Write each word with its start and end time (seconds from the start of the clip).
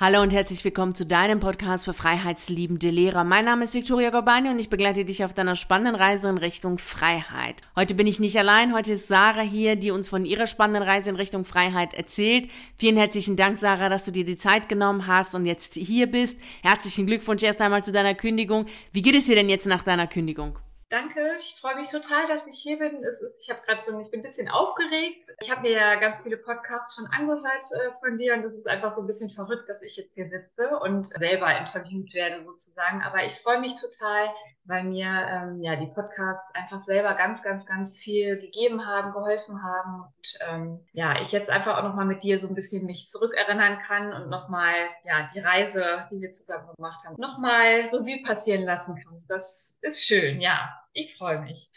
Hallo 0.00 0.22
und 0.22 0.32
herzlich 0.32 0.64
willkommen 0.64 0.94
zu 0.94 1.04
deinem 1.04 1.40
Podcast 1.40 1.86
für 1.86 1.92
freiheitsliebende 1.92 2.88
Lehrer. 2.88 3.24
Mein 3.24 3.46
Name 3.46 3.64
ist 3.64 3.74
Viktoria 3.74 4.10
Gorbani 4.10 4.48
und 4.48 4.60
ich 4.60 4.70
begleite 4.70 5.04
dich 5.04 5.24
auf 5.24 5.34
deiner 5.34 5.56
spannenden 5.56 5.96
Reise 5.96 6.28
in 6.28 6.38
Richtung 6.38 6.78
Freiheit. 6.78 7.62
Heute 7.74 7.96
bin 7.96 8.06
ich 8.06 8.20
nicht 8.20 8.38
allein, 8.38 8.74
heute 8.74 8.92
ist 8.92 9.08
Sarah 9.08 9.40
hier, 9.40 9.74
die 9.74 9.90
uns 9.90 10.08
von 10.08 10.24
ihrer 10.24 10.46
spannenden 10.46 10.84
Reise 10.84 11.10
in 11.10 11.16
Richtung 11.16 11.44
Freiheit 11.44 11.94
erzählt. 11.94 12.48
Vielen 12.76 12.96
herzlichen 12.96 13.34
Dank, 13.34 13.58
Sarah, 13.58 13.88
dass 13.88 14.04
du 14.04 14.12
dir 14.12 14.24
die 14.24 14.36
Zeit 14.36 14.68
genommen 14.68 15.08
hast 15.08 15.34
und 15.34 15.46
jetzt 15.46 15.74
hier 15.74 16.06
bist. 16.06 16.38
Herzlichen 16.62 17.08
Glückwunsch 17.08 17.42
erst 17.42 17.60
einmal 17.60 17.82
zu 17.82 17.90
deiner 17.90 18.14
Kündigung. 18.14 18.66
Wie 18.92 19.02
geht 19.02 19.16
es 19.16 19.24
dir 19.24 19.34
denn 19.34 19.48
jetzt 19.48 19.66
nach 19.66 19.82
deiner 19.82 20.06
Kündigung? 20.06 20.60
Danke, 20.90 21.20
ich 21.36 21.58
freue 21.60 21.76
mich 21.76 21.90
total, 21.90 22.26
dass 22.28 22.46
ich 22.46 22.60
hier 22.60 22.78
bin. 22.78 23.04
Ich 23.38 23.50
habe 23.50 23.60
gerade 23.66 23.82
schon, 23.82 24.00
ich 24.00 24.10
bin 24.10 24.20
ein 24.20 24.22
bisschen 24.22 24.48
aufgeregt. 24.48 25.22
Ich 25.42 25.50
habe 25.50 25.60
mir 25.60 25.72
ja 25.72 25.96
ganz 25.96 26.22
viele 26.22 26.38
Podcasts 26.38 26.96
schon 26.96 27.06
angehört 27.08 27.64
äh, 27.72 27.92
von 28.00 28.16
dir 28.16 28.32
und 28.32 28.42
das 28.42 28.54
ist 28.54 28.66
einfach 28.66 28.90
so 28.92 29.02
ein 29.02 29.06
bisschen 29.06 29.28
verrückt, 29.28 29.68
dass 29.68 29.82
ich 29.82 29.96
jetzt 29.98 30.14
hier 30.14 30.30
sitze 30.30 30.78
und 30.78 31.06
selber 31.06 31.58
interviewt 31.58 32.14
werde 32.14 32.42
sozusagen. 32.42 33.02
Aber 33.02 33.22
ich 33.22 33.34
freue 33.34 33.60
mich 33.60 33.74
total, 33.78 34.28
weil 34.68 34.84
mir 34.84 35.06
ähm, 35.06 35.62
ja 35.62 35.76
die 35.76 35.86
Podcasts 35.86 36.54
einfach 36.54 36.78
selber 36.78 37.14
ganz, 37.14 37.42
ganz, 37.42 37.66
ganz 37.66 37.96
viel 37.96 38.38
gegeben 38.38 38.86
haben, 38.86 39.12
geholfen 39.12 39.62
haben 39.62 40.02
und 40.02 40.38
ähm, 40.48 40.86
ja, 40.92 41.20
ich 41.20 41.32
jetzt 41.32 41.50
einfach 41.50 41.78
auch 41.78 41.82
nochmal 41.82 42.06
mit 42.06 42.22
dir 42.22 42.38
so 42.38 42.48
ein 42.48 42.54
bisschen 42.54 42.86
mich 42.86 43.08
zurückerinnern 43.08 43.78
kann 43.78 44.12
und 44.12 44.28
nochmal 44.28 44.74
ja 45.04 45.26
die 45.34 45.40
Reise, 45.40 46.04
die 46.10 46.20
wir 46.20 46.30
zusammen 46.30 46.68
gemacht 46.76 47.04
haben, 47.04 47.16
nochmal 47.18 47.88
Revue 47.92 48.22
passieren 48.22 48.64
lassen 48.64 48.96
kann. 49.02 49.24
Das 49.26 49.78
ist 49.82 50.04
schön, 50.04 50.40
ja. 50.40 50.68
Ich 50.92 51.16
freue 51.16 51.40
mich. 51.40 51.70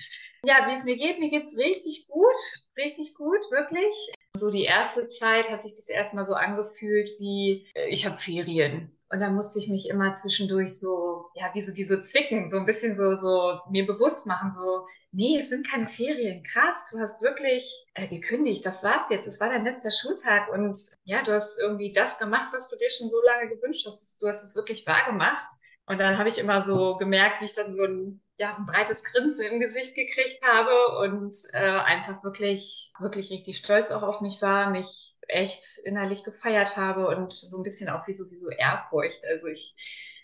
Ja, 0.44 0.67
wie 0.67 0.73
es 0.73 0.84
mir 0.84 0.98
geht, 0.98 1.20
mir 1.20 1.30
geht 1.30 1.44
es 1.44 1.55
richtig 1.55 2.08
gut, 2.08 2.36
richtig 2.76 3.14
gut, 3.14 3.39
wirklich. 3.52 4.12
So 4.36 4.50
die 4.50 4.64
erste 4.64 5.08
Zeit 5.08 5.52
hat 5.52 5.62
sich 5.62 5.73
das 5.73 5.89
erstmal 5.89 6.26
so 6.26 6.34
angefühlt 6.34 7.09
wie, 7.20 7.67
äh, 7.76 7.88
ich 7.89 8.05
habe 8.05 8.17
Ferien. 8.17 8.98
Und 9.11 9.20
dann 9.20 9.35
musste 9.35 9.59
ich 9.59 9.67
mich 9.67 9.89
immer 9.89 10.13
zwischendurch 10.13 10.79
so, 10.79 11.25
ja, 11.35 11.52
wie 11.53 11.59
so, 11.59 11.75
wie 11.75 11.83
so 11.83 11.99
zwicken, 11.99 12.47
so 12.47 12.58
ein 12.58 12.66
bisschen 12.66 12.95
so, 12.95 13.17
so 13.19 13.59
mir 13.69 13.86
bewusst 13.86 14.25
machen, 14.25 14.52
so, 14.52 14.88
nee, 15.11 15.38
es 15.38 15.49
sind 15.49 15.69
keine 15.69 15.88
Ferien. 15.88 16.44
Krass, 16.44 16.88
du 16.91 16.99
hast 16.99 17.21
wirklich 17.21 17.88
äh, 17.94 18.08
gekündigt. 18.08 18.66
Das 18.66 18.83
war's 18.83 19.09
jetzt. 19.09 19.27
Es 19.27 19.41
war 19.41 19.49
dein 19.49 19.66
letzter 19.66 19.91
Schultag 19.91 20.49
und 20.53 20.80
ja, 21.03 21.23
du 21.23 21.33
hast 21.33 21.58
irgendwie 21.59 21.91
das 21.91 22.17
gemacht, 22.19 22.53
was 22.53 22.69
du 22.69 22.77
dir 22.77 22.89
schon 22.89 23.09
so 23.09 23.17
lange 23.25 23.49
gewünscht 23.49 23.86
hast. 23.86 24.21
Du 24.21 24.30
hast 24.30 24.44
es 24.44 24.55
wirklich 24.55 24.88
wahr 24.88 25.05
gemacht. 25.05 25.47
Und 25.86 25.99
dann 25.99 26.17
habe 26.17 26.30
ich 26.30 26.38
immer 26.38 26.61
so 26.61 26.95
gemerkt, 26.95 27.41
wie 27.41 27.45
ich 27.45 27.53
dann 27.53 27.69
so 27.69 27.83
ein, 27.83 28.21
ja, 28.38 28.55
ein 28.55 28.66
breites 28.66 29.03
Grinsen 29.03 29.45
im 29.45 29.59
Gesicht 29.59 29.93
gekriegt 29.93 30.41
habe 30.47 30.99
und 30.99 31.36
äh, 31.52 31.58
einfach 31.58 32.23
wirklich, 32.23 32.93
wirklich 32.97 33.30
richtig 33.30 33.58
stolz 33.58 33.91
auch 33.91 34.03
auf 34.03 34.21
mich 34.21 34.41
war, 34.41 34.69
mich 34.69 35.11
echt 35.27 35.80
innerlich 35.86 36.23
gefeiert 36.23 36.75
habe 36.77 37.08
und 37.08 37.33
so 37.33 37.58
ein 37.58 37.64
bisschen 37.64 37.89
auch 37.89 38.08
wie 38.08 38.14
so, 38.14 38.30
wie 38.31 38.39
so 38.39 38.50
Ehrfurcht. 38.50 39.25
Also 39.25 39.47
ich 39.47 39.75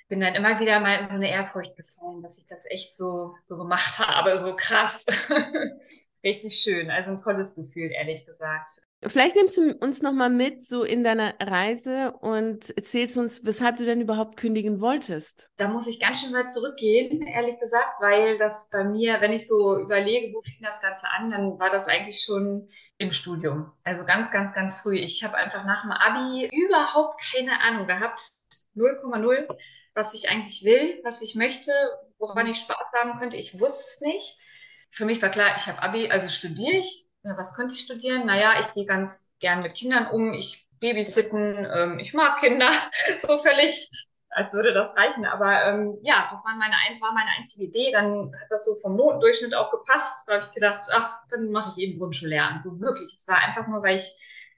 bin 0.07 0.19
dann 0.21 0.35
immer 0.35 0.59
wieder 0.59 0.79
mal 0.79 0.99
in 0.99 1.05
so 1.05 1.15
eine 1.15 1.29
Ehrfurcht 1.29 1.75
gefallen, 1.75 2.21
dass 2.21 2.37
ich 2.37 2.47
das 2.47 2.65
echt 2.69 2.95
so, 2.95 3.35
so 3.45 3.57
gemacht 3.57 3.99
habe, 3.99 4.39
so 4.39 4.55
krass. 4.55 5.05
Richtig 6.23 6.59
schön. 6.59 6.89
Also 6.89 7.11
ein 7.11 7.21
tolles 7.21 7.55
Gefühl, 7.55 7.91
ehrlich 7.91 8.25
gesagt. 8.25 8.86
Vielleicht 9.03 9.35
nimmst 9.35 9.57
du 9.57 9.75
uns 9.75 10.01
nochmal 10.01 10.31
mit 10.31 10.65
so 10.67 10.83
in 10.83 11.03
deiner 11.03 11.35
Reise 11.39 12.13
und 12.19 12.75
erzählst 12.75 13.17
uns, 13.17 13.45
weshalb 13.45 13.77
du 13.77 13.85
denn 13.85 14.01
überhaupt 14.01 14.37
kündigen 14.37 14.81
wolltest. 14.81 15.51
Da 15.57 15.67
muss 15.67 15.85
ich 15.85 15.99
ganz 15.99 16.21
schön 16.21 16.33
weit 16.33 16.49
zurückgehen, 16.49 17.21
ehrlich 17.27 17.59
gesagt, 17.59 18.01
weil 18.01 18.39
das 18.39 18.69
bei 18.71 18.83
mir, 18.83 19.21
wenn 19.21 19.33
ich 19.33 19.47
so 19.47 19.77
überlege, 19.77 20.33
wo 20.33 20.41
fing 20.41 20.61
das 20.63 20.81
Ganze 20.81 21.07
an, 21.11 21.29
dann 21.29 21.59
war 21.59 21.69
das 21.69 21.87
eigentlich 21.87 22.21
schon 22.21 22.69
im 22.97 23.11
Studium. 23.11 23.71
Also 23.83 24.03
ganz, 24.03 24.31
ganz, 24.31 24.53
ganz 24.53 24.77
früh. 24.77 24.95
Ich 24.95 25.23
habe 25.23 25.37
einfach 25.37 25.63
nach 25.63 25.83
dem 25.83 25.91
Abi 25.91 26.49
überhaupt 26.51 27.21
keine 27.31 27.61
Ahnung 27.61 27.85
gehabt. 27.85 28.31
0,0, 28.75 29.47
was 29.93 30.13
ich 30.15 30.29
eigentlich 30.29 30.63
will, 30.63 30.99
was 31.03 31.21
ich 31.21 31.35
möchte, 31.35 31.71
woran 32.17 32.47
ich 32.47 32.57
Spaß 32.57 32.91
haben 32.99 33.19
könnte. 33.19 33.37
Ich 33.37 33.59
wusste 33.59 33.83
es 33.91 34.01
nicht. 34.01 34.37
Für 34.89 35.05
mich 35.05 35.21
war 35.21 35.29
klar, 35.29 35.55
ich 35.55 35.67
habe 35.67 35.83
Abi, 35.83 36.09
also 36.09 36.29
studiere 36.29 36.77
ich 36.77 37.06
ja, 37.23 37.37
was 37.37 37.55
könnte 37.55 37.73
ich 37.73 37.81
studieren? 37.81 38.25
Naja, 38.25 38.59
ich 38.59 38.71
gehe 38.73 38.85
ganz 38.85 39.31
gern 39.39 39.59
mit 39.61 39.75
Kindern 39.75 40.07
um, 40.07 40.33
ich 40.33 40.67
babysitten, 40.79 41.67
ähm, 41.73 41.99
ich 41.99 42.13
mag 42.13 42.39
Kinder, 42.39 42.69
so 43.19 43.37
völlig, 43.37 43.89
als 44.29 44.53
würde 44.53 44.71
das 44.73 44.95
reichen. 44.95 45.25
Aber 45.25 45.65
ähm, 45.65 45.97
ja, 46.03 46.27
das 46.29 46.45
war 46.45 46.55
meine, 46.55 46.75
war 47.01 47.13
meine 47.13 47.29
einzige 47.37 47.65
Idee. 47.65 47.91
Dann 47.91 48.31
hat 48.39 48.47
das 48.49 48.65
so 48.65 48.75
vom 48.75 48.95
Notendurchschnitt 48.95 49.55
auch 49.55 49.71
gepasst. 49.71 50.27
Da 50.27 50.35
habe 50.35 50.45
ich 50.45 50.51
gedacht, 50.51 50.87
ach, 50.93 51.19
dann 51.29 51.49
mache 51.51 51.71
ich 51.75 51.87
eben 51.87 51.99
Grundschullehramt. 51.99 52.61
So 52.61 52.79
wirklich. 52.79 53.13
Es 53.13 53.27
war 53.27 53.37
einfach 53.37 53.67
nur, 53.67 53.81
weil 53.81 53.97
ich 53.97 54.11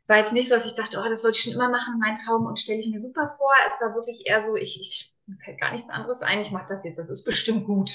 war 0.08 0.18
jetzt 0.18 0.34
nicht 0.34 0.50
so, 0.50 0.56
dass 0.56 0.66
ich 0.66 0.74
dachte, 0.74 1.00
oh, 1.00 1.08
das 1.08 1.24
wollte 1.24 1.38
ich 1.38 1.44
schon 1.44 1.54
immer 1.54 1.70
machen, 1.70 2.00
mein 2.00 2.16
Traum 2.16 2.48
und 2.48 2.60
stelle 2.60 2.80
ich 2.80 2.90
mir 2.90 3.00
super 3.00 3.36
vor. 3.38 3.52
Es 3.68 3.80
war 3.80 3.94
wirklich 3.94 4.26
eher 4.26 4.42
so, 4.42 4.56
ich, 4.56 4.82
ich 4.82 5.14
fällt 5.46 5.62
gar 5.62 5.72
nichts 5.72 5.90
anderes 5.90 6.24
ein, 6.24 6.42
ich 6.42 6.52
mache 6.52 6.66
das 6.68 6.84
jetzt, 6.84 6.98
das 6.98 7.10
ist 7.10 7.24
bestimmt 7.24 7.66
gut. 7.66 7.92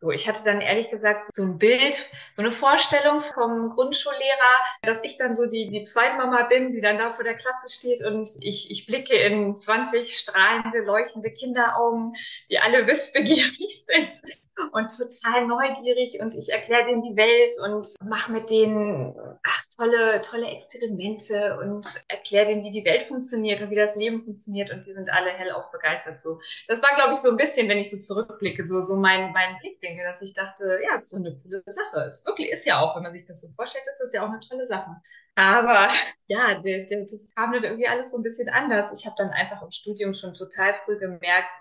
So, 0.00 0.10
ich 0.10 0.28
hatte 0.28 0.44
dann 0.44 0.60
ehrlich 0.60 0.90
gesagt 0.90 1.34
so 1.34 1.42
ein 1.42 1.58
Bild, 1.58 1.94
so 2.36 2.42
eine 2.42 2.50
Vorstellung 2.50 3.20
vom 3.20 3.70
Grundschullehrer, 3.70 4.62
dass 4.82 5.02
ich 5.02 5.16
dann 5.16 5.36
so 5.36 5.46
die, 5.46 5.70
die 5.70 5.82
Zweitmama 5.84 6.44
bin, 6.44 6.70
die 6.70 6.80
dann 6.80 6.98
da 6.98 7.10
vor 7.10 7.24
der 7.24 7.34
Klasse 7.34 7.70
steht 7.70 8.04
und 8.04 8.30
ich, 8.40 8.70
ich 8.70 8.86
blicke 8.86 9.16
in 9.16 9.56
20 9.56 10.16
strahlende, 10.16 10.80
leuchtende 10.80 11.30
Kinderaugen, 11.32 12.12
die 12.50 12.58
alle 12.58 12.86
wissbegierig 12.86 13.84
sind 13.86 14.45
und 14.72 14.88
total 14.88 15.46
neugierig 15.46 16.18
und 16.20 16.34
ich 16.34 16.50
erkläre 16.50 16.84
denen 16.84 17.02
die 17.02 17.16
Welt 17.16 17.52
und 17.64 17.94
mache 18.02 18.32
mit 18.32 18.50
denen 18.50 19.14
ach, 19.42 19.62
tolle, 19.76 20.20
tolle 20.22 20.46
Experimente 20.48 21.58
und 21.58 21.86
erkläre 22.08 22.46
denen, 22.46 22.64
wie 22.64 22.70
die 22.70 22.84
Welt 22.84 23.02
funktioniert 23.02 23.60
und 23.60 23.70
wie 23.70 23.76
das 23.76 23.96
Leben 23.96 24.24
funktioniert 24.24 24.70
und 24.70 24.86
die 24.86 24.92
sind 24.92 25.10
alle 25.10 25.30
hellauf 25.30 25.70
begeistert 25.70 26.20
so. 26.20 26.40
Das 26.68 26.82
war, 26.82 26.94
glaube 26.94 27.12
ich, 27.12 27.18
so 27.18 27.30
ein 27.30 27.36
bisschen, 27.36 27.68
wenn 27.68 27.78
ich 27.78 27.90
so 27.90 27.98
zurückblicke, 27.98 28.66
so, 28.66 28.80
so 28.80 28.96
mein, 28.96 29.32
mein 29.32 29.58
Blickwinkel, 29.60 30.04
dass 30.04 30.22
ich 30.22 30.34
dachte, 30.34 30.80
ja, 30.82 30.96
ist 30.96 31.10
so 31.10 31.18
eine 31.18 31.36
coole 31.36 31.62
Sache. 31.66 32.04
Es 32.06 32.24
wirklich 32.26 32.50
ist 32.50 32.66
ja 32.66 32.80
auch, 32.80 32.96
wenn 32.96 33.02
man 33.02 33.12
sich 33.12 33.24
das 33.24 33.40
so 33.40 33.48
vorstellt, 33.54 33.84
ist 33.88 34.00
das 34.00 34.12
ja 34.12 34.24
auch 34.24 34.30
eine 34.30 34.40
tolle 34.40 34.66
Sache. 34.66 34.90
Aber 35.34 35.88
ja, 36.28 36.54
das 36.60 37.34
kam 37.34 37.52
dann 37.52 37.64
irgendwie 37.64 37.88
alles 37.88 38.10
so 38.10 38.16
ein 38.16 38.22
bisschen 38.22 38.48
anders. 38.48 38.92
Ich 38.98 39.06
habe 39.06 39.16
dann 39.18 39.30
einfach 39.30 39.62
im 39.62 39.70
Studium 39.70 40.12
schon 40.12 40.34
total 40.34 40.74
früh 40.74 40.98
gemerkt, 40.98 41.52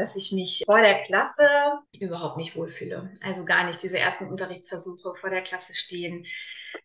dass 0.00 0.16
ich 0.16 0.32
mich 0.32 0.62
vor 0.64 0.80
der 0.80 1.02
Klasse 1.02 1.46
überhaupt 1.92 2.38
nicht 2.38 2.56
wohlfühle. 2.56 3.12
Also 3.22 3.44
gar 3.44 3.64
nicht 3.64 3.82
diese 3.82 3.98
ersten 3.98 4.26
Unterrichtsversuche 4.28 5.14
vor 5.14 5.30
der 5.30 5.42
Klasse 5.42 5.74
stehen. 5.74 6.26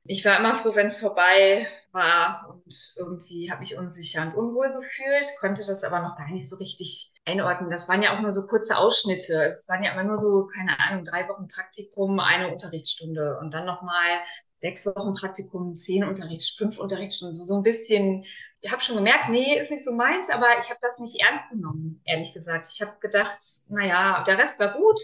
Ich 0.05 0.25
war 0.25 0.39
immer 0.39 0.55
froh, 0.55 0.75
wenn 0.75 0.87
es 0.87 0.99
vorbei 0.99 1.67
war 1.91 2.49
und 2.49 2.93
irgendwie 2.97 3.51
habe 3.51 3.63
ich 3.63 3.77
unsicher 3.77 4.23
und 4.23 4.35
unwohl 4.35 4.73
gefühlt, 4.73 5.27
konnte 5.39 5.65
das 5.65 5.83
aber 5.83 6.01
noch 6.01 6.17
gar 6.17 6.29
nicht 6.29 6.49
so 6.49 6.57
richtig 6.57 7.13
einordnen. 7.23 7.69
Das 7.69 7.87
waren 7.87 8.03
ja 8.03 8.15
auch 8.15 8.21
nur 8.21 8.31
so 8.31 8.47
kurze 8.47 8.77
Ausschnitte. 8.77 9.45
Es 9.45 9.67
waren 9.69 9.83
ja 9.83 9.93
immer 9.93 10.03
nur 10.03 10.17
so, 10.17 10.47
keine 10.47 10.79
Ahnung, 10.79 11.03
drei 11.03 11.27
Wochen 11.29 11.47
Praktikum, 11.47 12.19
eine 12.19 12.51
Unterrichtsstunde 12.51 13.37
und 13.39 13.53
dann 13.53 13.65
nochmal 13.65 14.21
sechs 14.57 14.85
Wochen 14.85 15.13
Praktikum, 15.13 15.75
zehn 15.75 16.03
Unterrichts, 16.03 16.49
fünf 16.49 16.79
Unterrichtsstunden. 16.79 17.35
So 17.35 17.55
ein 17.55 17.63
bisschen 17.63 18.25
habe 18.71 18.81
schon 18.81 18.95
gemerkt, 18.95 19.29
nee, 19.29 19.59
ist 19.59 19.71
nicht 19.71 19.83
so 19.83 19.93
meins, 19.93 20.29
aber 20.29 20.57
ich 20.59 20.69
habe 20.69 20.79
das 20.81 20.99
nicht 20.99 21.19
ernst 21.21 21.49
genommen, 21.49 22.01
ehrlich 22.05 22.33
gesagt. 22.33 22.67
Ich 22.71 22.81
habe 22.81 22.97
gedacht, 22.99 23.39
naja, 23.69 24.23
der 24.23 24.37
Rest 24.37 24.59
war 24.59 24.73
gut, 24.73 24.99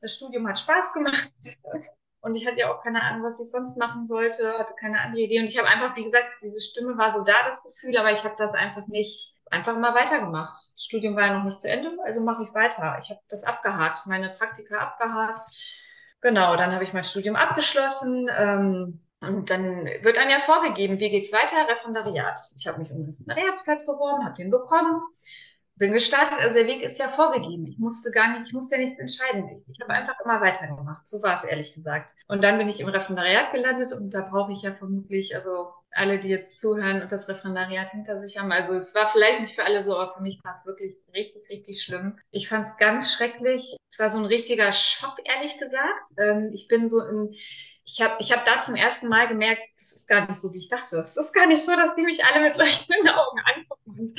das 0.00 0.14
Studium 0.14 0.48
hat 0.48 0.58
Spaß 0.58 0.92
gemacht 0.92 1.32
und 2.20 2.34
ich 2.34 2.46
hatte 2.46 2.60
ja 2.60 2.72
auch 2.72 2.82
keine 2.82 3.02
Ahnung, 3.02 3.24
was 3.24 3.40
ich 3.40 3.50
sonst 3.50 3.76
machen 3.78 4.06
sollte, 4.06 4.58
hatte 4.58 4.74
keine 4.78 5.00
andere 5.00 5.22
Idee 5.22 5.40
und 5.40 5.46
ich 5.46 5.58
habe 5.58 5.68
einfach, 5.68 5.96
wie 5.96 6.04
gesagt, 6.04 6.26
diese 6.42 6.60
Stimme 6.60 6.96
war 6.96 7.12
so 7.12 7.22
da, 7.24 7.46
das 7.46 7.62
Gefühl, 7.62 7.96
aber 7.96 8.12
ich 8.12 8.24
habe 8.24 8.34
das 8.36 8.54
einfach 8.54 8.86
nicht 8.86 9.34
einfach 9.50 9.76
mal 9.76 9.94
weitergemacht. 9.94 10.72
Das 10.74 10.84
Studium 10.84 11.16
war 11.16 11.26
ja 11.26 11.38
noch 11.38 11.44
nicht 11.44 11.60
zu 11.60 11.70
Ende, 11.70 11.96
also 12.04 12.20
mache 12.20 12.44
ich 12.44 12.54
weiter. 12.54 12.98
Ich 13.00 13.10
habe 13.10 13.20
das 13.28 13.44
abgehakt, 13.44 14.06
meine 14.06 14.30
Praktika 14.30 14.78
abgehakt. 14.78 15.42
Genau, 16.20 16.56
dann 16.56 16.72
habe 16.72 16.84
ich 16.84 16.92
mein 16.92 17.04
Studium 17.04 17.36
abgeschlossen. 17.36 18.28
Ähm, 18.36 19.03
und 19.26 19.50
dann 19.50 19.86
wird 20.02 20.18
einem 20.18 20.30
ja 20.30 20.38
vorgegeben, 20.38 20.98
wie 20.98 21.10
geht's 21.10 21.32
weiter? 21.32 21.68
Referendariat. 21.68 22.40
Ich 22.58 22.66
habe 22.66 22.78
mich 22.78 22.90
um 22.90 22.96
einen 22.96 23.10
Referendariatsplatz 23.10 23.86
beworben, 23.86 24.24
habe 24.24 24.34
den 24.34 24.50
bekommen, 24.50 25.02
bin 25.76 25.92
gestartet. 25.92 26.38
Also 26.40 26.58
der 26.58 26.66
Weg 26.66 26.82
ist 26.82 26.98
ja 26.98 27.08
vorgegeben. 27.08 27.66
Ich 27.66 27.78
musste 27.78 28.10
gar 28.10 28.32
nicht, 28.32 28.46
ich 28.46 28.52
musste 28.52 28.76
ja 28.76 28.82
nichts 28.82 28.98
entscheiden. 28.98 29.48
Ich, 29.48 29.64
ich 29.68 29.80
habe 29.80 29.92
einfach 29.92 30.14
immer 30.24 30.40
weitergemacht. 30.40 31.06
So 31.06 31.22
war 31.22 31.34
es 31.34 31.44
ehrlich 31.44 31.74
gesagt. 31.74 32.10
Und 32.28 32.42
dann 32.44 32.58
bin 32.58 32.68
ich 32.68 32.80
im 32.80 32.88
Referendariat 32.88 33.52
gelandet 33.52 33.92
und 33.92 34.14
da 34.14 34.28
brauche 34.30 34.52
ich 34.52 34.62
ja 34.62 34.74
vermutlich, 34.74 35.34
also 35.34 35.72
alle, 35.90 36.18
die 36.18 36.28
jetzt 36.28 36.60
zuhören 36.60 37.02
und 37.02 37.12
das 37.12 37.28
Referendariat 37.28 37.90
hinter 37.90 38.18
sich 38.18 38.38
haben. 38.38 38.52
Also 38.52 38.74
es 38.74 38.94
war 38.94 39.06
vielleicht 39.06 39.40
nicht 39.40 39.54
für 39.54 39.64
alle 39.64 39.82
so, 39.82 39.96
aber 39.96 40.14
für 40.14 40.22
mich 40.22 40.40
war 40.44 40.52
es 40.52 40.66
wirklich 40.66 40.96
richtig, 41.12 41.48
richtig 41.50 41.82
schlimm. 41.82 42.18
Ich 42.30 42.48
fand 42.48 42.64
es 42.64 42.76
ganz 42.76 43.12
schrecklich. 43.12 43.76
Es 43.90 43.98
war 43.98 44.10
so 44.10 44.18
ein 44.18 44.24
richtiger 44.24 44.72
Schock, 44.72 45.16
ehrlich 45.24 45.58
gesagt. 45.58 46.10
Ähm, 46.18 46.50
ich 46.52 46.68
bin 46.68 46.86
so 46.86 47.00
in 47.00 47.34
ich 47.86 48.00
habe 48.00 48.16
ich 48.18 48.32
hab 48.32 48.44
da 48.44 48.58
zum 48.58 48.76
ersten 48.76 49.08
Mal 49.08 49.28
gemerkt, 49.28 49.60
das 49.78 49.92
ist 49.92 50.08
gar 50.08 50.26
nicht 50.26 50.40
so, 50.40 50.52
wie 50.54 50.58
ich 50.58 50.68
dachte. 50.68 51.00
Es 51.00 51.16
ist 51.16 51.34
gar 51.34 51.46
nicht 51.46 51.64
so, 51.64 51.76
dass 51.76 51.94
die 51.94 52.02
mich 52.02 52.24
alle 52.24 52.42
mit 52.42 52.56
leuchtenden 52.56 53.08
Augen 53.08 53.38
angucken 53.54 54.00
und 54.00 54.12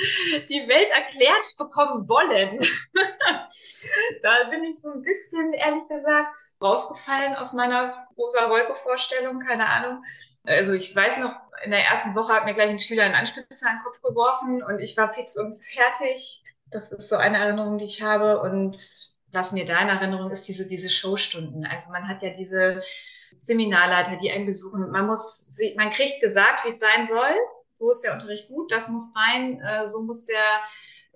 die 0.50 0.68
Welt 0.68 0.90
erklärt 0.92 1.56
bekommen 1.58 2.08
wollen. 2.08 2.60
da 4.22 4.50
bin 4.50 4.64
ich 4.64 4.80
so 4.80 4.92
ein 4.92 5.02
bisschen, 5.02 5.54
ehrlich 5.54 5.88
gesagt, 5.88 6.36
rausgefallen 6.62 7.36
aus 7.36 7.54
meiner 7.54 8.08
rosa 8.18 8.50
Wolke-Vorstellung, 8.50 9.40
keine 9.40 9.68
Ahnung. 9.68 10.04
Also 10.44 10.74
ich 10.74 10.96
weiß 10.96 11.18
noch, 11.18 11.34
in 11.64 11.72
der 11.72 11.86
ersten 11.86 12.14
Woche 12.14 12.34
hat 12.34 12.46
mir 12.46 12.54
gleich 12.54 12.70
ein 12.70 12.80
Schüler 12.80 13.04
einen 13.04 13.16
Anspitzer 13.16 13.68
an 13.68 13.78
den 13.78 13.84
Kopf 13.84 14.02
geworfen 14.04 14.62
und 14.62 14.80
ich 14.80 14.96
war 14.96 15.12
fix 15.12 15.38
und 15.38 15.58
fertig. 15.58 16.44
Das 16.68 16.92
ist 16.92 17.10
so 17.10 17.16
eine 17.16 17.38
Erinnerung, 17.38 17.80
die 17.80 17.86
ich 17.86 18.04
habe. 18.04 18.42
Und 18.42 18.78
was 19.32 19.52
mir 19.52 19.66
da 19.66 19.80
in 19.80 19.90
Erinnerung 19.90 20.30
ist, 20.30 20.48
diese, 20.48 20.68
diese 20.68 20.90
Showstunden. 20.90 21.66
Also 21.66 21.92
man 21.92 22.08
hat 22.08 22.22
ja 22.22 22.30
diese 22.30 22.84
Seminarleiter, 23.40 24.18
die 24.18 24.32
einen 24.32 24.46
besuchen. 24.46 24.92
Man 24.92 25.08
muss, 25.08 25.60
man 25.76 25.90
kriegt 25.90 26.22
gesagt, 26.22 26.66
wie 26.66 26.70
es 26.70 26.80
sein 26.80 27.08
soll. 27.08 27.36
So 27.74 27.92
ist 27.92 28.02
der 28.02 28.14
Unterricht 28.14 28.48
gut, 28.48 28.72
das 28.72 28.88
muss 28.88 29.14
rein, 29.16 29.60
äh, 29.60 29.86
so 29.86 30.04
muss 30.04 30.26
der 30.26 30.42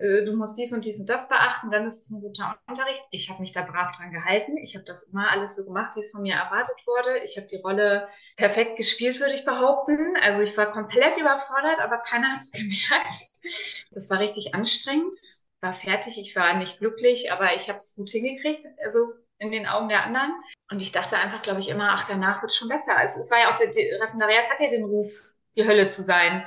äh, 0.00 0.24
du 0.24 0.34
musst 0.34 0.56
dies 0.56 0.72
und 0.72 0.84
dies 0.84 0.98
und 0.98 1.08
das 1.08 1.28
beachten, 1.28 1.70
dann 1.70 1.86
ist 1.86 2.04
es 2.04 2.10
ein 2.10 2.20
guter 2.22 2.58
Unterricht. 2.66 3.02
Ich 3.10 3.28
habe 3.28 3.40
mich 3.40 3.52
da 3.52 3.62
brav 3.62 3.92
dran 3.96 4.12
gehalten. 4.12 4.56
Ich 4.56 4.74
habe 4.74 4.84
das 4.84 5.04
immer 5.04 5.30
alles 5.30 5.56
so 5.56 5.64
gemacht, 5.64 5.94
wie 5.94 6.00
es 6.00 6.10
von 6.10 6.22
mir 6.22 6.34
erwartet 6.34 6.76
wurde. 6.86 7.18
Ich 7.24 7.36
habe 7.36 7.46
die 7.46 7.60
Rolle 7.60 8.08
perfekt 8.36 8.76
gespielt, 8.76 9.20
würde 9.20 9.34
ich 9.34 9.44
behaupten. 9.44 10.14
Also 10.22 10.42
ich 10.42 10.56
war 10.56 10.72
komplett 10.72 11.18
überfordert, 11.18 11.80
aber 11.80 11.98
keiner 11.98 12.32
hat 12.32 12.40
es 12.40 12.52
gemerkt. 12.52 13.86
Das 13.92 14.08
war 14.10 14.18
richtig 14.18 14.54
anstrengend. 14.54 15.14
War 15.60 15.74
fertig, 15.74 16.18
ich 16.18 16.34
war 16.34 16.54
nicht 16.54 16.78
glücklich, 16.78 17.30
aber 17.30 17.54
ich 17.54 17.68
habe 17.68 17.76
es 17.76 17.94
gut 17.94 18.08
hingekriegt. 18.08 18.64
Also 18.82 19.12
in 19.40 19.50
den 19.50 19.66
Augen 19.66 19.88
der 19.88 20.04
anderen. 20.04 20.32
Und 20.70 20.80
ich 20.80 20.92
dachte 20.92 21.18
einfach, 21.18 21.42
glaube 21.42 21.58
ich, 21.58 21.68
immer, 21.68 21.90
ach, 21.90 22.06
danach 22.06 22.42
wird 22.42 22.52
es 22.52 22.56
schon 22.56 22.68
besser. 22.68 22.96
Also 22.96 23.20
es 23.20 23.30
war 23.30 23.40
ja 23.40 23.50
auch, 23.50 23.56
der, 23.56 23.72
der 23.72 24.00
Referendariat 24.00 24.48
hat 24.48 24.60
ja 24.60 24.68
den 24.68 24.84
Ruf, 24.84 25.10
die 25.56 25.66
Hölle 25.66 25.88
zu 25.88 26.02
sein 26.02 26.46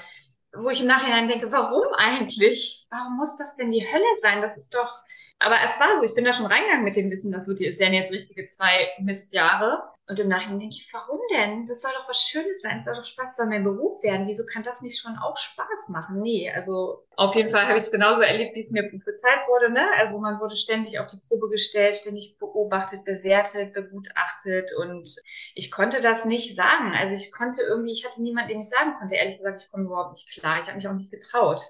wo 0.55 0.69
ich 0.69 0.81
im 0.81 0.87
Nachhinein 0.87 1.27
denke, 1.27 1.51
warum 1.51 1.87
eigentlich? 1.95 2.87
Warum 2.91 3.17
muss 3.17 3.37
das 3.37 3.55
denn 3.55 3.71
die 3.71 3.85
Hölle 3.91 4.05
sein? 4.21 4.41
Das 4.41 4.57
ist 4.57 4.73
doch. 4.75 5.02
Aber 5.43 5.57
es 5.63 5.77
war 5.79 5.97
so, 5.99 6.05
ich 6.05 6.15
bin 6.15 6.23
da 6.23 6.31
schon 6.31 6.45
reingegangen 6.45 6.85
mit 6.85 6.95
dem 6.95 7.11
Wissen, 7.11 7.31
das 7.31 7.47
wird 7.47 7.59
jetzt 7.59 7.79
jetzt 7.79 8.11
richtige 8.11 8.47
zwei 8.47 8.87
Mistjahre. 8.99 9.83
Und 10.05 10.19
im 10.19 10.27
Nachhinein 10.27 10.59
denke 10.59 10.75
ich, 10.75 10.89
warum 10.91 11.19
denn? 11.31 11.65
Das 11.65 11.81
soll 11.81 11.91
doch 11.95 12.09
was 12.09 12.21
Schönes 12.21 12.61
sein, 12.61 12.79
es 12.79 12.85
soll 12.85 12.93
doch 12.93 13.05
Spaß 13.05 13.37
sein, 13.37 13.47
mein 13.47 13.63
Beruf 13.63 14.03
werden. 14.03 14.27
Wieso 14.27 14.45
kann 14.45 14.61
das 14.63 14.81
nicht 14.81 14.99
schon 14.99 15.17
auch 15.17 15.37
Spaß 15.37 15.89
machen? 15.89 16.21
Nee, 16.21 16.51
also 16.53 17.05
auf 17.15 17.33
jeden 17.35 17.47
Fall 17.47 17.67
habe 17.67 17.77
ich 17.77 17.83
es 17.83 17.91
genauso 17.91 18.21
erlebt, 18.21 18.53
wie 18.55 18.61
es 18.61 18.71
mir 18.71 18.83
gezeigt 18.89 19.47
wurde. 19.47 19.71
Ne? 19.71 19.85
Also 19.97 20.19
man 20.19 20.41
wurde 20.41 20.57
ständig 20.57 20.99
auf 20.99 21.07
die 21.07 21.21
Probe 21.29 21.47
gestellt, 21.49 21.95
ständig 21.95 22.37
beobachtet, 22.37 23.05
bewertet, 23.05 23.73
begutachtet 23.73 24.71
und 24.77 25.09
ich 25.55 25.71
konnte 25.71 26.01
das 26.01 26.25
nicht 26.25 26.55
sagen. 26.55 26.91
Also 26.93 27.13
ich 27.13 27.31
konnte 27.31 27.61
irgendwie, 27.61 27.93
ich 27.93 28.05
hatte 28.05 28.21
niemanden, 28.21 28.51
dem 28.51 28.61
ich 28.61 28.69
sagen 28.69 28.95
konnte. 28.99 29.15
Ehrlich 29.15 29.37
gesagt, 29.37 29.63
ich 29.63 29.71
komme 29.71 29.85
überhaupt 29.85 30.13
nicht 30.13 30.29
klar. 30.31 30.59
Ich 30.59 30.67
habe 30.67 30.75
mich 30.75 30.87
auch 30.87 30.93
nicht 30.93 31.11
getraut. 31.11 31.61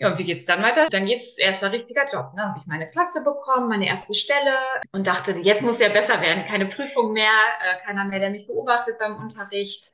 Ja, 0.00 0.08
und 0.08 0.18
wie 0.18 0.24
geht's 0.24 0.46
dann 0.46 0.62
weiter? 0.62 0.88
Dann 0.88 1.04
geht's 1.04 1.36
erster 1.36 1.72
richtiger 1.72 2.06
Job. 2.10 2.32
Ne? 2.34 2.42
Habe 2.42 2.58
ich 2.58 2.66
meine 2.66 2.88
Klasse 2.88 3.22
bekommen, 3.22 3.68
meine 3.68 3.86
erste 3.86 4.14
Stelle 4.14 4.56
und 4.92 5.06
dachte, 5.06 5.32
jetzt 5.32 5.60
muss 5.60 5.78
ja 5.78 5.90
besser 5.90 6.22
werden. 6.22 6.46
Keine 6.46 6.66
Prüfung 6.66 7.12
mehr, 7.12 7.30
äh, 7.62 7.84
keiner 7.84 8.06
mehr, 8.06 8.18
der 8.18 8.30
mich 8.30 8.46
beobachtet 8.46 8.98
beim 8.98 9.16
Unterricht. 9.16 9.90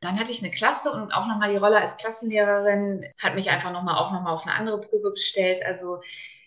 Dann 0.00 0.18
hatte 0.18 0.32
ich 0.32 0.42
eine 0.42 0.50
Klasse 0.50 0.90
und 0.90 1.12
auch 1.12 1.28
nochmal 1.28 1.52
die 1.52 1.56
Rolle 1.56 1.80
als 1.80 1.96
Klassenlehrerin 1.98 3.06
hat 3.22 3.36
mich 3.36 3.48
einfach 3.50 3.70
nochmal 3.70 3.96
auch 3.96 4.10
nochmal 4.10 4.34
auf 4.34 4.42
eine 4.42 4.56
andere 4.56 4.80
Probe 4.80 5.12
gestellt. 5.12 5.60
Also 5.64 6.00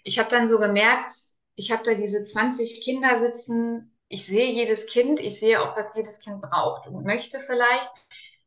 ich 0.04 0.20
habe 0.20 0.30
dann 0.30 0.46
so 0.46 0.60
gemerkt, 0.60 1.14
ich 1.56 1.72
habe 1.72 1.84
da 1.84 1.94
diese 1.94 2.24
20 2.26 2.84
Kinder 2.84 3.20
sitzen. 3.20 3.98
Ich 4.10 4.26
sehe 4.26 4.52
jedes 4.52 4.86
Kind, 4.86 5.22
ich 5.22 5.40
sehe 5.40 5.62
auch, 5.62 5.78
was 5.78 5.96
jedes 5.96 6.20
Kind 6.20 6.42
braucht 6.42 6.88
und 6.88 7.06
möchte 7.06 7.40
vielleicht. 7.40 7.92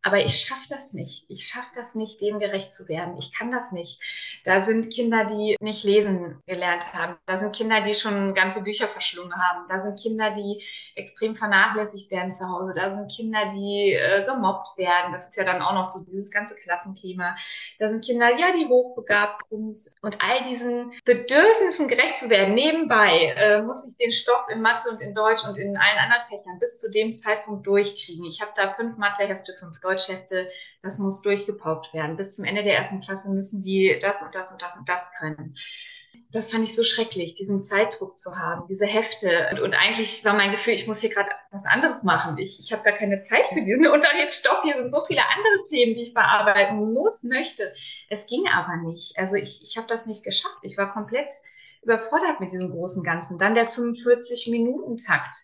Aber 0.02 0.25
ich 0.25 0.37
schaffe 0.37 0.67
das 0.70 0.94
nicht. 0.94 1.26
Ich 1.29 1.47
schaffe 1.47 1.70
das 1.75 1.94
nicht, 1.94 2.20
dem 2.20 2.38
gerecht 2.38 2.73
zu 2.73 2.88
werden. 2.88 3.19
Ich 3.19 3.32
kann 3.32 3.50
das 3.50 3.73
nicht. 3.73 4.00
Da 4.44 4.62
sind 4.62 4.91
Kinder, 4.91 5.26
die 5.26 5.56
nicht 5.61 5.85
lesen 5.85 6.43
gelernt 6.47 6.94
haben. 6.94 7.17
Da 7.26 7.38
sind 7.38 7.55
Kinder, 7.55 7.82
die 7.82 7.94
schon 7.94 8.35
ganze 8.35 8.62
Bücher 8.62 8.88
verschlungen 8.88 9.37
haben. 9.37 9.69
Da 9.69 9.82
sind 9.82 10.00
Kinder, 10.00 10.32
die 10.32 10.62
extrem 11.00 11.37
vernachlässigt 11.37 12.11
werden 12.11 12.32
zu 12.32 12.49
Hause. 12.49 12.73
Da 12.75 12.91
sind 12.91 13.11
Kinder, 13.11 13.49
die 13.52 13.93
äh, 13.93 14.25
gemobbt 14.25 14.76
werden. 14.79 15.12
Das 15.12 15.29
ist 15.29 15.37
ja 15.37 15.44
dann 15.44 15.62
auch 15.62 15.75
noch 15.75 15.88
so 15.88 16.05
dieses 16.05 16.31
ganze 16.31 16.55
Klassenklima. 16.55 17.37
Da 17.79 17.88
sind 17.88 18.05
Kinder, 18.05 18.37
ja, 18.38 18.52
die 18.52 18.67
hochbegabt 18.67 19.41
sind. 19.49 19.79
Und 20.02 20.19
all 20.20 20.43
diesen 20.49 20.93
Bedürfnissen 21.05 21.88
gerecht 21.88 22.19
zu 22.19 22.31
werden, 22.31 22.55
nebenbei 22.55 23.35
äh, 23.37 23.62
muss 23.62 23.87
ich 23.87 23.97
den 23.97 24.12
Stoff 24.12 24.47
in 24.50 24.61
Mathe 24.61 24.88
und 24.91 25.00
in 25.00 25.14
Deutsch 25.14 25.44
und 25.47 25.56
in 25.58 25.76
allen 25.76 25.99
anderen 25.99 26.23
Fächern 26.25 26.58
bis 26.58 26.81
zu 26.81 26.91
dem 26.91 27.12
Zeitpunkt 27.12 27.67
durchkriegen. 27.67 28.25
Ich 28.25 28.41
habe 28.41 28.52
da 28.55 28.75
fünf 28.75 28.99
Mathehefte, 28.99 29.55
fünf 29.58 29.81
Deutsch 29.81 29.91
Deutschhefte, 29.91 30.50
das 30.82 30.99
muss 30.99 31.23
durchgepaukt 31.23 31.93
werden. 31.93 32.17
Bis 32.17 32.37
zum 32.37 32.44
Ende 32.44 32.62
der 32.62 32.76
ersten 32.76 33.00
Klasse 33.00 33.31
müssen 33.31 33.62
die 33.62 33.99
das 34.00 34.23
und 34.23 34.35
das 34.35 34.52
und 34.52 34.62
das 34.62 34.79
und 34.79 34.88
das 34.88 35.12
können. 35.19 35.56
Das 36.32 36.50
fand 36.50 36.65
ich 36.65 36.75
so 36.75 36.85
schrecklich, 36.85 37.35
diesen 37.35 37.61
Zeitdruck 37.61 38.19
zu 38.19 38.37
haben, 38.37 38.67
diese 38.69 38.87
Hefte. 38.87 39.49
Und, 39.50 39.61
und 39.61 39.75
eigentlich 39.75 40.25
war 40.25 40.35
mein 40.35 40.53
Gefühl, 40.53 40.75
ich 40.75 40.87
muss 40.87 41.00
hier 41.00 41.11
gerade 41.11 41.31
was 41.50 41.65
anderes 41.65 42.05
machen. 42.05 42.38
Ich, 42.38 42.61
ich 42.61 42.73
habe 42.73 42.85
gar 42.85 42.93
keine 42.93 43.21
Zeit 43.21 43.49
für 43.49 43.62
diesen 43.62 43.87
Unterrichtsstoff. 43.87 44.62
Hier 44.62 44.77
sind 44.77 44.91
so 44.91 45.05
viele 45.05 45.23
andere 45.23 45.62
Themen, 45.69 45.94
die 45.94 46.03
ich 46.03 46.15
bearbeiten 46.15 46.93
muss, 46.93 47.25
möchte. 47.25 47.73
Es 48.09 48.27
ging 48.27 48.47
aber 48.47 48.77
nicht. 48.77 49.19
Also 49.19 49.35
ich, 49.37 49.62
ich 49.62 49.77
habe 49.77 49.88
das 49.88 50.06
nicht 50.06 50.25
geschafft. 50.25 50.59
Ich 50.62 50.79
war 50.79 50.93
komplett 50.93 51.32
überfordert 51.82 52.41
mit 52.41 52.53
diesem 52.53 52.71
großen 52.71 53.03
Ganzen. 53.03 53.38
Dann 53.38 53.55
der 53.55 53.69
45-Minuten-Takt 53.69 55.35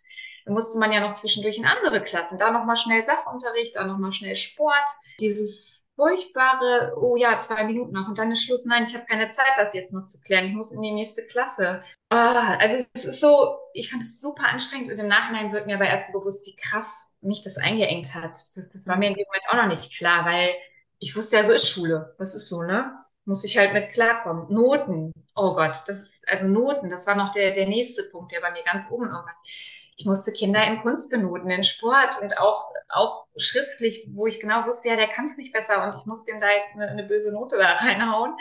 da 0.47 0.53
musste 0.53 0.79
man 0.79 0.93
ja 0.93 1.01
noch 1.01 1.15
zwischendurch 1.15 1.59
in 1.59 1.67
andere 1.67 2.03
Klassen. 2.03 2.39
Da 2.39 2.53
nochmal 2.53 2.77
schnell 2.77 3.03
Sachunterricht, 3.03 3.75
da 3.75 3.85
nochmal 3.85 4.13
schnell 4.13 4.37
Sport. 4.37 4.89
Dieses 5.19 5.83
furchtbare, 5.97 6.95
oh 7.01 7.17
ja, 7.17 7.39
zwei 7.39 7.65
Minuten 7.65 7.93
noch 7.93 8.09
und 8.09 8.19
dann 8.19 8.31
ist 8.31 8.45
Schluss. 8.45 8.67
Nein, 8.67 8.85
ich 8.85 8.95
habe 8.95 9.07
keine 9.07 9.31
Zeit, 9.31 9.53
das 9.57 9.75
jetzt 9.75 9.93
noch 9.93 10.07
zu 10.07 10.21
klären. 10.21 10.47
Ich 10.47 10.55
muss 10.55 10.73
in 10.73 10.83
die 10.83 10.93
nächste 10.93 11.27
Klasse. 11.27 11.83
Ah, 12.11 12.57
also 12.59 12.77
es 12.77 13.05
ist 13.05 13.21
so, 13.21 13.59
ich 13.73 13.91
fand 13.91 14.03
es 14.03 14.21
super 14.21 14.49
anstrengend 14.49 14.91
und 14.91 14.99
im 14.99 15.09
Nachhinein 15.09 15.53
wird 15.53 15.67
mir 15.67 15.75
aber 15.75 15.87
erst 15.87 16.13
so 16.13 16.19
bewusst, 16.19 16.47
wie 16.47 16.55
krass 16.55 17.15
mich 17.23 17.43
das 17.43 17.57
eingeengt 17.57 18.15
hat. 18.15 18.31
Das, 18.31 18.71
das 18.73 18.87
war 18.87 18.97
mir 18.97 19.09
in 19.09 19.15
dem 19.15 19.27
Moment 19.27 19.45
auch 19.51 19.57
noch 19.57 19.69
nicht 19.69 19.97
klar, 19.97 20.25
weil 20.25 20.51
ich 20.99 21.17
wusste 21.17 21.37
ja, 21.37 21.45
so 21.45 21.53
ist 21.53 21.69
Schule. 21.69 22.15
Das 22.19 22.35
ist 22.35 22.49
so, 22.49 22.63
ne? 22.63 22.93
Muss 23.25 23.43
ich 23.43 23.59
halt 23.59 23.73
mit 23.73 23.93
klarkommen. 23.93 24.53
Noten. 24.53 25.13
Oh 25.35 25.55
Gott, 25.55 25.77
das, 25.87 26.11
also 26.27 26.47
Noten, 26.47 26.91
das 26.91 27.07
war 27.07 27.17
noch 27.17 27.33
der, 27.33 27.53
der 27.53 27.67
nächste 27.67 28.05
Punkt, 28.05 28.33
der 28.33 28.41
bei 28.41 28.53
mir 28.53 28.63
ganz 28.63 28.91
oben 28.91 29.11
war 29.11 29.27
ich 29.97 30.05
musste 30.05 30.33
Kinder 30.33 30.63
in 30.67 30.81
Kunst 30.81 31.11
benoten, 31.11 31.51
in 31.51 31.65
Sport 31.65 32.21
und 32.21 32.37
auch, 32.39 32.71
auch 32.89 33.27
schriftlich, 33.37 34.07
wo 34.13 34.27
ich 34.27 34.41
genau 34.41 34.67
wusste, 34.67 34.89
ja, 34.89 34.97
der 34.97 35.09
kann 35.09 35.25
es 35.25 35.37
nicht 35.37 35.53
besser 35.53 35.83
und 35.83 35.99
ich 35.99 36.07
muss 36.07 36.25
dem 36.25 36.41
da 36.41 36.51
jetzt 36.51 36.75
eine, 36.75 36.89
eine 36.89 37.05
böse 37.05 37.33
Note 37.33 37.57
da 37.57 37.75
reinhauen. 37.75 38.37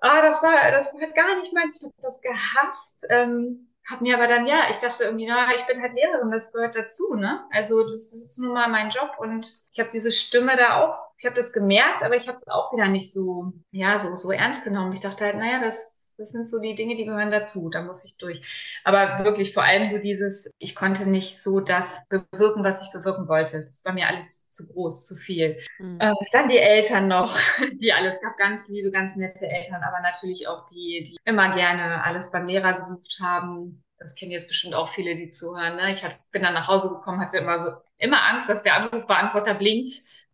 Ah, 0.00 0.22
das 0.22 0.42
war, 0.42 0.70
das 0.70 0.94
war 0.94 1.06
gar 1.10 1.36
nicht 1.38 1.52
meins. 1.52 1.78
Ich 1.80 1.84
habe 1.84 2.02
das 2.02 2.20
gehasst. 2.22 3.06
Ähm, 3.10 3.68
hab 3.90 4.00
mir 4.00 4.16
aber 4.16 4.28
dann, 4.28 4.46
ja, 4.46 4.70
ich 4.70 4.78
dachte 4.78 5.04
irgendwie, 5.04 5.26
na, 5.26 5.52
ich 5.54 5.66
bin 5.66 5.82
halt 5.82 5.94
Lehrerin, 5.94 6.30
das 6.30 6.52
gehört 6.52 6.76
dazu, 6.76 7.14
ne? 7.14 7.44
Also 7.50 7.84
das, 7.84 8.10
das 8.10 8.22
ist 8.22 8.38
nun 8.38 8.54
mal 8.54 8.68
mein 8.68 8.90
Job 8.90 9.16
und 9.18 9.52
ich 9.72 9.80
habe 9.80 9.90
diese 9.90 10.12
Stimme 10.12 10.56
da 10.56 10.82
auch, 10.82 10.96
ich 11.18 11.26
habe 11.26 11.34
das 11.34 11.52
gemerkt, 11.52 12.04
aber 12.04 12.16
ich 12.16 12.28
habe 12.28 12.36
es 12.36 12.46
auch 12.48 12.72
wieder 12.72 12.88
nicht 12.88 13.12
so, 13.12 13.52
ja, 13.72 13.98
so, 13.98 14.14
so 14.14 14.30
ernst 14.30 14.62
genommen. 14.62 14.92
Ich 14.92 15.00
dachte 15.00 15.24
halt, 15.24 15.36
naja, 15.36 15.60
das 15.60 15.99
das 16.20 16.32
sind 16.32 16.48
so 16.48 16.60
die 16.60 16.74
Dinge, 16.74 16.96
die 16.96 17.06
gehören 17.06 17.30
dazu. 17.30 17.70
Da 17.70 17.82
muss 17.82 18.04
ich 18.04 18.18
durch. 18.18 18.40
Aber 18.84 19.24
wirklich 19.24 19.54
vor 19.54 19.64
allem 19.64 19.88
so 19.88 19.98
dieses, 19.98 20.52
ich 20.58 20.74
konnte 20.74 21.08
nicht 21.08 21.42
so 21.42 21.60
das 21.60 21.90
bewirken, 22.08 22.62
was 22.62 22.86
ich 22.86 22.92
bewirken 22.92 23.26
wollte. 23.26 23.60
Das 23.60 23.84
war 23.84 23.92
mir 23.92 24.06
alles 24.06 24.50
zu 24.50 24.68
groß, 24.68 25.06
zu 25.06 25.16
viel. 25.16 25.58
Mhm. 25.78 25.98
Äh, 25.98 26.12
dann 26.32 26.48
die 26.48 26.58
Eltern 26.58 27.08
noch, 27.08 27.36
die 27.80 27.92
alles 27.92 28.20
gab, 28.20 28.36
ganz 28.36 28.68
liebe, 28.68 28.90
ganz 28.90 29.16
nette 29.16 29.48
Eltern, 29.48 29.82
aber 29.82 30.00
natürlich 30.00 30.46
auch 30.46 30.66
die, 30.66 31.04
die 31.04 31.16
immer 31.24 31.54
gerne 31.54 32.04
alles 32.04 32.30
beim 32.30 32.46
Lehrer 32.46 32.74
gesucht 32.74 33.18
haben. 33.22 33.82
Das 33.98 34.14
kennen 34.14 34.30
jetzt 34.30 34.48
bestimmt 34.48 34.74
auch 34.74 34.88
viele, 34.88 35.16
die 35.16 35.28
zuhören. 35.30 35.76
Ne? 35.76 35.92
Ich 35.92 36.04
hatte, 36.04 36.16
bin 36.32 36.42
dann 36.42 36.54
nach 36.54 36.68
Hause 36.68 36.90
gekommen, 36.90 37.20
hatte 37.20 37.38
immer 37.38 37.58
so 37.58 37.70
immer 38.00 38.28
Angst, 38.28 38.48
dass 38.48 38.62
der 38.62 38.76
Anrufbeantworter 38.76 39.54
blinkt 39.54 39.90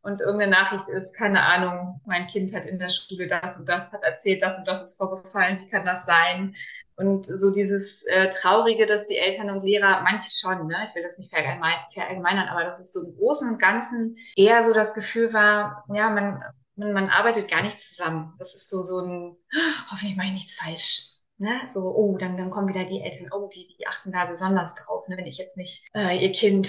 und 0.06 0.20
irgendeine 0.20 0.52
Nachricht 0.52 0.88
ist, 0.88 1.14
keine 1.14 1.42
Ahnung, 1.42 2.00
mein 2.06 2.28
Kind 2.28 2.54
hat 2.54 2.64
in 2.64 2.78
der 2.78 2.90
Schule 2.90 3.26
das 3.26 3.58
und 3.58 3.68
das, 3.68 3.92
hat 3.92 4.04
erzählt, 4.04 4.40
das 4.40 4.56
und 4.56 4.68
das 4.68 4.82
ist 4.82 4.96
vorgefallen, 4.96 5.60
wie 5.60 5.68
kann 5.68 5.84
das 5.84 6.06
sein? 6.06 6.54
Und 6.94 7.26
so 7.26 7.52
dieses 7.52 8.06
äh, 8.06 8.30
Traurige, 8.30 8.86
dass 8.86 9.08
die 9.08 9.18
Eltern 9.18 9.50
und 9.50 9.64
Lehrer, 9.64 10.02
manche 10.02 10.30
schon, 10.30 10.68
ne? 10.68 10.76
ich 10.88 10.94
will 10.94 11.02
das 11.02 11.18
nicht 11.18 11.30
verallgemeinern, 11.30 12.48
aber 12.48 12.64
dass 12.64 12.78
es 12.78 12.92
so 12.92 13.02
im 13.04 13.16
Großen 13.16 13.50
und 13.50 13.60
Ganzen 13.60 14.16
eher 14.36 14.62
so 14.62 14.72
das 14.72 14.94
Gefühl 14.94 15.32
war, 15.34 15.84
ja, 15.92 16.08
man, 16.08 16.40
man, 16.76 16.92
man 16.92 17.10
arbeitet 17.10 17.50
gar 17.50 17.62
nicht 17.62 17.80
zusammen. 17.80 18.32
Das 18.38 18.54
ist 18.54 18.70
so, 18.70 18.80
so 18.82 19.00
ein, 19.00 19.36
hoffentlich 19.90 20.16
mache 20.16 20.28
ich 20.28 20.32
nichts 20.34 20.54
falsch. 20.54 21.16
Ne? 21.38 21.62
So, 21.68 21.94
oh, 21.94 22.16
dann, 22.16 22.38
dann 22.38 22.50
kommen 22.50 22.68
wieder 22.68 22.84
die 22.84 23.02
Eltern, 23.02 23.28
oh, 23.30 23.50
die, 23.52 23.76
die 23.78 23.86
achten 23.86 24.12
da 24.12 24.24
besonders 24.24 24.74
drauf, 24.76 25.06
ne? 25.08 25.18
wenn 25.18 25.26
ich 25.26 25.36
jetzt 25.36 25.58
nicht 25.58 25.86
äh, 25.94 26.16
ihr 26.16 26.32
Kind 26.32 26.66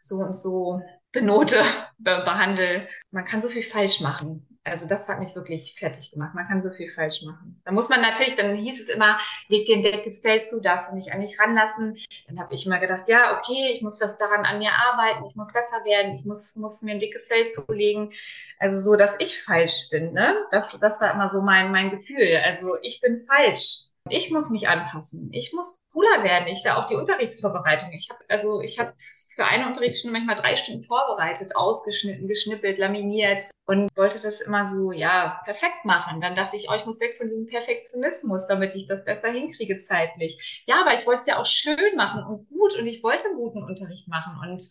so 0.00 0.16
und 0.16 0.38
so 0.38 0.80
benote, 1.16 1.62
be 1.98 2.22
behandle. 2.24 2.88
Man 3.10 3.24
kann 3.24 3.40
so 3.40 3.48
viel 3.48 3.62
falsch 3.62 4.00
machen. 4.00 4.46
Also 4.64 4.86
das 4.86 5.08
hat 5.08 5.20
mich 5.20 5.34
wirklich 5.36 5.76
fertig 5.78 6.10
gemacht. 6.10 6.34
Man 6.34 6.46
kann 6.48 6.60
so 6.60 6.70
viel 6.70 6.92
falsch 6.92 7.22
machen. 7.22 7.60
Da 7.64 7.70
muss 7.70 7.88
man 7.88 8.00
natürlich, 8.00 8.34
dann 8.34 8.56
hieß 8.56 8.80
es 8.80 8.88
immer, 8.88 9.16
leg 9.48 9.64
dir 9.66 9.76
ein 9.76 9.82
dickes 9.82 10.20
Fell 10.20 10.44
zu, 10.44 10.60
darfst 10.60 10.90
du 10.90 10.96
nicht 10.96 11.12
an 11.12 11.20
mich 11.20 11.38
ranlassen. 11.40 11.96
Dann 12.26 12.40
habe 12.40 12.52
ich 12.52 12.66
immer 12.66 12.80
gedacht, 12.80 13.08
ja, 13.08 13.38
okay, 13.38 13.70
ich 13.72 13.82
muss 13.82 13.98
das 13.98 14.18
daran 14.18 14.44
an 14.44 14.58
mir 14.58 14.72
arbeiten, 14.72 15.24
ich 15.24 15.36
muss 15.36 15.52
besser 15.52 15.84
werden, 15.84 16.14
ich 16.14 16.24
muss, 16.24 16.56
muss 16.56 16.82
mir 16.82 16.92
ein 16.92 17.00
dickes 17.00 17.28
Fell 17.28 17.46
zulegen. 17.48 18.12
Also 18.58 18.78
so, 18.78 18.96
dass 18.96 19.16
ich 19.20 19.40
falsch 19.40 19.88
bin, 19.90 20.12
ne? 20.12 20.34
Das, 20.50 20.76
das 20.80 21.00
war 21.00 21.14
immer 21.14 21.28
so 21.28 21.42
mein, 21.42 21.70
mein 21.70 21.90
Gefühl. 21.90 22.40
Also 22.44 22.76
ich 22.82 23.00
bin 23.00 23.24
falsch. 23.26 23.92
Ich 24.08 24.30
muss 24.30 24.50
mich 24.50 24.68
anpassen. 24.68 25.30
Ich 25.32 25.52
muss 25.52 25.78
cooler 25.92 26.24
werden. 26.24 26.48
Ich 26.48 26.62
da 26.64 26.76
auch 26.76 26.86
die 26.86 26.94
Unterrichtsvorbereitung. 26.94 27.92
Ich 27.92 28.10
habe, 28.10 28.20
also 28.28 28.60
ich 28.60 28.78
habe 28.78 28.94
für 29.36 29.44
eine 29.44 29.66
Unterrichtsstunde 29.66 30.18
manchmal 30.18 30.34
drei 30.34 30.56
Stunden 30.56 30.80
vorbereitet, 30.80 31.54
ausgeschnitten, 31.54 32.26
geschnippelt, 32.26 32.78
laminiert 32.78 33.42
und 33.66 33.94
wollte 33.94 34.18
das 34.20 34.40
immer 34.40 34.66
so, 34.66 34.92
ja, 34.92 35.42
perfekt 35.44 35.84
machen. 35.84 36.22
Dann 36.22 36.34
dachte 36.34 36.56
ich, 36.56 36.68
oh, 36.70 36.74
ich 36.74 36.86
muss 36.86 37.00
weg 37.00 37.16
von 37.18 37.26
diesem 37.26 37.46
Perfektionismus, 37.46 38.46
damit 38.46 38.74
ich 38.74 38.86
das 38.86 39.04
besser 39.04 39.28
hinkriege 39.28 39.80
zeitlich. 39.80 40.62
Ja, 40.66 40.80
aber 40.80 40.94
ich 40.94 41.06
wollte 41.06 41.20
es 41.20 41.26
ja 41.26 41.38
auch 41.38 41.46
schön 41.46 41.96
machen 41.96 42.24
und 42.24 42.48
gut 42.48 42.78
und 42.78 42.86
ich 42.86 43.02
wollte 43.02 43.28
guten 43.36 43.62
Unterricht 43.62 44.08
machen 44.08 44.38
und 44.42 44.62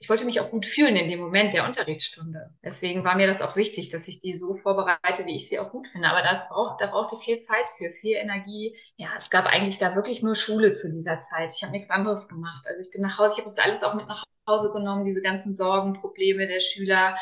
ich 0.00 0.08
wollte 0.08 0.24
mich 0.24 0.40
auch 0.40 0.50
gut 0.50 0.64
fühlen 0.64 0.96
in 0.96 1.10
dem 1.10 1.20
Moment 1.20 1.52
der 1.52 1.66
Unterrichtsstunde. 1.66 2.54
Deswegen 2.64 3.04
war 3.04 3.16
mir 3.16 3.26
das 3.26 3.42
auch 3.42 3.54
wichtig, 3.54 3.90
dass 3.90 4.08
ich 4.08 4.18
die 4.18 4.34
so 4.34 4.56
vorbereite, 4.56 5.26
wie 5.26 5.36
ich 5.36 5.50
sie 5.50 5.58
auch 5.58 5.70
gut 5.70 5.88
finde. 5.88 6.08
Aber 6.08 6.22
das 6.22 6.48
braucht, 6.48 6.80
da 6.80 6.86
brauchte 6.86 7.16
viel 7.16 7.40
Zeit 7.40 7.66
für, 7.76 7.90
viel 8.00 8.16
Energie. 8.16 8.74
Ja, 8.96 9.10
es 9.18 9.28
gab 9.28 9.44
eigentlich 9.44 9.76
da 9.76 9.94
wirklich 9.94 10.22
nur 10.22 10.34
Schule 10.34 10.72
zu 10.72 10.90
dieser 10.90 11.20
Zeit. 11.20 11.52
Ich 11.54 11.62
habe 11.62 11.72
nichts 11.72 11.90
anderes 11.90 12.28
gemacht. 12.28 12.64
Also 12.66 12.80
ich 12.80 12.90
bin 12.90 13.02
nach 13.02 13.18
Hause, 13.18 13.34
ich 13.34 13.38
habe 13.40 13.54
das 13.54 13.58
alles 13.58 13.82
auch 13.82 13.92
mit 13.92 14.08
nach 14.08 14.24
Hause 14.48 14.72
genommen, 14.72 15.04
diese 15.04 15.20
ganzen 15.20 15.52
Sorgen, 15.52 15.92
Probleme 15.92 16.46
der 16.46 16.60
Schüler, 16.60 17.18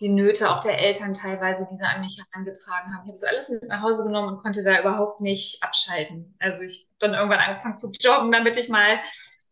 die 0.00 0.08
Nöte 0.08 0.50
auch 0.50 0.60
der 0.60 0.78
Eltern 0.78 1.12
teilweise, 1.12 1.66
die 1.70 1.76
sie 1.76 1.84
an 1.84 2.00
mich 2.00 2.18
herangetragen 2.18 2.94
haben. 2.94 3.02
Ich 3.02 3.08
habe 3.08 3.12
das 3.12 3.24
alles 3.24 3.50
mit 3.50 3.68
nach 3.68 3.82
Hause 3.82 4.02
genommen 4.02 4.28
und 4.28 4.42
konnte 4.42 4.64
da 4.64 4.80
überhaupt 4.80 5.20
nicht 5.20 5.62
abschalten. 5.62 6.34
Also 6.40 6.62
ich 6.62 6.88
habe 6.88 7.12
dann 7.12 7.14
irgendwann 7.14 7.40
angefangen 7.40 7.76
zu 7.76 7.92
joggen, 8.00 8.32
damit 8.32 8.56
ich 8.56 8.70
mal 8.70 8.98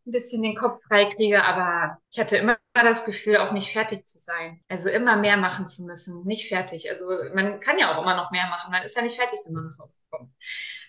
ein 0.07 0.13
bisschen 0.13 0.43
den 0.43 0.57
Kopf 0.57 0.81
frei 0.89 1.07
kriege, 1.07 1.45
aber 1.45 1.99
ich 2.11 2.19
hatte 2.19 2.37
immer 2.37 2.57
das 2.75 3.05
Gefühl, 3.05 3.37
auch 3.37 3.53
nicht 3.53 3.73
fertig 3.73 4.05
zu 4.05 4.19
sein. 4.19 4.61
Also 4.69 4.89
immer 4.89 5.17
mehr 5.17 5.37
machen 5.37 5.67
zu 5.67 5.85
müssen, 5.85 6.25
nicht 6.25 6.49
fertig. 6.49 6.91
Also 6.91 7.07
man 7.35 7.61
kann 7.61 7.79
ja 7.79 7.95
auch 7.95 8.03
immer 8.03 8.17
noch 8.17 8.31
mehr 8.31 8.47
machen. 8.47 8.73
Man 8.73 8.83
ist 8.83 8.97
ja 8.97 9.03
nicht 9.03 9.17
fertig, 9.17 9.39
wenn 9.47 9.55
man 9.55 9.67
nach 9.67 9.79
Hause 9.79 10.01
kommt. 10.11 10.33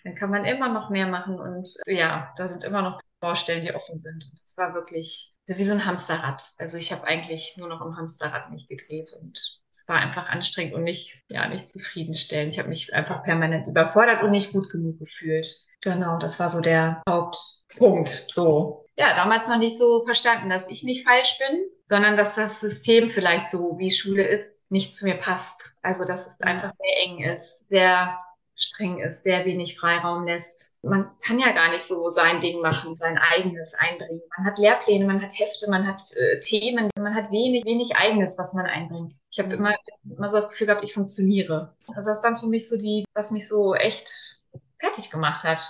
Dann 0.03 0.15
kann 0.15 0.31
man 0.31 0.45
immer 0.45 0.69
noch 0.69 0.89
mehr 0.89 1.07
machen 1.07 1.39
und 1.39 1.69
ja, 1.85 2.33
da 2.37 2.47
sind 2.47 2.63
immer 2.63 2.81
noch 2.81 3.01
Baustellen, 3.19 3.63
die 3.63 3.73
offen 3.73 3.97
sind. 3.97 4.25
Und 4.25 4.33
das 4.33 4.57
war 4.57 4.73
wirklich 4.73 5.33
wie 5.47 5.63
so 5.63 5.73
ein 5.73 5.85
Hamsterrad. 5.85 6.43
Also 6.57 6.77
ich 6.77 6.91
habe 6.91 7.05
eigentlich 7.05 7.55
nur 7.57 7.67
noch 7.67 7.81
im 7.85 7.95
Hamsterrad 7.95 8.51
mich 8.51 8.67
gedreht 8.67 9.13
und 9.19 9.37
es 9.71 9.87
war 9.87 9.97
einfach 9.97 10.29
anstrengend 10.29 10.73
und 10.73 10.83
nicht, 10.83 11.21
ja, 11.29 11.47
nicht 11.47 11.69
zufriedenstellend. 11.69 12.53
Ich 12.53 12.59
habe 12.59 12.69
mich 12.69 12.93
einfach 12.93 13.23
permanent 13.23 13.67
überfordert 13.67 14.23
und 14.23 14.31
nicht 14.31 14.53
gut 14.53 14.69
genug 14.69 14.99
gefühlt. 14.99 15.47
Genau, 15.81 16.17
das 16.17 16.39
war 16.39 16.49
so 16.49 16.61
der 16.61 17.01
Hauptpunkt. 17.07 18.09
So, 18.09 18.82
ja, 18.95 19.15
damals 19.15 19.47
noch 19.47 19.57
nicht 19.57 19.77
so 19.77 20.03
verstanden, 20.03 20.49
dass 20.49 20.67
ich 20.67 20.83
nicht 20.83 21.05
falsch 21.05 21.37
bin, 21.39 21.63
sondern 21.85 22.15
dass 22.15 22.35
das 22.35 22.59
System 22.59 23.09
vielleicht 23.09 23.47
so, 23.47 23.77
wie 23.77 23.91
Schule 23.91 24.23
ist, 24.27 24.69
nicht 24.69 24.93
zu 24.93 25.05
mir 25.05 25.15
passt. 25.15 25.73
Also, 25.81 26.05
dass 26.05 26.27
es 26.27 26.41
einfach 26.41 26.73
sehr 26.77 27.03
eng 27.03 27.23
ist, 27.23 27.69
sehr 27.69 28.19
streng 28.55 28.99
ist, 28.99 29.23
sehr 29.23 29.45
wenig 29.45 29.79
Freiraum 29.79 30.25
lässt. 30.25 30.77
Man 30.83 31.09
kann 31.25 31.39
ja 31.39 31.51
gar 31.53 31.71
nicht 31.71 31.83
so 31.83 32.07
sein 32.09 32.39
Ding 32.39 32.61
machen, 32.61 32.95
sein 32.95 33.17
eigenes 33.17 33.73
einbringen. 33.73 34.21
Man 34.37 34.45
hat 34.45 34.59
Lehrpläne, 34.59 35.05
man 35.05 35.21
hat 35.21 35.37
Hefte, 35.37 35.69
man 35.69 35.87
hat 35.87 36.01
äh, 36.15 36.39
Themen, 36.39 36.89
man 36.97 37.15
hat 37.15 37.31
wenig, 37.31 37.65
wenig 37.65 37.97
eigenes, 37.97 38.37
was 38.37 38.53
man 38.53 38.67
einbringt. 38.67 39.13
Ich 39.31 39.39
habe 39.39 39.55
immer, 39.55 39.75
immer 40.03 40.29
so 40.29 40.35
das 40.35 40.51
Gefühl 40.51 40.67
gehabt, 40.67 40.83
ich 40.83 40.93
funktioniere. 40.93 41.75
Also 41.95 42.09
das 42.09 42.23
war 42.23 42.37
für 42.37 42.47
mich 42.47 42.69
so 42.69 42.77
die, 42.77 43.05
was 43.15 43.31
mich 43.31 43.47
so 43.47 43.73
echt 43.73 44.43
fertig 44.79 45.09
gemacht 45.09 45.43
hat. 45.43 45.67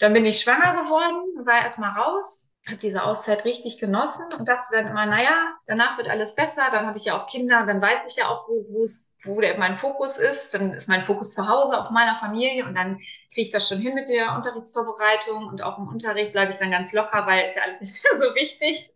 Dann 0.00 0.14
bin 0.14 0.24
ich 0.24 0.40
schwanger 0.40 0.82
geworden, 0.82 1.46
war 1.46 1.62
erstmal 1.62 1.90
raus, 1.90 2.51
habe 2.66 2.76
diese 2.76 3.02
Auszeit 3.02 3.44
richtig 3.44 3.78
genossen 3.78 4.24
und 4.38 4.48
dachte 4.48 4.66
dann 4.70 4.86
immer, 4.86 5.04
naja, 5.04 5.54
danach 5.66 5.98
wird 5.98 6.08
alles 6.08 6.34
besser, 6.36 6.62
dann 6.70 6.86
habe 6.86 6.96
ich 6.96 7.04
ja 7.06 7.20
auch 7.20 7.26
Kinder, 7.26 7.66
dann 7.66 7.82
weiß 7.82 8.02
ich 8.06 8.16
ja 8.16 8.28
auch, 8.28 8.48
wo, 8.48 8.84
wo 9.24 9.40
der, 9.40 9.58
mein 9.58 9.74
Fokus 9.74 10.16
ist, 10.16 10.54
dann 10.54 10.72
ist 10.72 10.88
mein 10.88 11.02
Fokus 11.02 11.34
zu 11.34 11.48
Hause 11.48 11.76
auf 11.76 11.90
meiner 11.90 12.16
Familie 12.16 12.64
und 12.64 12.74
dann 12.76 12.98
kriege 13.32 13.42
ich 13.42 13.50
das 13.50 13.68
schon 13.68 13.78
hin 13.78 13.94
mit 13.94 14.08
der 14.08 14.36
Unterrichtsvorbereitung 14.36 15.46
und 15.48 15.62
auch 15.62 15.78
im 15.78 15.88
Unterricht 15.88 16.32
bleibe 16.32 16.52
ich 16.52 16.56
dann 16.56 16.70
ganz 16.70 16.92
locker, 16.92 17.26
weil 17.26 17.46
ist 17.46 17.56
ja 17.56 17.62
alles 17.62 17.80
nicht 17.80 18.04
mehr 18.04 18.16
so 18.16 18.34
wichtig. 18.34 18.92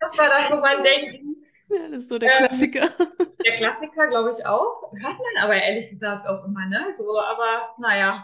Das 0.00 0.16
war 0.16 0.28
dann, 0.28 0.52
wo 0.52 0.60
man 0.62 0.82
denkt, 0.82 1.43
ja, 1.74 1.88
das 1.88 2.04
ist 2.04 2.08
so 2.08 2.18
der 2.18 2.32
ähm, 2.32 2.38
Klassiker. 2.38 2.90
Der 3.44 3.54
Klassiker, 3.54 4.08
glaube 4.08 4.30
ich, 4.36 4.46
auch. 4.46 4.90
Hört 4.92 5.18
man 5.18 5.42
aber 5.42 5.54
ehrlich 5.54 5.90
gesagt 5.90 6.26
auch 6.26 6.44
immer, 6.44 6.66
ne? 6.66 6.86
So, 6.92 7.18
aber 7.18 7.74
naja. 7.78 8.14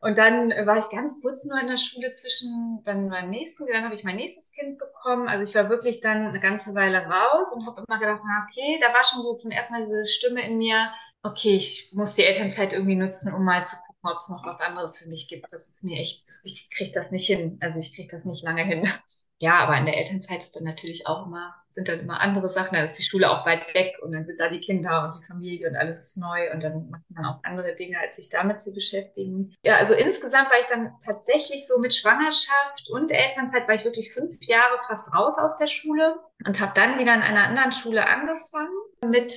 Und 0.00 0.18
dann 0.18 0.50
war 0.66 0.78
ich 0.78 0.88
ganz 0.88 1.20
kurz 1.20 1.44
nur 1.44 1.60
in 1.60 1.68
der 1.68 1.76
Schule 1.76 2.10
zwischen 2.12 2.82
dann 2.84 3.08
meinem 3.08 3.30
nächsten, 3.30 3.66
dann 3.66 3.84
habe 3.84 3.94
ich 3.94 4.04
mein 4.04 4.16
nächstes 4.16 4.52
Kind 4.52 4.78
bekommen. 4.78 5.28
Also 5.28 5.44
ich 5.44 5.54
war 5.54 5.68
wirklich 5.68 6.00
dann 6.00 6.28
eine 6.28 6.40
ganze 6.40 6.74
Weile 6.74 7.04
raus 7.06 7.52
und 7.54 7.66
habe 7.66 7.84
immer 7.86 7.98
gedacht, 7.98 8.22
okay, 8.48 8.78
da 8.80 8.92
war 8.94 9.04
schon 9.04 9.22
so 9.22 9.34
zum 9.34 9.50
ersten 9.50 9.74
Mal 9.74 9.84
diese 9.84 10.06
Stimme 10.06 10.46
in 10.46 10.58
mir, 10.58 10.90
okay, 11.22 11.54
ich 11.54 11.90
muss 11.92 12.14
die 12.14 12.24
Elternzeit 12.24 12.72
irgendwie 12.72 12.96
nutzen, 12.96 13.34
um 13.34 13.44
mal 13.44 13.64
zu 13.64 13.76
ob 14.02 14.16
es 14.16 14.28
noch 14.28 14.44
was 14.46 14.60
anderes 14.60 14.98
für 14.98 15.08
mich 15.08 15.28
gibt. 15.28 15.52
Das 15.52 15.68
ist 15.68 15.84
mir 15.84 15.98
echt, 16.00 16.26
ich 16.44 16.70
kriege 16.70 16.92
das 16.92 17.10
nicht 17.10 17.26
hin. 17.26 17.58
Also 17.60 17.78
ich 17.78 17.94
kriege 17.94 18.08
das 18.10 18.24
nicht 18.24 18.42
lange 18.42 18.64
hin. 18.64 18.88
Ja, 19.42 19.60
aber 19.60 19.78
in 19.78 19.86
der 19.86 19.96
Elternzeit 19.96 20.42
ist 20.42 20.54
dann 20.54 20.64
natürlich 20.64 21.06
auch 21.06 21.24
immer, 21.24 21.54
sind 21.70 21.88
dann 21.88 22.00
immer 22.00 22.20
andere 22.20 22.46
Sachen. 22.46 22.74
Dann 22.74 22.84
ist 22.84 22.98
die 22.98 23.08
Schule 23.08 23.30
auch 23.30 23.46
weit 23.46 23.72
weg 23.72 23.96
und 24.02 24.12
dann 24.12 24.26
sind 24.26 24.38
da 24.38 24.50
die 24.50 24.60
Kinder 24.60 25.04
und 25.04 25.18
die 25.18 25.26
Familie 25.26 25.66
und 25.66 25.76
alles 25.76 25.98
ist 25.98 26.18
neu 26.18 26.52
und 26.52 26.62
dann 26.62 26.90
macht 26.90 27.04
man 27.08 27.24
auch 27.24 27.42
andere 27.44 27.74
Dinge, 27.74 27.98
als 27.98 28.16
sich 28.16 28.28
damit 28.28 28.60
zu 28.60 28.74
beschäftigen. 28.74 29.56
Ja, 29.64 29.78
also 29.78 29.94
insgesamt 29.94 30.50
war 30.50 30.60
ich 30.60 30.66
dann 30.66 30.92
tatsächlich 31.02 31.66
so 31.66 31.78
mit 31.78 31.94
Schwangerschaft 31.94 32.90
und 32.90 33.12
Elternzeit 33.12 33.66
war 33.66 33.76
ich 33.76 33.84
wirklich 33.86 34.12
fünf 34.12 34.36
Jahre 34.42 34.76
fast 34.86 35.10
raus 35.14 35.38
aus 35.38 35.56
der 35.56 35.68
Schule 35.68 36.16
und 36.44 36.60
habe 36.60 36.72
dann 36.74 36.98
wieder 36.98 37.14
in 37.14 37.22
einer 37.22 37.44
anderen 37.44 37.72
Schule 37.72 38.06
angefangen 38.06 38.68
mit 39.02 39.32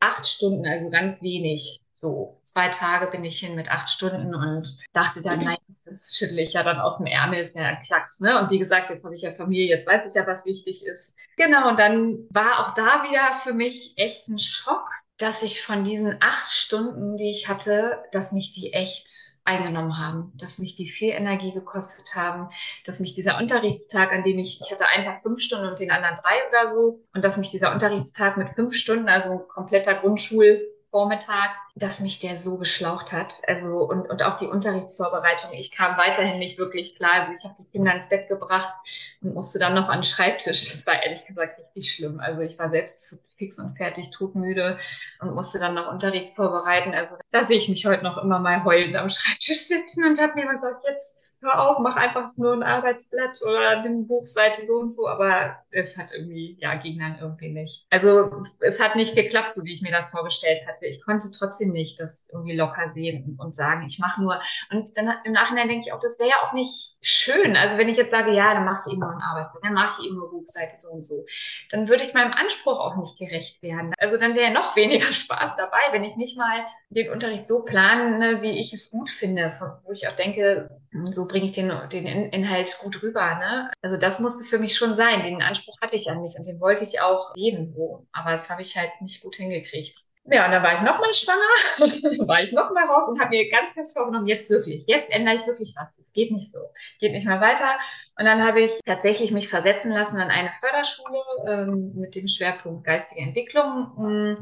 acht 0.00 0.26
Stunden, 0.26 0.66
also 0.66 0.90
ganz 0.90 1.22
wenig. 1.22 1.87
So 2.00 2.40
zwei 2.44 2.68
Tage 2.68 3.10
bin 3.10 3.24
ich 3.24 3.40
hin 3.40 3.56
mit 3.56 3.70
acht 3.70 3.88
Stunden 3.88 4.34
und 4.34 4.78
dachte 4.92 5.20
dann, 5.20 5.42
nein, 5.42 5.58
das, 5.66 5.82
das 5.82 6.16
schüttle 6.16 6.42
ich 6.42 6.52
ja 6.52 6.62
dann 6.62 6.78
aus 6.78 6.98
dem 6.98 7.06
Ärmel, 7.06 7.40
ist 7.40 7.56
ja 7.56 7.64
ein 7.64 7.78
Klacks, 7.78 8.20
ne? 8.20 8.40
Und 8.40 8.50
wie 8.50 8.60
gesagt, 8.60 8.88
jetzt 8.88 9.04
habe 9.04 9.14
ich 9.14 9.22
ja 9.22 9.32
Familie, 9.32 9.66
jetzt 9.66 9.86
weiß 9.86 10.06
ich 10.06 10.14
ja, 10.14 10.26
was 10.26 10.44
wichtig 10.44 10.86
ist. 10.86 11.16
Genau, 11.36 11.68
und 11.68 11.78
dann 11.78 12.26
war 12.30 12.60
auch 12.60 12.74
da 12.74 13.02
wieder 13.02 13.34
für 13.34 13.52
mich 13.52 13.94
echt 13.96 14.28
ein 14.28 14.38
Schock, 14.38 14.88
dass 15.16 15.42
ich 15.42 15.60
von 15.62 15.82
diesen 15.82 16.18
acht 16.20 16.48
Stunden, 16.48 17.16
die 17.16 17.30
ich 17.30 17.48
hatte, 17.48 18.04
dass 18.12 18.30
mich 18.30 18.52
die 18.52 18.72
echt 18.72 19.10
eingenommen 19.44 19.98
haben, 19.98 20.32
dass 20.36 20.58
mich 20.58 20.76
die 20.76 20.86
viel 20.86 21.10
Energie 21.10 21.52
gekostet 21.52 22.14
haben, 22.14 22.50
dass 22.84 23.00
mich 23.00 23.14
dieser 23.14 23.38
Unterrichtstag, 23.38 24.12
an 24.12 24.22
dem 24.22 24.38
ich, 24.38 24.60
ich 24.60 24.70
hatte 24.70 24.86
einfach 24.88 25.20
fünf 25.20 25.40
Stunden 25.40 25.66
und 25.66 25.80
den 25.80 25.90
anderen 25.90 26.14
drei 26.14 26.48
oder 26.48 26.72
so, 26.72 27.02
und 27.12 27.24
dass 27.24 27.38
mich 27.38 27.50
dieser 27.50 27.72
Unterrichtstag 27.72 28.36
mit 28.36 28.54
fünf 28.54 28.74
Stunden, 28.74 29.08
also 29.08 29.32
ein 29.32 29.48
kompletter 29.48 29.94
Grundschulvormittag, 29.94 31.50
dass 31.78 32.00
mich 32.00 32.18
der 32.18 32.36
so 32.36 32.58
geschlaucht 32.58 33.12
hat. 33.12 33.40
Also 33.46 33.88
und, 33.88 34.08
und 34.10 34.22
auch 34.22 34.34
die 34.34 34.46
Unterrichtsvorbereitung. 34.46 35.50
Ich 35.52 35.70
kam 35.70 35.96
weiterhin 35.96 36.38
nicht 36.38 36.58
wirklich 36.58 36.96
klar. 36.96 37.20
Also 37.20 37.32
ich 37.32 37.44
habe 37.44 37.54
die 37.58 37.70
Kinder 37.70 37.94
ins 37.94 38.08
Bett 38.08 38.28
gebracht 38.28 38.74
und 39.20 39.34
musste 39.34 39.58
dann 39.58 39.74
noch 39.74 39.88
an 39.88 39.98
den 39.98 40.04
Schreibtisch. 40.04 40.72
Das 40.72 40.86
war 40.86 41.02
ehrlich 41.02 41.26
gesagt 41.26 41.58
richtig 41.58 41.92
schlimm. 41.92 42.20
Also 42.20 42.40
ich 42.40 42.58
war 42.58 42.70
selbst 42.70 43.08
zu 43.08 43.16
fix 43.38 43.58
und 43.58 43.76
fertig, 43.76 44.10
todmüde 44.10 44.78
und 45.20 45.34
musste 45.34 45.58
dann 45.58 45.74
noch 45.74 45.90
Unterricht 45.90 46.34
vorbereiten. 46.34 46.92
Also 46.94 47.16
da 47.30 47.42
sehe 47.42 47.56
ich 47.56 47.68
mich 47.68 47.86
heute 47.86 48.02
noch 48.02 48.18
immer 48.18 48.40
mal 48.40 48.64
heulend 48.64 48.96
am 48.96 49.08
Schreibtisch 49.08 49.66
sitzen 49.66 50.04
und 50.04 50.20
habe 50.20 50.34
mir 50.34 50.50
gesagt, 50.50 50.84
jetzt 50.88 51.38
hör 51.40 51.68
auf, 51.68 51.78
mach 51.78 51.96
einfach 51.96 52.36
nur 52.36 52.52
ein 52.52 52.62
Arbeitsblatt 52.62 53.40
oder 53.48 53.78
eine 53.78 54.02
Buchseite 54.02 54.66
so 54.66 54.74
und 54.74 54.92
so. 54.92 55.08
Aber 55.08 55.56
es 55.70 55.96
hat 55.96 56.12
irgendwie, 56.12 56.58
ja, 56.60 56.74
ging 56.74 56.98
dann 56.98 57.18
irgendwie 57.20 57.50
nicht. 57.50 57.86
Also 57.90 58.42
es 58.60 58.80
hat 58.80 58.96
nicht 58.96 59.14
geklappt, 59.14 59.52
so 59.52 59.64
wie 59.64 59.72
ich 59.72 59.82
mir 59.82 59.92
das 59.92 60.10
vorgestellt 60.10 60.60
hatte. 60.66 60.86
Ich 60.86 61.02
konnte 61.04 61.28
trotzdem 61.30 61.67
nicht 61.72 62.00
das 62.00 62.26
irgendwie 62.32 62.56
locker 62.56 62.90
sehen 62.90 63.38
und 63.40 63.54
sagen, 63.54 63.86
ich 63.86 63.98
mache 63.98 64.22
nur. 64.22 64.40
Und 64.70 64.96
dann 64.96 65.12
im 65.24 65.32
Nachhinein 65.32 65.68
denke 65.68 65.84
ich 65.86 65.92
auch, 65.92 66.00
das 66.00 66.18
wäre 66.18 66.30
ja 66.30 66.36
auch 66.42 66.52
nicht 66.52 66.96
schön. 67.02 67.56
Also 67.56 67.78
wenn 67.78 67.88
ich 67.88 67.96
jetzt 67.96 68.10
sage, 68.10 68.32
ja, 68.32 68.54
dann 68.54 68.64
machst 68.64 68.86
du 68.86 68.90
eben 68.90 69.00
nur 69.00 69.10
ein 69.10 69.22
Arbeitsblatt, 69.22 69.64
dann 69.64 69.74
mache 69.74 70.00
ich 70.00 70.06
eben 70.06 70.16
nur 70.16 70.30
Buchseite 70.30 70.76
so 70.76 70.90
und 70.90 71.04
so, 71.04 71.24
dann 71.70 71.88
würde 71.88 72.04
ich 72.04 72.14
meinem 72.14 72.32
Anspruch 72.32 72.78
auch 72.78 72.96
nicht 72.96 73.18
gerecht 73.18 73.62
werden. 73.62 73.92
Also 73.98 74.16
dann 74.16 74.34
wäre 74.34 74.52
noch 74.52 74.76
weniger 74.76 75.12
Spaß 75.12 75.56
dabei, 75.56 75.80
wenn 75.92 76.04
ich 76.04 76.16
nicht 76.16 76.36
mal 76.36 76.66
den 76.90 77.10
Unterricht 77.10 77.46
so 77.46 77.64
plane, 77.64 78.42
wie 78.42 78.58
ich 78.58 78.72
es 78.72 78.90
gut 78.90 79.10
finde, 79.10 79.52
wo 79.84 79.92
ich 79.92 80.08
auch 80.08 80.14
denke, 80.14 80.70
so 81.10 81.28
bringe 81.28 81.44
ich 81.44 81.52
den, 81.52 81.70
den 81.92 82.06
Inhalt 82.06 82.78
gut 82.82 83.02
rüber. 83.02 83.34
Ne? 83.36 83.70
Also 83.82 83.96
das 83.96 84.20
musste 84.20 84.44
für 84.44 84.58
mich 84.58 84.76
schon 84.76 84.94
sein. 84.94 85.22
Den 85.22 85.42
Anspruch 85.42 85.76
hatte 85.80 85.96
ich 85.96 86.10
an 86.10 86.22
mich 86.22 86.36
und 86.38 86.46
den 86.46 86.60
wollte 86.60 86.84
ich 86.84 87.00
auch 87.00 87.32
ebenso. 87.36 88.06
Aber 88.12 88.32
das 88.32 88.50
habe 88.50 88.62
ich 88.62 88.76
halt 88.76 88.90
nicht 89.00 89.22
gut 89.22 89.36
hingekriegt. 89.36 90.07
Ja, 90.30 90.44
und 90.44 90.52
dann 90.52 90.62
war 90.62 90.74
ich 90.74 90.82
nochmal 90.82 91.14
schwanger, 91.14 92.26
war 92.28 92.42
ich 92.42 92.52
nochmal 92.52 92.84
raus 92.84 93.08
und 93.08 93.18
habe 93.18 93.30
mir 93.30 93.48
ganz 93.48 93.72
fest 93.72 93.96
vorgenommen, 93.96 94.26
jetzt 94.26 94.50
wirklich, 94.50 94.84
jetzt 94.86 95.10
ändere 95.10 95.36
ich 95.36 95.46
wirklich 95.46 95.74
was. 95.78 95.98
Es 95.98 96.12
geht 96.12 96.32
nicht 96.32 96.52
so, 96.52 96.58
geht 97.00 97.12
nicht 97.12 97.26
mehr 97.26 97.40
weiter. 97.40 97.78
Und 98.18 98.26
dann 98.26 98.44
habe 98.44 98.60
ich 98.60 98.80
tatsächlich 98.84 99.32
mich 99.32 99.48
versetzen 99.48 99.92
lassen 99.92 100.18
an 100.18 100.30
eine 100.30 100.50
Förderschule 100.52 101.22
ähm, 101.46 101.92
mit 101.94 102.14
dem 102.14 102.28
Schwerpunkt 102.28 102.84
geistige 102.84 103.22
Entwicklung. 103.22 103.92
Mm, 103.96 104.34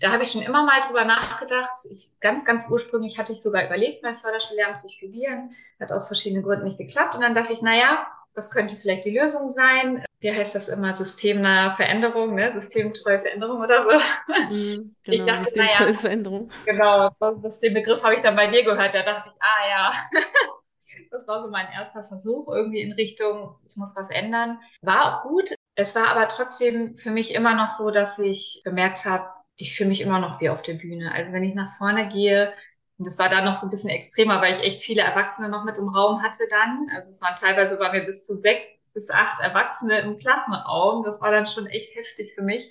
da 0.00 0.12
habe 0.12 0.22
ich 0.22 0.30
schon 0.30 0.42
immer 0.42 0.64
mal 0.64 0.80
drüber 0.80 1.04
nachgedacht. 1.04 1.72
Ich, 1.90 2.18
ganz, 2.20 2.44
ganz 2.44 2.70
ursprünglich 2.70 3.18
hatte 3.18 3.32
ich 3.32 3.42
sogar 3.42 3.66
überlegt, 3.66 4.02
mein 4.02 4.16
Förderschullehramt 4.16 4.78
zu 4.78 4.88
studieren. 4.88 5.54
Hat 5.80 5.92
aus 5.92 6.06
verschiedenen 6.06 6.44
Gründen 6.44 6.64
nicht 6.64 6.78
geklappt. 6.78 7.16
Und 7.16 7.20
dann 7.20 7.34
dachte 7.34 7.52
ich, 7.52 7.60
naja, 7.60 8.06
das 8.34 8.50
könnte 8.50 8.76
vielleicht 8.76 9.04
die 9.04 9.18
Lösung 9.18 9.48
sein. 9.48 10.04
Wie 10.24 10.32
heißt 10.32 10.54
das 10.54 10.70
immer? 10.70 10.90
Systemnahe 10.94 11.72
Veränderung, 11.72 12.34
ne? 12.34 12.50
Systemtreue 12.50 13.20
Veränderung 13.20 13.60
oder 13.60 13.82
so. 13.82 13.90
Mhm, 13.90 14.96
genau, 15.04 15.24
ich 15.24 15.30
dachte, 15.30 15.58
naja, 15.58 15.92
Veränderung. 15.92 16.50
Genau, 16.64 17.10
das, 17.42 17.60
den 17.60 17.74
Begriff 17.74 18.02
habe 18.02 18.14
ich 18.14 18.22
dann 18.22 18.34
bei 18.34 18.46
dir 18.46 18.64
gehört. 18.64 18.94
Da 18.94 19.02
dachte 19.02 19.28
ich, 19.28 19.42
ah 19.42 19.68
ja. 19.68 19.92
das 21.10 21.28
war 21.28 21.42
so 21.42 21.50
mein 21.50 21.66
erster 21.70 22.04
Versuch 22.04 22.48
irgendwie 22.48 22.80
in 22.80 22.92
Richtung, 22.92 23.54
ich 23.68 23.76
muss 23.76 23.94
was 23.96 24.08
ändern. 24.08 24.58
War 24.80 25.08
auch 25.08 25.28
gut. 25.28 25.50
Es 25.74 25.94
war 25.94 26.08
aber 26.08 26.26
trotzdem 26.28 26.96
für 26.96 27.10
mich 27.10 27.34
immer 27.34 27.54
noch 27.54 27.68
so, 27.68 27.90
dass 27.90 28.18
ich 28.18 28.62
gemerkt 28.64 29.04
habe, 29.04 29.28
ich 29.56 29.76
fühle 29.76 29.90
mich 29.90 30.00
immer 30.00 30.20
noch 30.20 30.40
wie 30.40 30.48
auf 30.48 30.62
der 30.62 30.74
Bühne. 30.74 31.12
Also 31.12 31.34
wenn 31.34 31.44
ich 31.44 31.54
nach 31.54 31.76
vorne 31.76 32.08
gehe, 32.08 32.54
und 32.96 33.06
das 33.06 33.18
war 33.18 33.28
da 33.28 33.44
noch 33.44 33.56
so 33.56 33.66
ein 33.66 33.70
bisschen 33.70 33.90
extremer, 33.90 34.40
weil 34.40 34.54
ich 34.54 34.62
echt 34.62 34.80
viele 34.80 35.02
Erwachsene 35.02 35.50
noch 35.50 35.64
mit 35.64 35.76
im 35.76 35.90
Raum 35.90 36.22
hatte 36.22 36.44
dann. 36.48 36.88
Also 36.96 37.10
es 37.10 37.20
waren 37.20 37.36
teilweise 37.36 37.76
bei 37.76 37.92
mir 37.92 38.06
bis 38.06 38.24
zu 38.24 38.38
sechs 38.38 38.66
bis 38.94 39.10
acht 39.10 39.40
Erwachsene 39.42 40.00
im 40.00 40.18
Klassenraum. 40.18 41.04
Das 41.04 41.20
war 41.20 41.30
dann 41.30 41.46
schon 41.46 41.66
echt 41.66 41.94
heftig 41.94 42.32
für 42.34 42.42
mich. 42.42 42.70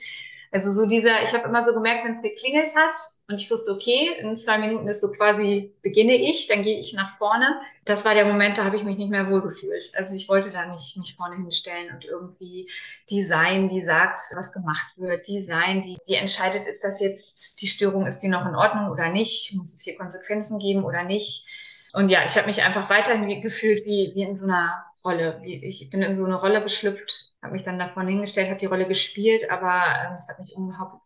Also 0.53 0.72
so 0.72 0.86
dieser, 0.86 1.24
ich 1.24 1.34
habe 1.34 1.48
immer 1.48 1.63
so 1.63 1.74
gemerkt, 1.74 2.06
wenn 2.06 2.12
es 2.12 2.22
geklingelt 2.22 2.75
hat 2.75 2.96
und 3.27 3.39
ich 3.39 3.50
wusste, 3.50 3.72
okay, 3.72 4.12
in 4.20 4.38
zwei 4.38 4.60
Minuten 4.60 4.88
ist 4.88 5.01
so 5.01 5.12
quasi, 5.12 5.74
beginne 5.82 6.13
ich, 6.13 6.46
dann 6.46 6.62
gehe 6.62 6.77
ich 6.77 6.94
nach 6.94 7.18
vorne. 7.18 7.60
Das 7.86 8.06
war 8.06 8.13
der 8.13 8.25
Moment, 8.25 8.60
da 8.60 8.63
habe 8.63 8.75
ich 8.75 8.84
mich 8.84 8.98
nicht 8.98 9.10
mehr 9.10 9.32
wohlgefühlt. 9.32 9.92
Also 9.96 10.13
ich 10.13 10.30
wollte 10.30 10.51
da 10.51 10.68
nicht 10.68 10.96
mich 10.98 11.15
vorne 11.15 11.38
hinstellen 11.38 11.92
und 11.92 12.06
irgendwie 12.06 12.70
die 13.10 13.24
sein, 13.24 13.68
die 13.68 13.82
sagt, 13.82 14.20
was 14.36 14.53
gemacht 14.53 14.94
wird, 14.96 15.27
die 15.27 15.42
sein, 15.42 15.82
die, 15.82 15.96
die 16.08 16.15
entscheidet, 16.15 16.68
ist 16.68 16.84
das 16.84 17.01
jetzt, 17.01 17.60
die 17.60 17.68
Störung, 17.68 18.06
ist 18.06 18.20
die 18.20 18.27
noch 18.27 18.46
in 18.46 18.56
Ordnung 18.56 18.92
oder 18.92 19.10
nicht, 19.10 19.56
muss 19.56 19.74
es 19.74 19.82
hier 19.82 19.98
Konsequenzen 19.98 20.60
geben 20.60 20.84
oder 20.84 21.03
nicht. 21.03 21.48
Und 21.94 22.10
ja, 22.10 22.25
ich 22.25 22.38
habe 22.38 22.46
mich 22.46 22.62
einfach 22.62 22.92
weiterhin 22.92 23.42
gefühlt 23.42 23.86
wie, 23.86 24.12
wie 24.13 24.22
in 24.22 24.36
so 24.36 24.46
einer 24.46 24.86
Rolle. 25.04 25.42
Ich 25.44 25.90
bin 25.90 26.02
in 26.02 26.14
so 26.14 26.26
eine 26.26 26.36
Rolle 26.36 26.62
geschlüpft 26.62 27.34
habe 27.44 27.54
mich 27.54 27.64
dann 27.64 27.78
davon 27.78 28.08
hingestellt, 28.08 28.50
habe 28.50 28.60
die 28.60 28.68
Rolle 28.68 28.88
gespielt, 28.88 29.52
aber 29.52 29.84
ähm, 30.08 30.14
es 30.16 30.30
hat 30.30 30.40
mich 30.40 30.56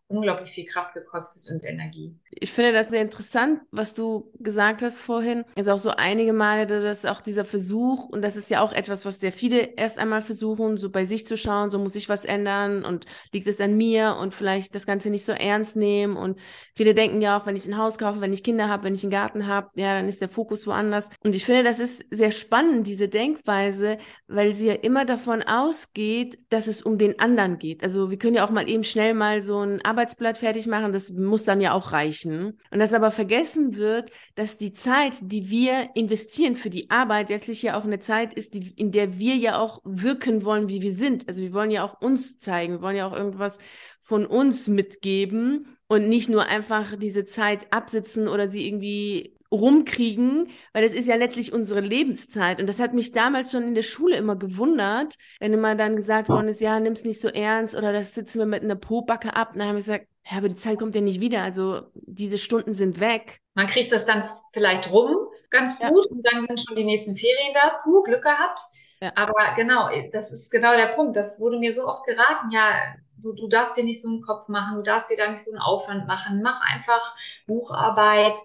unglaublich 0.06 0.50
viel 0.50 0.66
Kraft 0.66 0.94
gekostet 0.94 1.52
und 1.52 1.64
Energie. 1.64 2.16
Ich 2.30 2.52
finde 2.52 2.72
das 2.72 2.90
sehr 2.90 3.02
interessant, 3.02 3.60
was 3.72 3.92
du 3.92 4.30
gesagt 4.38 4.82
hast 4.82 5.00
vorhin. 5.00 5.44
Also 5.56 5.72
auch 5.72 5.78
so 5.80 5.90
einige 5.90 6.32
Male, 6.32 6.66
dass 6.66 7.04
auch 7.04 7.20
dieser 7.20 7.44
Versuch, 7.44 8.08
und 8.08 8.22
das 8.22 8.36
ist 8.36 8.50
ja 8.50 8.60
auch 8.60 8.72
etwas, 8.72 9.04
was 9.04 9.18
sehr 9.18 9.32
viele 9.32 9.74
erst 9.76 9.98
einmal 9.98 10.20
versuchen, 10.20 10.76
so 10.76 10.90
bei 10.90 11.04
sich 11.04 11.26
zu 11.26 11.36
schauen, 11.36 11.70
so 11.70 11.78
muss 11.80 11.96
ich 11.96 12.08
was 12.08 12.24
ändern 12.24 12.84
und 12.84 13.06
liegt 13.32 13.48
es 13.48 13.60
an 13.60 13.76
mir 13.76 14.16
und 14.20 14.32
vielleicht 14.32 14.76
das 14.76 14.86
Ganze 14.86 15.10
nicht 15.10 15.26
so 15.26 15.32
ernst 15.32 15.74
nehmen. 15.74 16.16
Und 16.16 16.38
viele 16.76 16.94
denken 16.94 17.20
ja 17.20 17.38
auch, 17.38 17.46
wenn 17.46 17.56
ich 17.56 17.66
ein 17.66 17.78
Haus 17.78 17.98
kaufe, 17.98 18.20
wenn 18.20 18.32
ich 18.32 18.44
Kinder 18.44 18.68
habe, 18.68 18.84
wenn 18.84 18.94
ich 18.94 19.02
einen 19.02 19.10
Garten 19.10 19.48
habe, 19.48 19.70
ja, 19.74 19.92
dann 19.92 20.06
ist 20.06 20.20
der 20.20 20.28
Fokus 20.28 20.68
woanders. 20.68 21.10
Und 21.24 21.34
ich 21.34 21.44
finde, 21.44 21.64
das 21.64 21.80
ist 21.80 22.04
sehr 22.10 22.30
spannend, 22.30 22.86
diese 22.86 23.08
Denkweise, 23.08 23.77
weil 24.26 24.54
sie 24.54 24.68
ja 24.68 24.74
immer 24.74 25.04
davon 25.04 25.42
ausgeht, 25.42 26.18
geht, 26.28 26.38
dass 26.50 26.66
es 26.66 26.82
um 26.82 26.98
den 26.98 27.18
anderen 27.18 27.58
geht. 27.58 27.82
Also 27.82 28.10
wir 28.10 28.18
können 28.18 28.36
ja 28.36 28.46
auch 28.46 28.50
mal 28.50 28.68
eben 28.68 28.84
schnell 28.84 29.14
mal 29.14 29.42
so 29.42 29.60
ein 29.60 29.84
Arbeitsblatt 29.84 30.38
fertig 30.38 30.66
machen, 30.66 30.92
das 30.92 31.10
muss 31.10 31.44
dann 31.44 31.60
ja 31.60 31.72
auch 31.72 31.92
reichen. 31.92 32.58
Und 32.70 32.78
dass 32.78 32.94
aber 32.94 33.10
vergessen 33.10 33.76
wird, 33.76 34.10
dass 34.34 34.58
die 34.58 34.72
Zeit, 34.72 35.18
die 35.20 35.50
wir 35.50 35.90
investieren 35.94 36.56
für 36.56 36.70
die 36.70 36.90
Arbeit, 36.90 37.30
letztlich 37.30 37.62
ja 37.62 37.78
auch 37.78 37.84
eine 37.84 37.98
Zeit 37.98 38.34
ist, 38.34 38.54
die, 38.54 38.72
in 38.76 38.92
der 38.92 39.18
wir 39.18 39.36
ja 39.36 39.58
auch 39.58 39.80
wirken 39.84 40.44
wollen, 40.44 40.68
wie 40.68 40.82
wir 40.82 40.92
sind. 40.92 41.28
Also 41.28 41.42
wir 41.42 41.52
wollen 41.52 41.70
ja 41.70 41.84
auch 41.84 42.00
uns 42.00 42.38
zeigen, 42.38 42.74
wir 42.74 42.82
wollen 42.82 42.96
ja 42.96 43.06
auch 43.06 43.16
irgendwas 43.16 43.58
von 44.00 44.26
uns 44.26 44.68
mitgeben 44.68 45.76
und 45.88 46.08
nicht 46.08 46.28
nur 46.28 46.46
einfach 46.46 46.96
diese 46.96 47.24
Zeit 47.24 47.72
absitzen 47.72 48.28
oder 48.28 48.48
sie 48.48 48.66
irgendwie 48.66 49.37
rumkriegen, 49.50 50.50
weil 50.72 50.82
das 50.82 50.92
ist 50.92 51.08
ja 51.08 51.16
letztlich 51.16 51.52
unsere 51.52 51.80
Lebenszeit. 51.80 52.60
Und 52.60 52.66
das 52.68 52.80
hat 52.80 52.92
mich 52.92 53.12
damals 53.12 53.50
schon 53.50 53.66
in 53.66 53.74
der 53.74 53.82
Schule 53.82 54.16
immer 54.16 54.36
gewundert, 54.36 55.16
wenn 55.40 55.52
immer 55.52 55.74
dann 55.74 55.96
gesagt 55.96 56.28
worden 56.28 56.48
ist, 56.48 56.60
ja, 56.60 56.78
nimm's 56.80 57.04
nicht 57.04 57.20
so 57.20 57.28
ernst 57.28 57.74
oder 57.74 57.92
das 57.92 58.14
sitzen 58.14 58.38
wir 58.38 58.46
mit 58.46 58.62
einer 58.62 58.76
Pobacke 58.76 59.34
ab. 59.34 59.52
Und 59.52 59.60
dann 59.60 59.68
haben 59.68 59.76
wir 59.76 59.82
gesagt, 59.82 60.06
ja, 60.30 60.38
aber 60.38 60.48
die 60.48 60.56
Zeit 60.56 60.78
kommt 60.78 60.94
ja 60.94 61.00
nicht 61.00 61.20
wieder. 61.20 61.42
Also 61.42 61.82
diese 61.94 62.38
Stunden 62.38 62.74
sind 62.74 63.00
weg. 63.00 63.40
Man 63.54 63.66
kriegt 63.66 63.92
das 63.92 64.04
dann 64.04 64.22
vielleicht 64.52 64.92
rum, 64.92 65.16
ganz 65.50 65.78
gut, 65.78 66.04
ja. 66.04 66.10
und 66.10 66.26
dann 66.30 66.42
sind 66.42 66.60
schon 66.60 66.76
die 66.76 66.84
nächsten 66.84 67.16
Ferien 67.16 67.54
da. 67.54 67.74
Puh, 67.82 68.02
Glück 68.02 68.22
gehabt. 68.22 68.60
Ja. 69.00 69.12
Aber 69.14 69.54
genau, 69.54 69.88
das 70.12 70.32
ist 70.32 70.50
genau 70.50 70.76
der 70.76 70.88
Punkt. 70.88 71.16
Das 71.16 71.40
wurde 71.40 71.58
mir 71.58 71.72
so 71.72 71.86
oft 71.86 72.04
geraten, 72.04 72.50
ja, 72.50 72.72
du, 73.16 73.32
du 73.32 73.48
darfst 73.48 73.76
dir 73.76 73.84
nicht 73.84 74.02
so 74.02 74.08
einen 74.08 74.20
Kopf 74.20 74.48
machen, 74.48 74.76
du 74.76 74.82
darfst 74.82 75.10
dir 75.10 75.16
da 75.16 75.28
nicht 75.28 75.42
so 75.42 75.52
einen 75.52 75.60
Aufwand 75.60 76.06
machen, 76.06 76.42
mach 76.42 76.60
einfach 76.62 77.16
Bucharbeit. 77.46 78.38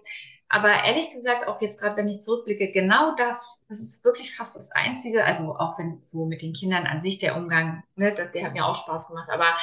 Aber 0.48 0.68
ehrlich 0.84 1.10
gesagt, 1.10 1.48
auch 1.48 1.60
jetzt 1.60 1.80
gerade, 1.80 1.96
wenn 1.96 2.08
ich 2.08 2.20
zurückblicke, 2.20 2.70
genau 2.70 3.14
das, 3.16 3.64
das 3.68 3.80
ist 3.80 4.04
wirklich 4.04 4.36
fast 4.36 4.54
das 4.56 4.70
Einzige, 4.72 5.24
also 5.24 5.56
auch 5.56 5.78
wenn 5.78 6.00
so 6.00 6.26
mit 6.26 6.42
den 6.42 6.52
Kindern 6.52 6.86
an 6.86 7.00
sich 7.00 7.18
der 7.18 7.36
Umgang, 7.36 7.82
ne, 7.96 8.12
der 8.12 8.44
hat 8.44 8.52
mir 8.52 8.66
auch 8.66 8.76
Spaß 8.76 9.08
gemacht, 9.08 9.30
aber 9.32 9.56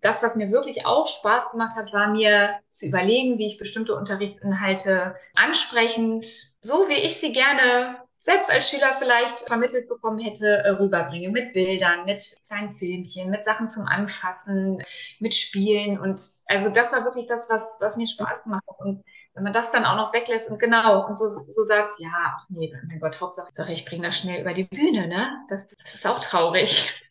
das, 0.00 0.22
was 0.22 0.34
mir 0.34 0.50
wirklich 0.50 0.84
auch 0.84 1.06
Spaß 1.06 1.50
gemacht 1.50 1.76
hat, 1.76 1.92
war 1.92 2.08
mir 2.08 2.58
zu 2.68 2.86
überlegen, 2.86 3.38
wie 3.38 3.46
ich 3.46 3.58
bestimmte 3.58 3.94
Unterrichtsinhalte 3.94 5.14
ansprechend, 5.36 6.26
so 6.60 6.88
wie 6.88 6.94
ich 6.94 7.20
sie 7.20 7.32
gerne 7.32 8.02
selbst 8.22 8.52
als 8.52 8.70
Schüler 8.70 8.92
vielleicht 8.92 9.40
vermittelt 9.40 9.88
bekommen 9.88 10.20
hätte, 10.20 10.58
äh, 10.58 10.70
rüberbringe. 10.70 11.28
Mit 11.30 11.54
Bildern, 11.54 12.04
mit 12.04 12.22
kleinen 12.46 12.70
Filmchen, 12.70 13.30
mit 13.30 13.42
Sachen 13.42 13.66
zum 13.66 13.86
Anfassen, 13.86 14.80
mit 15.18 15.34
Spielen. 15.34 15.98
Und 15.98 16.20
also 16.46 16.68
das 16.68 16.92
war 16.92 17.04
wirklich 17.04 17.26
das, 17.26 17.50
was, 17.50 17.78
was 17.80 17.96
mir 17.96 18.06
Spaß 18.06 18.44
gemacht 18.44 18.62
hat. 18.68 18.78
Und 18.78 19.04
wenn 19.34 19.44
man 19.44 19.52
das 19.52 19.70
dann 19.70 19.84
auch 19.84 19.96
noch 19.96 20.12
weglässt 20.12 20.50
und 20.50 20.58
genau 20.58 21.06
und 21.06 21.16
so, 21.16 21.26
so 21.26 21.62
sagt, 21.62 21.94
ja, 21.98 22.34
ach 22.36 22.44
nee, 22.50 22.74
mein 22.86 23.00
Gott, 23.00 23.20
Hauptsache, 23.20 23.72
ich 23.72 23.84
bringe 23.84 24.06
das 24.06 24.18
schnell 24.18 24.40
über 24.40 24.52
die 24.52 24.64
Bühne, 24.64 25.06
ne? 25.06 25.44
Das, 25.48 25.68
das 25.68 25.94
ist 25.94 26.06
auch 26.06 26.20
traurig. 26.20 27.01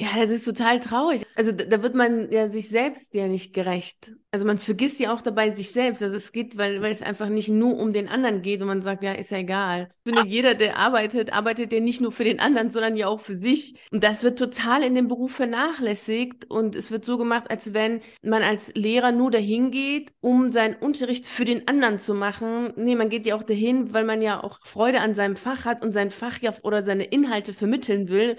Ja, 0.00 0.10
das 0.14 0.30
ist 0.30 0.44
total 0.44 0.78
traurig. 0.78 1.26
Also 1.34 1.50
da, 1.50 1.64
da, 1.64 1.82
wird 1.82 1.96
man 1.96 2.30
ja 2.30 2.50
sich 2.50 2.68
selbst 2.68 3.14
ja 3.14 3.26
nicht 3.26 3.52
gerecht. 3.52 4.12
Also 4.30 4.46
man 4.46 4.58
vergisst 4.58 5.00
ja 5.00 5.12
auch 5.12 5.22
dabei 5.22 5.50
sich 5.50 5.72
selbst. 5.72 6.04
Also 6.04 6.14
es 6.14 6.30
geht, 6.30 6.56
weil, 6.56 6.80
weil 6.82 6.92
es 6.92 7.02
einfach 7.02 7.28
nicht 7.28 7.48
nur 7.48 7.76
um 7.76 7.92
den 7.92 8.06
anderen 8.06 8.40
geht 8.40 8.60
und 8.60 8.68
man 8.68 8.82
sagt, 8.82 9.02
ja, 9.02 9.10
ist 9.10 9.32
ja 9.32 9.38
egal. 9.38 9.88
Ich 10.04 10.12
finde, 10.12 10.30
jeder, 10.30 10.54
der 10.54 10.78
arbeitet, 10.78 11.32
arbeitet 11.32 11.72
ja 11.72 11.80
nicht 11.80 12.00
nur 12.00 12.12
für 12.12 12.22
den 12.22 12.38
anderen, 12.38 12.70
sondern 12.70 12.96
ja 12.96 13.08
auch 13.08 13.18
für 13.18 13.34
sich. 13.34 13.74
Und 13.90 14.04
das 14.04 14.22
wird 14.22 14.38
total 14.38 14.84
in 14.84 14.94
dem 14.94 15.08
Beruf 15.08 15.32
vernachlässigt 15.32 16.48
und 16.48 16.76
es 16.76 16.92
wird 16.92 17.04
so 17.04 17.18
gemacht, 17.18 17.50
als 17.50 17.74
wenn 17.74 18.00
man 18.22 18.44
als 18.44 18.72
Lehrer 18.76 19.10
nur 19.10 19.32
dahin 19.32 19.72
geht, 19.72 20.12
um 20.20 20.52
seinen 20.52 20.76
Unterricht 20.76 21.26
für 21.26 21.44
den 21.44 21.66
anderen 21.66 21.98
zu 21.98 22.14
machen. 22.14 22.72
Nee, 22.76 22.94
man 22.94 23.08
geht 23.08 23.26
ja 23.26 23.34
auch 23.34 23.42
dahin, 23.42 23.92
weil 23.92 24.04
man 24.04 24.22
ja 24.22 24.44
auch 24.44 24.60
Freude 24.64 25.00
an 25.00 25.16
seinem 25.16 25.34
Fach 25.34 25.64
hat 25.64 25.82
und 25.82 25.90
sein 25.90 26.12
Fach 26.12 26.38
ja 26.38 26.54
oder 26.62 26.84
seine 26.84 27.04
Inhalte 27.04 27.52
vermitteln 27.52 28.08
will. 28.08 28.36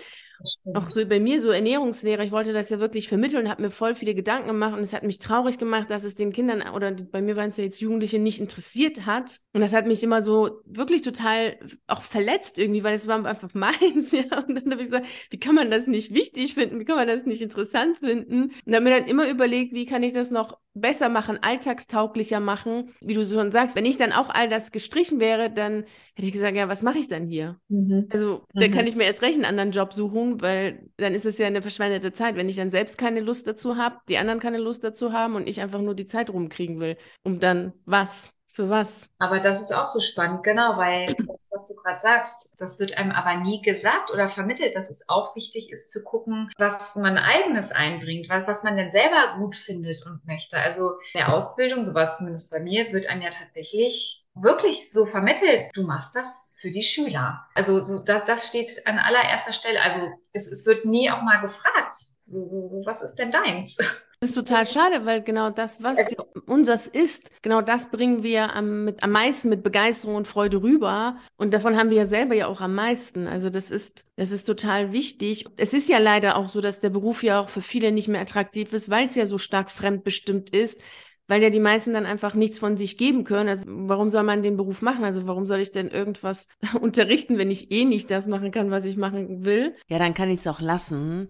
Auch 0.74 0.90
so 0.90 1.06
bei 1.06 1.20
mir, 1.20 1.42
so 1.42 1.50
Ernährungslehrer, 1.50 2.24
ich 2.24 2.32
wollte 2.32 2.54
das 2.54 2.70
ja 2.70 2.80
wirklich 2.80 3.08
vermitteln, 3.08 3.50
habe 3.50 3.62
mir 3.62 3.72
voll 3.72 3.96
viele 3.96 4.16
Gedanken 4.16 4.48
gemacht 4.48 4.74
und 4.74 4.80
es 4.80 4.94
hat 4.94 5.04
mich 5.04 5.20
traurig 5.20 5.58
gemacht, 5.58 5.90
dass 5.90 6.04
es 6.04 6.16
den 6.16 6.32
Kindern 6.32 6.64
oder 6.74 6.92
bei 6.92 7.22
mir 7.22 7.36
waren 7.36 7.50
es 7.50 7.58
ja 7.58 7.64
jetzt 7.64 7.82
Jugendliche 7.82 8.20
nicht 8.20 8.40
interessiert 8.40 9.06
hat. 9.06 9.40
Und 9.54 9.62
das 9.62 9.74
hat 9.74 9.86
mich 9.86 10.04
immer 10.04 10.24
so 10.24 10.62
wirklich 10.66 11.02
total 11.02 11.58
auch 11.88 12.02
verletzt 12.02 12.60
irgendwie, 12.60 12.84
weil 12.84 12.94
es 12.94 13.08
war 13.08 13.26
einfach 13.26 13.54
meins, 13.54 14.12
ja. 14.12 14.24
Und 14.48 14.56
dann 14.56 14.72
habe 14.72 14.82
ich 14.82 14.90
gesagt, 14.90 15.08
wie 15.30 15.40
kann 15.40 15.56
man 15.56 15.70
das 15.70 15.88
nicht 15.88 16.14
wichtig 16.14 16.54
finden? 16.54 16.80
Wie 16.80 16.86
kann 16.86 16.96
man 16.96 17.08
das 17.08 17.26
nicht 17.26 17.42
interessant 17.42 18.00
finden? 18.00 18.52
Und 18.66 18.76
habe 18.76 18.84
mir 18.84 19.00
dann 19.00 19.10
immer 19.10 19.28
überlegt, 19.28 19.74
wie 19.74 19.86
kann 19.86 20.04
ich 20.04 20.14
das 20.14 20.32
noch 20.32 20.58
besser 20.74 21.10
machen, 21.10 21.40
alltagstauglicher 21.42 22.40
machen. 22.40 22.94
Wie 23.02 23.14
du 23.14 23.26
schon 23.26 23.52
sagst, 23.52 23.76
wenn 23.76 23.86
ich 23.86 23.98
dann 23.98 24.14
auch 24.14 24.30
all 24.30 24.50
das 24.50 24.72
gestrichen 24.72 25.20
wäre, 25.20 25.52
dann 25.52 25.86
hätte 26.20 26.28
ich 26.28 26.34
gesagt, 26.34 26.58
ja, 26.58 26.68
was 26.68 26.84
mache 26.84 26.98
ich 26.98 27.08
dann 27.08 27.28
hier? 27.28 27.58
Mhm. 27.70 28.08
Also, 28.10 28.42
mhm. 28.54 28.60
dann 28.60 28.72
kann 28.72 28.88
ich 28.88 28.98
mir 28.98 29.06
erst 29.06 29.22
recht 29.22 29.36
einen 29.36 29.46
anderen 29.46 29.72
Job 29.72 29.94
suchen, 29.94 30.42
weil 30.42 30.90
dann 30.98 31.14
ist 31.14 31.26
es 31.26 31.38
ja 31.38 31.48
eine 31.48 31.62
verschwendete 31.62 32.12
Zeit, 32.12 32.36
wenn 32.36 32.50
ich 32.50 32.58
dann 32.58 32.72
selbst 32.72 32.98
keine 32.98 33.22
Lust 33.22 33.48
dazu 33.48 33.78
habe, 33.78 34.00
die 34.10 34.18
anderen 34.18 34.42
keine 34.42 34.58
Lust 34.58 34.84
dazu 34.84 35.14
haben 35.14 35.36
und 35.36 35.48
ich 35.48 35.62
einfach 35.62 35.80
nur 35.80 35.96
die 35.96 36.08
Zeit 36.08 36.30
rumkriegen 36.30 36.82
will, 36.82 36.98
um 37.24 37.40
dann 37.40 37.72
was? 37.86 38.34
Für 38.48 38.70
was? 38.70 39.08
Aber 39.20 39.40
das 39.40 39.62
ist 39.62 39.72
auch 39.74 39.86
so 39.86 40.02
spannend, 40.02 40.44
genau, 40.44 40.76
weil 40.76 41.16
was 41.60 41.68
du 41.68 41.76
gerade 41.76 42.00
sagst, 42.00 42.56
das 42.62 42.80
wird 42.80 42.98
einem 42.98 43.12
aber 43.12 43.36
nie 43.36 43.62
gesagt 43.62 44.12
oder 44.12 44.30
vermittelt, 44.30 44.76
dass 44.76 44.90
es 44.90 45.10
auch 45.10 45.36
wichtig 45.36 45.72
ist 45.72 45.92
zu 45.92 46.04
gucken, 46.06 46.50
was 46.58 46.96
man 46.96 47.18
eigenes 47.18 47.72
einbringt, 47.72 48.30
was, 48.30 48.48
was 48.48 48.64
man 48.64 48.78
denn 48.78 48.90
selber 48.90 49.36
gut 49.38 49.58
findet 49.58 50.06
und 50.06 50.26
möchte. 50.26 50.58
Also 50.58 50.94
der 51.14 51.34
Ausbildung, 51.34 51.84
sowas 51.84 52.18
zumindest 52.18 52.50
bei 52.50 52.62
mir, 52.62 52.94
wird 52.94 53.10
einem 53.10 53.24
ja 53.24 53.30
tatsächlich 53.30 54.26
wirklich 54.36 54.90
so 54.90 55.06
vermittelt, 55.06 55.64
du 55.74 55.84
machst 55.84 56.16
das 56.16 56.58
für 56.62 56.72
die 56.72 56.84
Schüler. 56.84 57.46
Also 57.56 57.84
so, 57.84 58.04
das, 58.06 58.24
das 58.24 58.48
steht 58.48 58.88
an 58.88 58.98
allererster 58.98 59.52
Stelle. 59.52 59.82
Also 59.82 60.00
es, 60.32 60.48
es 60.48 60.66
wird 60.66 60.86
nie 60.86 61.12
auch 61.12 61.24
mal 61.24 61.42
gefragt, 61.42 61.96
so, 62.22 62.46
so, 62.46 62.68
so 62.70 62.86
was 62.86 63.02
ist 63.02 63.16
denn 63.16 63.32
deins? 63.32 63.78
Das 64.22 64.32
ist 64.32 64.36
total 64.36 64.68
schade, 64.68 65.06
weil 65.06 65.22
genau 65.24 65.50
das, 65.50 65.82
was 65.82 65.98
unseres 66.46 66.88
ist, 66.88 67.32
genau 67.42 67.62
das 67.62 67.90
bringen 67.90 68.22
wir 68.22 68.54
am, 68.54 68.84
mit, 68.84 69.02
am 69.02 69.12
meisten 69.12 69.48
mit 69.48 69.64
Begeisterung 69.64 70.16
und 70.16 70.28
Freude 70.28 70.62
rüber. 70.62 71.18
Und 71.38 71.54
davon 71.54 71.78
haben 71.78 71.90
wir 71.90 71.98
ja 71.98 72.06
selber 72.06 72.36
ja 72.36 72.48
auch 72.48 72.60
am 72.60 72.76
meisten. 72.76 73.28
Also 73.28 73.50
das 73.50 73.72
ist, 73.72 74.08
das 74.18 74.32
ist 74.32 74.44
total 74.44 74.92
wichtig. 74.92 75.46
Es 75.56 75.74
ist 75.74 75.88
ja 75.88 76.00
leider 76.00 76.36
auch 76.36 76.50
so, 76.50 76.60
dass 76.60 76.82
der 76.82 76.90
Beruf 76.90 77.24
ja 77.24 77.40
auch 77.40 77.48
für 77.48 77.62
viele 77.62 77.94
nicht 77.94 78.10
mehr 78.10 78.20
attraktiv 78.20 78.74
ist, 78.74 78.90
weil 78.90 79.06
es 79.06 79.16
ja 79.16 79.26
so 79.26 79.38
stark 79.38 79.72
fremdbestimmt 79.72 80.50
ist 80.50 80.82
weil 81.30 81.44
ja 81.44 81.52
die 81.52 81.60
meisten 81.60 81.94
dann 81.94 82.08
einfach 82.08 82.34
nichts 82.34 82.58
von 82.58 82.76
sich 82.76 82.98
geben 82.98 83.24
können. 83.24 83.50
Also 83.50 83.66
warum 83.68 84.10
soll 84.10 84.24
man 84.24 84.42
den 84.42 84.58
Beruf 84.58 84.82
machen? 84.82 85.06
Also 85.06 85.28
warum 85.28 85.46
soll 85.46 85.60
ich 85.60 85.72
denn 85.72 85.88
irgendwas 85.88 86.48
unterrichten, 86.82 87.38
wenn 87.38 87.52
ich 87.52 87.72
eh 87.72 87.86
nicht 87.86 88.10
das 88.10 88.28
machen 88.28 88.50
kann, 88.50 88.72
was 88.72 88.84
ich 88.84 88.98
machen 88.98 89.46
will? 89.46 89.76
Ja, 89.88 90.00
dann 90.00 90.16
kann 90.16 90.32
ich 90.32 90.40
es 90.40 90.48
auch 90.48 90.60
lassen. 90.60 91.30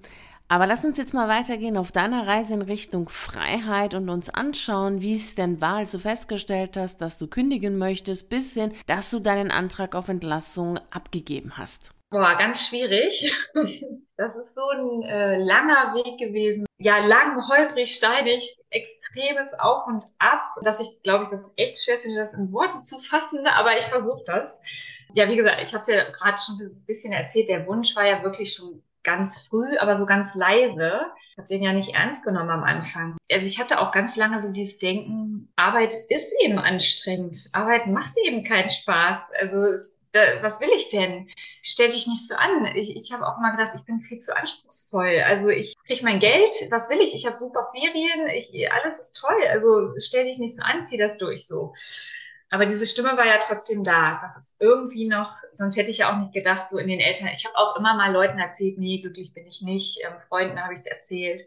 Aber 0.51 0.65
lass 0.65 0.83
uns 0.83 0.97
jetzt 0.97 1.13
mal 1.13 1.27
weitergehen 1.27 1.77
auf 1.77 1.91
deiner 1.91 2.25
Reise 2.25 2.55
in 2.55 2.63
Richtung 2.63 3.07
Freiheit 3.07 3.93
und 3.93 4.09
uns 4.09 4.29
anschauen, 4.29 4.99
wie 4.99 5.13
es 5.13 5.35
denn 5.35 5.61
war, 5.61 5.75
als 5.75 5.91
du 5.91 5.99
festgestellt 5.99 6.75
hast, 6.75 6.97
dass 6.97 7.19
du 7.19 7.27
kündigen 7.27 7.77
möchtest, 7.77 8.29
bis 8.29 8.55
hin, 8.55 8.73
dass 8.87 9.11
du 9.11 9.19
deinen 9.19 9.51
Antrag 9.51 9.93
auf 9.93 10.09
Entlassung 10.09 10.79
abgegeben 10.89 11.55
hast. 11.57 11.91
Boah, 12.09 12.35
ganz 12.37 12.67
schwierig. 12.67 13.31
Das 14.19 14.35
ist 14.35 14.53
so 14.53 14.67
ein 14.67 15.03
äh, 15.03 15.37
langer 15.37 15.93
Weg 15.93 16.19
gewesen. 16.19 16.65
Ja, 16.77 16.97
lang, 17.05 17.39
holprig, 17.47 17.95
steinig, 17.95 18.57
extremes 18.69 19.53
Auf 19.57 19.87
und 19.87 20.03
Ab, 20.17 20.41
dass 20.61 20.81
ich, 20.81 21.01
glaube 21.03 21.23
ich, 21.23 21.29
das 21.29 21.53
echt 21.55 21.81
schwer 21.81 21.97
finde, 21.99 22.17
das 22.17 22.33
in 22.33 22.51
Worte 22.51 22.81
zu 22.81 22.99
fassen, 22.99 23.47
aber 23.47 23.77
ich 23.77 23.85
versuche 23.85 24.21
das. 24.25 24.59
Ja, 25.13 25.29
wie 25.29 25.37
gesagt, 25.37 25.61
ich 25.63 25.73
habe 25.73 25.83
es 25.83 25.87
ja 25.87 26.03
gerade 26.03 26.37
schon 26.37 26.55
ein 26.55 26.85
bisschen 26.85 27.13
erzählt, 27.13 27.47
der 27.47 27.65
Wunsch 27.65 27.95
war 27.95 28.05
ja 28.05 28.21
wirklich 28.21 28.51
schon 28.51 28.83
ganz 29.09 29.45
früh, 29.47 29.77
aber 29.77 29.97
so 29.97 30.05
ganz 30.05 30.35
leise. 30.35 31.01
Ich 31.31 31.37
habe 31.37 31.47
den 31.47 31.63
ja 31.63 31.73
nicht 31.73 31.95
ernst 31.95 32.23
genommen 32.23 32.49
am 32.49 32.63
Anfang. 32.63 33.17
Also 33.31 33.45
ich 33.45 33.59
hatte 33.59 33.79
auch 33.79 33.91
ganz 33.91 34.15
lange 34.15 34.39
so 34.39 34.51
dieses 34.51 34.77
Denken, 34.79 35.51
Arbeit 35.55 35.93
ist 36.09 36.33
eben 36.43 36.59
anstrengend. 36.59 37.49
Arbeit 37.53 37.87
macht 37.87 38.13
eben 38.25 38.43
keinen 38.43 38.69
Spaß. 38.69 39.31
Also 39.39 39.73
da, 40.11 40.41
was 40.41 40.59
will 40.59 40.69
ich 40.75 40.89
denn? 40.89 41.29
Stell 41.61 41.89
dich 41.89 42.07
nicht 42.07 42.27
so 42.27 42.35
an. 42.35 42.65
Ich, 42.75 42.95
ich 42.95 43.11
habe 43.13 43.27
auch 43.27 43.37
mal 43.39 43.51
gedacht, 43.51 43.73
ich 43.75 43.85
bin 43.85 44.01
viel 44.01 44.17
zu 44.19 44.35
anspruchsvoll. 44.35 45.21
Also 45.25 45.49
ich 45.49 45.75
kriege 45.85 46.03
mein 46.03 46.19
Geld, 46.19 46.51
was 46.71 46.89
will 46.89 46.99
ich? 47.01 47.15
Ich 47.15 47.25
habe 47.25 47.35
super 47.35 47.71
Ferien, 47.73 48.27
ich, 48.27 48.71
alles 48.71 48.99
ist 48.99 49.17
toll. 49.17 49.37
Also 49.49 49.93
stell 49.97 50.25
dich 50.25 50.39
nicht 50.39 50.55
so 50.55 50.63
an, 50.63 50.83
zieh 50.83 50.97
das 50.97 51.17
durch 51.17 51.47
so. 51.47 51.73
Aber 52.51 52.65
diese 52.65 52.85
Stimme 52.85 53.15
war 53.15 53.27
ja 53.27 53.37
trotzdem 53.37 53.83
da. 53.83 54.17
Das 54.21 54.35
ist 54.35 54.57
irgendwie 54.59 55.07
noch, 55.07 55.31
sonst 55.53 55.75
hätte 55.77 55.91
ich 55.91 55.99
ja 55.99 56.11
auch 56.11 56.19
nicht 56.19 56.33
gedacht, 56.33 56.67
so 56.67 56.77
in 56.77 56.87
den 56.87 56.99
Eltern. 56.99 57.29
Ich 57.33 57.45
habe 57.45 57.57
auch 57.57 57.77
immer 57.77 57.95
mal 57.95 58.11
Leuten 58.11 58.39
erzählt, 58.39 58.77
nee, 58.77 59.01
glücklich 59.01 59.33
bin 59.33 59.45
ich 59.45 59.61
nicht. 59.61 59.99
Ähm, 60.03 60.13
Freunden 60.27 60.61
habe 60.61 60.73
ich 60.73 60.79
es 60.79 60.85
erzählt. 60.87 61.41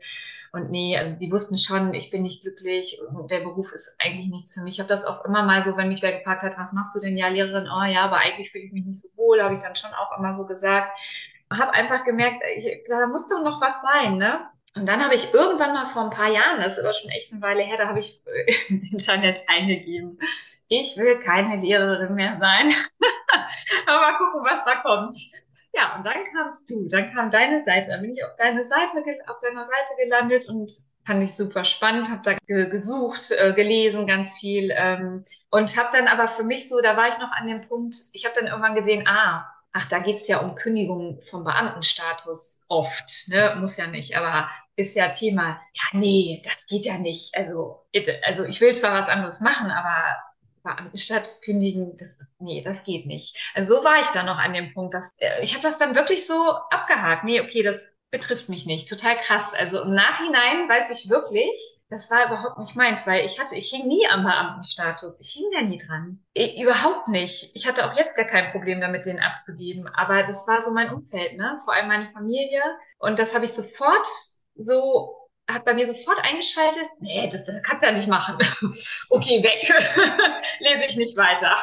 Und 0.53 0.71
nee, 0.71 0.99
also 0.99 1.19
die 1.19 1.33
wussten 1.33 1.57
schon, 1.57 1.95
ich 1.95 2.11
bin 2.11 2.23
nicht 2.23 2.43
glücklich 2.43 3.01
und 3.09 3.31
der 3.31 3.41
Beruf 3.41 3.73
ist 3.73 3.97
eigentlich 3.99 4.29
nichts 4.29 4.53
für 4.53 4.61
mich. 4.61 4.75
Ich 4.75 4.81
habe 4.81 4.89
das 4.89 5.07
auch 5.07 5.25
immer 5.25 5.43
mal 5.45 5.63
so, 5.63 5.79
wenn 5.79 5.89
mich 5.89 6.03
wer 6.03 6.19
gefragt 6.19 6.43
hat, 6.43 6.59
was 6.59 6.75
machst 6.75 6.95
du 6.95 7.01
denn 7.01 7.17
ja, 7.17 7.29
Lehrerin? 7.29 7.67
Oh 7.67 7.85
ja, 7.85 8.03
aber 8.03 8.19
eigentlich 8.19 8.51
fühle 8.51 8.65
ich 8.65 8.73
mich 8.73 8.85
nicht 8.85 9.01
so 9.01 9.09
wohl, 9.17 9.43
habe 9.43 9.55
ich 9.55 9.61
dann 9.61 9.77
schon 9.77 9.93
auch 9.95 10.19
immer 10.19 10.35
so 10.35 10.47
gesagt. 10.47 10.91
Habe 11.51 11.73
einfach 11.73 12.05
gemerkt, 12.05 12.43
ich, 12.55 12.83
da 12.87 13.07
muss 13.07 13.29
doch 13.29 13.43
noch 13.43 13.63
was 13.63 13.81
sein, 13.81 14.19
ne? 14.19 14.47
Und 14.77 14.87
dann 14.87 15.03
habe 15.03 15.15
ich 15.15 15.33
irgendwann 15.33 15.73
mal 15.73 15.87
vor 15.87 16.05
ein 16.05 16.11
paar 16.11 16.31
Jahren, 16.31 16.61
das 16.61 16.75
ist 16.75 16.81
aber 16.81 16.93
schon 16.93 17.11
echt 17.11 17.33
eine 17.33 17.43
Weile 17.43 17.63
her, 17.63 17.77
da 17.79 17.89
habe 17.89 17.99
ich 17.99 18.23
im 18.69 18.83
Internet 18.83 19.43
eingegeben, 19.47 20.19
ich 20.81 20.97
will 20.97 21.19
keine 21.19 21.61
Lehrerin 21.61 22.15
mehr 22.15 22.37
sein. 22.37 22.69
Aber 23.87 24.01
mal 24.01 24.17
gucken, 24.17 24.45
was 24.45 24.65
da 24.65 24.77
kommt. 24.77 25.15
Ja, 25.75 25.97
und 25.97 26.05
dann 26.05 26.19
kamst 26.35 26.69
du, 26.71 26.89
dann 26.89 27.13
kam 27.13 27.31
deine 27.31 27.61
Seite, 27.63 27.89
dann 27.89 28.03
bin 28.03 28.15
ich 28.15 28.25
auf 28.25 28.37
deine 28.37 28.65
Seite, 28.65 29.03
auf 29.27 29.39
deiner 29.39 29.65
Seite 29.65 29.91
gelandet 30.03 30.49
und 30.49 30.71
fand 31.07 31.23
ich 31.23 31.35
super 31.35 31.65
spannend, 31.65 32.11
habe 32.11 32.23
da 32.23 32.35
gesucht, 32.67 33.31
äh, 33.33 33.53
gelesen 33.55 34.07
ganz 34.07 34.39
viel 34.39 34.71
ähm, 34.77 35.25
und 35.51 35.77
habe 35.77 35.89
dann 35.93 36.09
aber 36.09 36.29
für 36.29 36.45
mich 36.45 36.69
so, 36.69 36.81
da 36.83 36.97
war 36.97 37.09
ich 37.09 37.19
noch 37.19 37.33
an 37.33 37.47
dem 37.47 37.63
Punkt, 37.63 37.97
ich 38.13 38.25
habe 38.25 38.35
dann 38.39 38.49
irgendwann 38.49 38.75
gesehen, 38.75 39.07
ah, 39.09 39.51
ach, 39.73 39.87
da 39.87 39.99
geht's 40.01 40.29
ja 40.29 40.39
um 40.39 40.55
Kündigung 40.55 41.21
vom 41.23 41.45
Beamtenstatus 41.45 42.65
oft, 42.69 43.29
ne, 43.29 43.57
muss 43.59 43.79
ja 43.79 43.87
nicht, 43.87 44.17
aber 44.17 44.49
ist 44.77 44.95
ja 44.95 45.09
Thema, 45.09 45.61
ja, 45.73 45.99
nee, 45.99 46.43
das 46.45 46.67
geht 46.67 46.85
ja 46.85 46.99
nicht. 46.99 47.37
Also, 47.37 47.85
also 48.25 48.45
ich 48.45 48.61
will 48.61 48.75
zwar 48.75 48.99
was 48.99 49.09
anderes 49.09 49.41
machen, 49.41 49.71
aber 49.71 50.17
Beamtenstatus 50.63 51.43
kündigen, 51.43 51.97
das, 51.97 52.19
nee, 52.39 52.61
das 52.61 52.83
geht 52.85 53.07
nicht. 53.07 53.37
Also 53.55 53.77
so 53.77 53.85
war 53.85 54.01
ich 54.01 54.09
dann 54.09 54.27
noch 54.27 54.39
an 54.39 54.53
dem 54.53 54.73
Punkt, 54.73 54.95
dass 54.95 55.13
äh, 55.19 55.43
ich 55.43 55.55
habe 55.55 55.63
das 55.63 55.79
dann 55.79 55.95
wirklich 55.95 56.27
so 56.27 56.53
abgehakt. 56.71 57.25
Nee, 57.25 57.41
okay, 57.41 57.63
das 57.63 57.97
betrifft 58.11 58.49
mich 58.49 58.67
nicht. 58.67 58.89
Total 58.89 59.17
krass. 59.17 59.55
Also 59.55 59.83
im 59.83 59.95
Nachhinein 59.95 60.69
weiß 60.69 60.91
ich 60.91 61.11
wirklich, 61.11 61.83
das 61.89 62.11
war 62.11 62.27
überhaupt 62.27 62.59
nicht 62.59 62.77
meins, 62.77 63.07
weil 63.07 63.25
ich 63.25 63.41
hatte, 63.41 63.57
ich 63.57 63.71
hing 63.71 63.89
nie 63.89 64.07
am 64.09 64.23
Beamtenstatus. 64.23 65.21
Ich 65.21 65.31
hing 65.31 65.45
da 65.53 65.63
nie 65.63 65.79
dran. 65.79 66.23
Ich, 66.35 66.61
überhaupt 66.61 67.09
nicht. 67.09 67.51
Ich 67.55 67.67
hatte 67.67 67.87
auch 67.87 67.97
jetzt 67.97 68.17
gar 68.17 68.27
kein 68.27 68.53
Problem 68.53 68.81
damit, 68.81 69.07
den 69.07 69.19
abzugeben. 69.19 69.89
Aber 69.89 70.23
das 70.23 70.47
war 70.47 70.61
so 70.61 70.73
mein 70.73 70.93
Umfeld, 70.93 71.37
ne? 71.37 71.59
Vor 71.65 71.75
allem 71.75 71.89
meine 71.89 72.07
Familie. 72.07 72.63
Und 72.99 73.19
das 73.19 73.35
habe 73.35 73.47
ich 73.47 73.53
sofort 73.53 74.07
so 74.55 75.22
hat 75.53 75.65
bei 75.65 75.75
mir 75.75 75.87
sofort 75.87 76.19
eingeschaltet, 76.23 76.87
nee, 77.01 77.29
das, 77.31 77.45
das 77.45 77.63
kannst 77.63 77.83
du 77.83 77.87
ja 77.87 77.93
nicht 77.93 78.09
machen. 78.09 78.37
okay, 79.11 79.43
weg. 79.43 79.63
Lese 80.61 80.85
ich 80.87 80.97
nicht 80.97 81.17
weiter. 81.17 81.57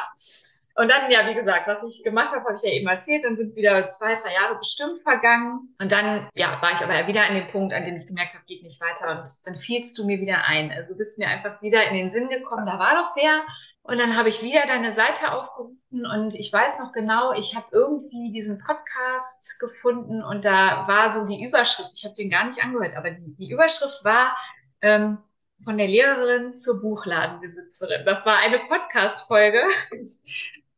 Und 0.76 0.88
dann, 0.88 1.10
ja, 1.10 1.28
wie 1.28 1.34
gesagt, 1.34 1.66
was 1.66 1.82
ich 1.82 2.02
gemacht 2.04 2.32
habe, 2.32 2.44
habe 2.44 2.54
ich 2.56 2.62
ja 2.62 2.70
eben 2.70 2.88
erzählt. 2.88 3.24
Dann 3.24 3.36
sind 3.36 3.54
wieder 3.54 3.86
zwei, 3.88 4.14
drei 4.14 4.32
Jahre 4.32 4.56
bestimmt 4.58 5.02
vergangen. 5.02 5.74
Und 5.78 5.92
dann, 5.92 6.28
ja, 6.34 6.58
war 6.62 6.72
ich 6.72 6.80
aber 6.80 7.06
wieder 7.06 7.22
an 7.26 7.34
dem 7.34 7.48
Punkt, 7.48 7.74
an 7.74 7.84
dem 7.84 7.96
ich 7.96 8.06
gemerkt 8.06 8.32
habe, 8.34 8.44
geht 8.46 8.62
nicht 8.62 8.80
weiter. 8.80 9.18
Und 9.18 9.28
dann 9.44 9.56
fielst 9.56 9.98
du 9.98 10.06
mir 10.06 10.20
wieder 10.20 10.44
ein. 10.46 10.72
Also 10.72 10.96
bist 10.96 11.18
mir 11.18 11.28
einfach 11.28 11.60
wieder 11.60 11.86
in 11.88 11.96
den 11.96 12.10
Sinn 12.10 12.28
gekommen, 12.28 12.64
da 12.64 12.78
war 12.78 12.94
doch 12.94 13.14
wer. 13.14 13.42
Und 13.90 13.98
dann 13.98 14.16
habe 14.16 14.28
ich 14.28 14.40
wieder 14.40 14.66
deine 14.68 14.92
Seite 14.92 15.32
aufgerufen 15.32 16.06
und 16.06 16.36
ich 16.36 16.52
weiß 16.52 16.78
noch 16.78 16.92
genau, 16.92 17.32
ich 17.32 17.56
habe 17.56 17.66
irgendwie 17.72 18.30
diesen 18.30 18.60
Podcast 18.60 19.58
gefunden 19.58 20.22
und 20.22 20.44
da 20.44 20.86
war 20.86 21.10
so 21.10 21.24
die 21.24 21.44
Überschrift, 21.44 21.90
ich 21.96 22.04
habe 22.04 22.14
den 22.14 22.30
gar 22.30 22.44
nicht 22.44 22.62
angehört, 22.62 22.96
aber 22.96 23.10
die, 23.10 23.34
die 23.34 23.50
Überschrift 23.50 24.04
war 24.04 24.36
ähm, 24.80 25.18
von 25.64 25.76
der 25.76 25.88
Lehrerin 25.88 26.54
zur 26.54 26.80
Buchladenbesitzerin. 26.80 28.04
Das 28.04 28.24
war 28.24 28.36
eine 28.36 28.60
Podcast-Folge. 28.60 29.60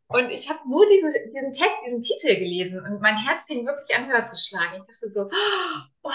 Und 0.09 0.31
ich 0.31 0.48
habe 0.48 0.61
nur 0.66 0.87
diesen, 0.87 1.11
diesen 1.35 1.53
Text, 1.53 1.77
diesen 1.87 2.01
Titel 2.01 2.35
gelesen 2.35 2.81
und 2.81 3.03
mein 3.03 3.18
Herz 3.18 3.44
fing 3.44 3.66
wirklich 3.66 3.94
an, 3.94 4.09
höher 4.09 4.25
zu 4.25 4.38
schlagen. 4.38 4.72
Ich 4.77 4.88
dachte 4.88 5.11
so, 5.11 5.29
oh, 6.03 6.11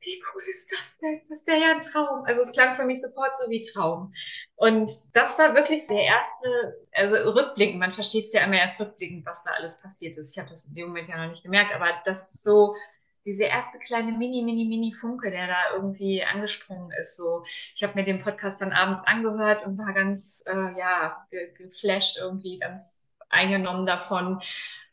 wie 0.00 0.22
cool 0.32 0.42
ist 0.52 0.70
das 0.72 0.98
denn? 0.98 1.20
Das 1.28 1.46
wäre 1.46 1.60
ja 1.60 1.72
ein 1.72 1.80
Traum. 1.80 2.24
Also 2.24 2.42
es 2.42 2.52
klang 2.52 2.76
für 2.76 2.84
mich 2.84 3.00
sofort 3.00 3.34
so 3.34 3.50
wie 3.50 3.62
Traum. 3.62 4.12
Und 4.56 4.90
das 5.14 5.38
war 5.38 5.54
wirklich 5.54 5.86
der 5.86 6.02
erste, 6.02 6.80
also 6.92 7.16
rückblickend, 7.16 7.78
man 7.78 7.90
versteht 7.90 8.26
es 8.26 8.32
ja 8.32 8.44
immer 8.44 8.58
erst 8.58 8.80
rückblickend, 8.80 9.26
was 9.26 9.42
da 9.42 9.50
alles 9.52 9.80
passiert 9.80 10.16
ist. 10.16 10.32
Ich 10.32 10.38
habe 10.38 10.48
das 10.48 10.66
in 10.66 10.74
dem 10.74 10.88
Moment 10.88 11.08
ja 11.08 11.16
noch 11.16 11.30
nicht 11.30 11.42
gemerkt, 11.42 11.74
aber 11.74 11.88
das 12.04 12.34
ist 12.34 12.42
so 12.42 12.76
diese 13.24 13.44
erste 13.44 13.78
kleine 13.78 14.12
Mini, 14.12 14.42
Mini, 14.42 14.64
Mini 14.64 14.92
Funke, 14.92 15.30
der 15.30 15.48
da 15.48 15.74
irgendwie 15.74 16.24
angesprungen 16.24 16.90
ist. 16.98 17.16
So, 17.16 17.44
ich 17.74 17.82
habe 17.82 17.94
mir 17.94 18.04
den 18.04 18.22
Podcast 18.22 18.60
dann 18.62 18.72
abends 18.72 19.06
angehört 19.06 19.66
und 19.66 19.78
war 19.78 19.92
ganz, 19.92 20.42
äh, 20.46 20.78
ja, 20.78 21.26
ge 21.30 21.52
geflasht 21.52 22.16
irgendwie, 22.18 22.56
ganz 22.56 23.16
eingenommen 23.28 23.84
davon. 23.84 24.40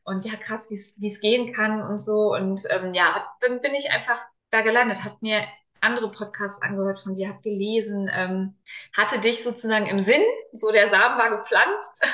Und 0.04 0.26
ja, 0.26 0.36
krass, 0.38 0.70
wie 0.70 1.08
es 1.08 1.20
gehen 1.22 1.54
kann 1.54 1.82
und 1.82 2.02
so. 2.02 2.34
Und 2.34 2.64
ähm, 2.70 2.94
ja, 2.94 3.26
dann 3.40 3.62
bin 3.62 3.74
ich 3.74 3.92
einfach 3.92 4.20
da 4.56 4.62
gelandet, 4.62 5.04
habe 5.04 5.18
mir 5.22 5.46
andere 5.82 6.10
Podcasts 6.10 6.62
angehört 6.62 7.00
von 7.00 7.16
dir, 7.16 7.30
habe 7.30 7.42
gelesen, 7.42 8.10
ähm, 8.14 8.56
hatte 8.96 9.20
dich 9.20 9.44
sozusagen 9.44 9.86
im 9.86 10.00
Sinn, 10.00 10.24
so 10.54 10.72
der 10.72 10.90
Samen 10.90 11.18
war 11.18 11.38
gepflanzt. 11.38 12.06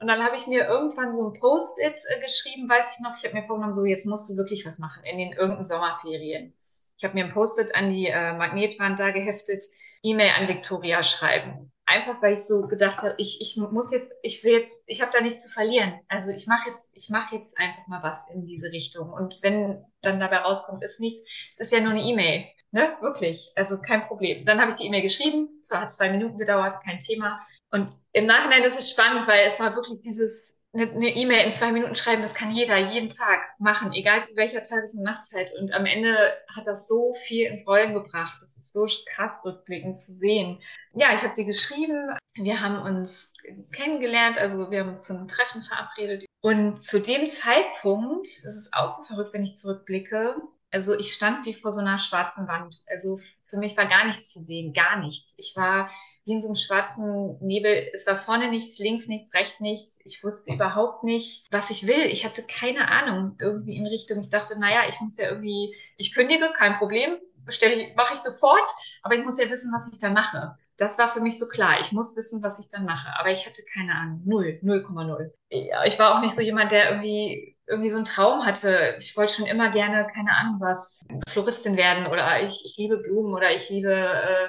Und 0.00 0.06
dann 0.06 0.22
habe 0.22 0.36
ich 0.36 0.46
mir 0.46 0.64
irgendwann 0.64 1.12
so 1.12 1.28
ein 1.28 1.38
Post-it 1.38 2.00
äh, 2.08 2.20
geschrieben, 2.20 2.68
weiß 2.68 2.94
ich 2.94 3.04
noch. 3.04 3.16
Ich 3.18 3.24
habe 3.24 3.34
mir 3.34 3.46
vorgenommen, 3.46 3.72
so 3.72 3.84
jetzt 3.84 4.06
musst 4.06 4.30
du 4.30 4.36
wirklich 4.36 4.64
was 4.64 4.78
machen 4.78 5.02
in 5.04 5.18
den 5.18 5.32
irgendeinen 5.32 5.64
Sommerferien. 5.64 6.54
Ich 6.96 7.04
habe 7.04 7.14
mir 7.14 7.24
ein 7.24 7.32
Post-it 7.32 7.74
an 7.74 7.90
die 7.90 8.06
äh, 8.06 8.32
Magnetwand 8.32 8.98
da 8.98 9.10
geheftet, 9.10 9.62
E-Mail 10.02 10.30
an 10.38 10.48
Victoria 10.48 11.02
schreiben. 11.02 11.72
Einfach 11.90 12.20
weil 12.20 12.34
ich 12.34 12.46
so 12.46 12.66
gedacht 12.66 12.98
habe, 12.98 13.14
ich, 13.16 13.40
ich 13.40 13.56
muss 13.56 13.90
jetzt, 13.92 14.12
ich 14.22 14.44
will 14.44 14.60
jetzt, 14.60 14.76
ich 14.84 15.00
habe 15.00 15.10
da 15.10 15.22
nichts 15.22 15.42
zu 15.42 15.48
verlieren. 15.48 15.98
Also 16.08 16.32
ich 16.32 16.46
mache 16.46 16.68
jetzt, 16.68 16.92
ich 16.94 17.08
mache 17.08 17.36
jetzt 17.36 17.58
einfach 17.58 17.86
mal 17.86 18.02
was 18.02 18.28
in 18.28 18.44
diese 18.44 18.70
Richtung. 18.70 19.10
Und 19.10 19.38
wenn 19.40 19.82
dann 20.02 20.20
dabei 20.20 20.36
rauskommt, 20.36 20.84
ist 20.84 21.00
nicht, 21.00 21.26
es 21.54 21.60
ist 21.60 21.72
ja 21.72 21.80
nur 21.80 21.92
eine 21.92 22.02
E-Mail. 22.02 22.44
Ne? 22.72 22.94
Wirklich. 23.00 23.52
Also 23.56 23.80
kein 23.80 24.02
Problem. 24.02 24.44
Dann 24.44 24.60
habe 24.60 24.70
ich 24.70 24.76
die 24.76 24.86
E-Mail 24.86 25.00
geschrieben. 25.00 25.48
Zwar 25.62 25.80
hat 25.80 25.90
zwei 25.90 26.10
Minuten 26.10 26.36
gedauert, 26.36 26.74
kein 26.84 26.98
Thema. 26.98 27.40
Und 27.70 27.90
im 28.12 28.26
Nachhinein 28.26 28.64
ist 28.64 28.78
es 28.78 28.90
spannend, 28.90 29.26
weil 29.26 29.46
es 29.46 29.58
war 29.58 29.74
wirklich 29.74 30.02
dieses, 30.02 30.60
eine 30.82 31.14
E-Mail 31.14 31.44
in 31.44 31.52
zwei 31.52 31.72
Minuten 31.72 31.96
schreiben, 31.96 32.22
das 32.22 32.34
kann 32.34 32.50
jeder 32.50 32.76
jeden 32.76 33.08
Tag 33.08 33.40
machen, 33.58 33.92
egal 33.92 34.22
zu 34.24 34.36
welcher 34.36 34.62
Tages- 34.62 34.94
und 34.94 35.02
Nachtzeit. 35.02 35.52
Und 35.58 35.72
am 35.72 35.86
Ende 35.86 36.32
hat 36.54 36.66
das 36.66 36.88
so 36.88 37.12
viel 37.12 37.46
ins 37.46 37.66
Rollen 37.66 37.94
gebracht. 37.94 38.38
Das 38.40 38.56
ist 38.56 38.72
so 38.72 38.86
krass 39.06 39.42
rückblickend 39.44 39.98
zu 39.98 40.12
sehen. 40.12 40.60
Ja, 40.94 41.14
ich 41.14 41.22
habe 41.22 41.34
dir 41.34 41.44
geschrieben, 41.44 42.16
wir 42.34 42.60
haben 42.60 42.82
uns 42.82 43.32
kennengelernt, 43.72 44.38
also 44.38 44.70
wir 44.70 44.80
haben 44.80 44.90
uns 44.90 45.06
zum 45.06 45.26
Treffen 45.28 45.62
verabredet. 45.62 46.26
Und 46.40 46.80
zu 46.80 47.00
dem 47.00 47.26
Zeitpunkt, 47.26 48.26
das 48.26 48.56
ist 48.56 48.72
auch 48.72 48.90
so 48.90 49.02
verrückt, 49.04 49.34
wenn 49.34 49.44
ich 49.44 49.56
zurückblicke, 49.56 50.36
also 50.70 50.94
ich 50.98 51.14
stand 51.14 51.46
wie 51.46 51.54
vor 51.54 51.72
so 51.72 51.80
einer 51.80 51.98
schwarzen 51.98 52.46
Wand. 52.46 52.82
Also 52.88 53.20
für 53.44 53.56
mich 53.56 53.76
war 53.76 53.86
gar 53.86 54.04
nichts 54.04 54.32
zu 54.32 54.40
sehen, 54.40 54.72
gar 54.72 54.98
nichts. 54.98 55.34
Ich 55.38 55.54
war 55.56 55.90
wie 56.28 56.34
in 56.34 56.40
so 56.42 56.48
einem 56.48 56.56
schwarzen 56.56 57.38
Nebel. 57.40 57.90
Es 57.94 58.06
war 58.06 58.14
vorne 58.14 58.50
nichts, 58.50 58.78
links 58.78 59.08
nichts, 59.08 59.32
rechts 59.32 59.60
nichts. 59.60 60.00
Ich 60.04 60.22
wusste 60.22 60.52
überhaupt 60.52 61.02
nicht, 61.02 61.46
was 61.50 61.70
ich 61.70 61.86
will. 61.86 62.06
Ich 62.06 62.24
hatte 62.24 62.42
keine 62.42 62.88
Ahnung 62.88 63.36
irgendwie 63.40 63.76
in 63.76 63.86
Richtung. 63.86 64.20
Ich 64.20 64.28
dachte, 64.28 64.58
naja, 64.60 64.82
ich 64.88 65.00
muss 65.00 65.16
ja 65.16 65.30
irgendwie, 65.30 65.74
ich 65.96 66.14
kündige, 66.14 66.52
kein 66.54 66.76
Problem, 66.76 67.16
bestelle 67.46 67.74
ich, 67.74 67.96
mache 67.96 68.12
ich 68.12 68.20
sofort, 68.20 68.68
aber 69.02 69.14
ich 69.14 69.24
muss 69.24 69.40
ja 69.40 69.48
wissen, 69.48 69.72
was 69.72 69.90
ich 69.90 69.98
da 69.98 70.10
mache. 70.10 70.54
Das 70.76 70.98
war 70.98 71.08
für 71.08 71.20
mich 71.20 71.38
so 71.38 71.48
klar. 71.48 71.80
Ich 71.80 71.92
muss 71.92 72.14
wissen, 72.14 72.42
was 72.42 72.60
ich 72.60 72.68
dann 72.68 72.84
mache. 72.84 73.08
Aber 73.18 73.30
ich 73.30 73.46
hatte 73.46 73.62
keine 73.72 73.94
Ahnung. 73.94 74.20
Null, 74.26 74.60
0,0. 74.62 75.30
Ja, 75.50 75.84
ich 75.84 75.98
war 75.98 76.14
auch 76.14 76.20
nicht 76.20 76.34
so 76.34 76.42
jemand, 76.42 76.70
der 76.72 76.90
irgendwie 76.90 77.56
irgendwie 77.66 77.90
so 77.90 77.96
einen 77.96 78.04
Traum 78.04 78.44
hatte. 78.44 78.96
Ich 78.98 79.16
wollte 79.16 79.34
schon 79.34 79.46
immer 79.46 79.70
gerne, 79.70 80.06
keine 80.14 80.36
Ahnung 80.36 80.60
was, 80.60 81.00
Floristin 81.28 81.76
werden 81.76 82.06
oder 82.06 82.42
ich, 82.42 82.62
ich 82.64 82.76
liebe 82.76 82.98
Blumen 82.98 83.34
oder 83.34 83.52
ich 83.52 83.68
liebe 83.70 83.92
äh, 83.92 84.48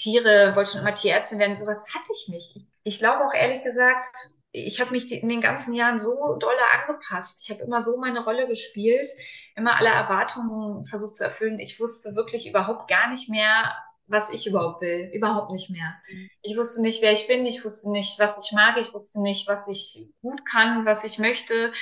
Tiere, 0.00 0.54
wollte 0.56 0.72
schon 0.72 0.80
immer 0.80 0.94
Tierärztin 0.94 1.38
werden. 1.38 1.56
Sowas 1.56 1.84
hatte 1.94 2.12
ich 2.14 2.28
nicht. 2.28 2.56
Ich, 2.56 2.66
ich 2.84 2.98
glaube 2.98 3.24
auch 3.26 3.34
ehrlich 3.34 3.62
gesagt, 3.62 4.34
ich 4.52 4.80
habe 4.80 4.92
mich 4.92 5.10
in 5.12 5.28
den 5.28 5.40
ganzen 5.40 5.74
Jahren 5.74 5.98
so 5.98 6.36
dolle 6.38 6.58
angepasst. 6.80 7.40
Ich 7.42 7.50
habe 7.50 7.62
immer 7.62 7.82
so 7.82 7.96
meine 7.98 8.24
Rolle 8.24 8.48
gespielt, 8.48 9.08
immer 9.54 9.76
alle 9.76 9.90
Erwartungen 9.90 10.84
versucht 10.84 11.16
zu 11.16 11.24
erfüllen. 11.24 11.60
Ich 11.60 11.78
wusste 11.78 12.16
wirklich 12.16 12.48
überhaupt 12.48 12.88
gar 12.88 13.10
nicht 13.10 13.28
mehr, 13.28 13.72
was 14.06 14.30
ich 14.30 14.46
überhaupt 14.46 14.80
will. 14.80 15.08
Überhaupt 15.12 15.52
nicht 15.52 15.70
mehr. 15.70 15.94
Ich 16.42 16.56
wusste 16.56 16.82
nicht, 16.82 17.00
wer 17.00 17.12
ich 17.12 17.28
bin. 17.28 17.46
Ich 17.46 17.64
wusste 17.64 17.90
nicht, 17.90 18.18
was 18.18 18.44
ich 18.44 18.52
mag. 18.52 18.76
Ich 18.78 18.92
wusste 18.92 19.22
nicht, 19.22 19.46
was 19.46 19.68
ich 19.68 20.08
gut 20.20 20.44
kann, 20.44 20.84
was 20.84 21.04
ich 21.04 21.18
möchte. 21.18 21.72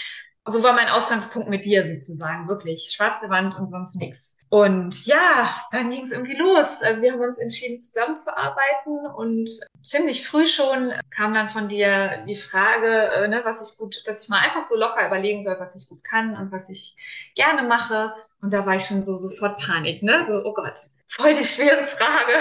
So 0.48 0.62
war 0.62 0.72
mein 0.72 0.88
Ausgangspunkt 0.88 1.48
mit 1.48 1.64
dir 1.64 1.86
sozusagen. 1.86 2.48
Wirklich. 2.48 2.90
Schwarze 2.90 3.28
Wand 3.30 3.58
und 3.58 3.68
sonst 3.68 3.96
nichts. 3.96 4.36
Und 4.50 5.04
ja, 5.04 5.54
dann 5.72 5.90
ging 5.90 6.04
es 6.04 6.12
irgendwie 6.12 6.36
los. 6.36 6.82
Also 6.82 7.02
wir 7.02 7.12
haben 7.12 7.20
uns 7.20 7.38
entschieden, 7.38 7.78
zusammenzuarbeiten 7.78 9.06
und 9.14 9.50
ziemlich 9.82 10.26
früh 10.26 10.46
schon 10.46 10.92
kam 11.10 11.34
dann 11.34 11.50
von 11.50 11.68
dir 11.68 12.24
die 12.26 12.36
Frage, 12.36 13.10
äh, 13.12 13.28
ne, 13.28 13.42
was 13.44 13.70
ich 13.70 13.78
gut, 13.78 14.02
dass 14.06 14.22
ich 14.22 14.28
mal 14.30 14.40
einfach 14.40 14.62
so 14.62 14.76
locker 14.76 15.06
überlegen 15.06 15.42
soll, 15.42 15.56
was 15.60 15.76
ich 15.76 15.88
gut 15.88 16.02
kann 16.02 16.34
und 16.34 16.50
was 16.50 16.70
ich 16.70 16.96
gerne 17.34 17.68
mache. 17.68 18.14
Und 18.40 18.54
da 18.54 18.64
war 18.64 18.76
ich 18.76 18.84
schon 18.84 19.02
so 19.02 19.16
sofort 19.16 19.60
Panik, 19.60 20.02
ne? 20.02 20.24
So, 20.24 20.42
oh 20.44 20.54
Gott, 20.54 20.78
voll 21.08 21.34
die 21.34 21.44
schwere 21.44 21.84
Frage 21.86 22.32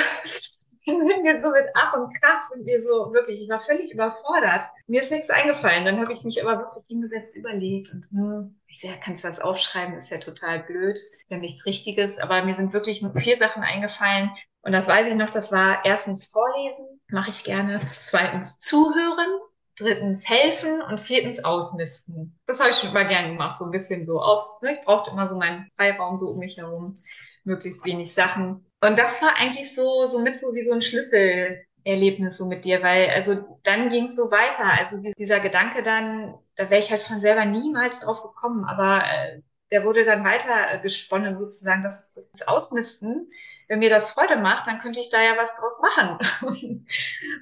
sind 0.95 1.23
wir 1.23 1.41
so 1.41 1.49
mit 1.49 1.65
Ach 1.73 1.93
und 1.93 2.13
Krach, 2.19 2.49
sind 2.49 2.65
wir 2.65 2.81
so 2.81 3.11
wirklich, 3.13 3.41
ich 3.41 3.49
war 3.49 3.59
völlig 3.59 3.91
überfordert. 3.93 4.61
Mir 4.87 5.01
ist 5.01 5.11
nichts 5.11 5.29
eingefallen. 5.29 5.85
Dann 5.85 5.99
habe 5.99 6.13
ich 6.13 6.23
mich 6.23 6.43
aber 6.43 6.59
wirklich 6.59 6.85
hingesetzt, 6.87 7.35
überlegt 7.35 7.93
und 7.93 8.05
hm, 8.11 8.59
ich 8.67 8.79
so, 8.79 8.87
ja, 8.87 8.93
kannst 8.95 9.23
du 9.23 9.27
das 9.27 9.39
aufschreiben? 9.39 9.97
Ist 9.97 10.09
ja 10.09 10.17
total 10.17 10.63
blöd, 10.63 10.97
ist 10.97 11.29
ja 11.29 11.37
nichts 11.37 11.65
Richtiges. 11.65 12.19
Aber 12.19 12.43
mir 12.43 12.55
sind 12.55 12.73
wirklich 12.73 13.01
nur 13.01 13.13
vier 13.15 13.37
Sachen 13.37 13.63
eingefallen. 13.63 14.31
Und 14.61 14.71
das 14.71 14.87
weiß 14.87 15.07
ich 15.07 15.15
noch, 15.15 15.29
das 15.29 15.51
war 15.51 15.83
erstens 15.85 16.25
Vorlesen, 16.25 16.99
mache 17.09 17.29
ich 17.29 17.43
gerne. 17.43 17.79
Zweitens 17.97 18.59
Zuhören. 18.59 19.39
Drittens 19.79 20.27
helfen 20.27 20.81
und 20.81 20.99
viertens 20.99 21.45
ausmisten. 21.45 22.39
Das 22.47 22.59
habe 22.59 22.71
ich 22.71 22.77
schon 22.77 22.89
immer 22.89 23.05
gern 23.05 23.27
gemacht, 23.27 23.59
so 23.59 23.65
ein 23.65 23.71
bisschen 23.71 24.03
so 24.03 24.19
aus. 24.19 24.59
Ne? 24.63 24.71
Ich 24.71 24.83
brauchte 24.83 25.11
immer 25.11 25.27
so 25.27 25.37
meinen 25.37 25.69
Freiraum 25.77 26.17
so 26.17 26.29
um 26.29 26.39
mich 26.39 26.57
herum, 26.57 26.95
möglichst 27.43 27.85
wenig 27.85 28.11
Sachen. 28.11 28.65
Und 28.81 28.99
das 28.99 29.21
war 29.21 29.35
eigentlich 29.37 29.73
so, 29.73 30.05
so 30.05 30.19
mit 30.19 30.37
so 30.37 30.53
wie 30.53 30.63
so 30.63 30.71
ein 30.71 30.81
Schlüsselerlebnis 30.81 32.37
so 32.37 32.45
mit 32.45 32.63
dir, 32.63 32.83
weil 32.83 33.09
also 33.09 33.59
dann 33.63 33.89
ging 33.89 34.05
es 34.05 34.15
so 34.15 34.29
weiter. 34.29 34.65
Also 34.79 34.99
dieser 35.17 35.39
Gedanke 35.39 35.81
dann, 35.81 36.35
da 36.55 36.69
wäre 36.69 36.81
ich 36.81 36.91
halt 36.91 37.01
von 37.01 37.19
selber 37.19 37.45
niemals 37.45 37.99
drauf 37.99 38.21
gekommen, 38.21 38.65
aber 38.65 39.03
äh, 39.03 39.41
der 39.71 39.83
wurde 39.83 40.05
dann 40.05 40.23
weiter 40.23 40.73
äh, 40.73 40.81
gesponnen 40.81 41.37
sozusagen, 41.37 41.81
dass 41.81 42.13
das 42.13 42.31
Ausmisten, 42.45 43.31
wenn 43.67 43.79
mir 43.79 43.89
das 43.89 44.11
Freude 44.11 44.37
macht, 44.37 44.67
dann 44.67 44.79
könnte 44.79 44.99
ich 44.99 45.09
da 45.09 45.21
ja 45.21 45.35
was 45.37 45.57
draus 45.57 45.81
machen. 45.81 46.19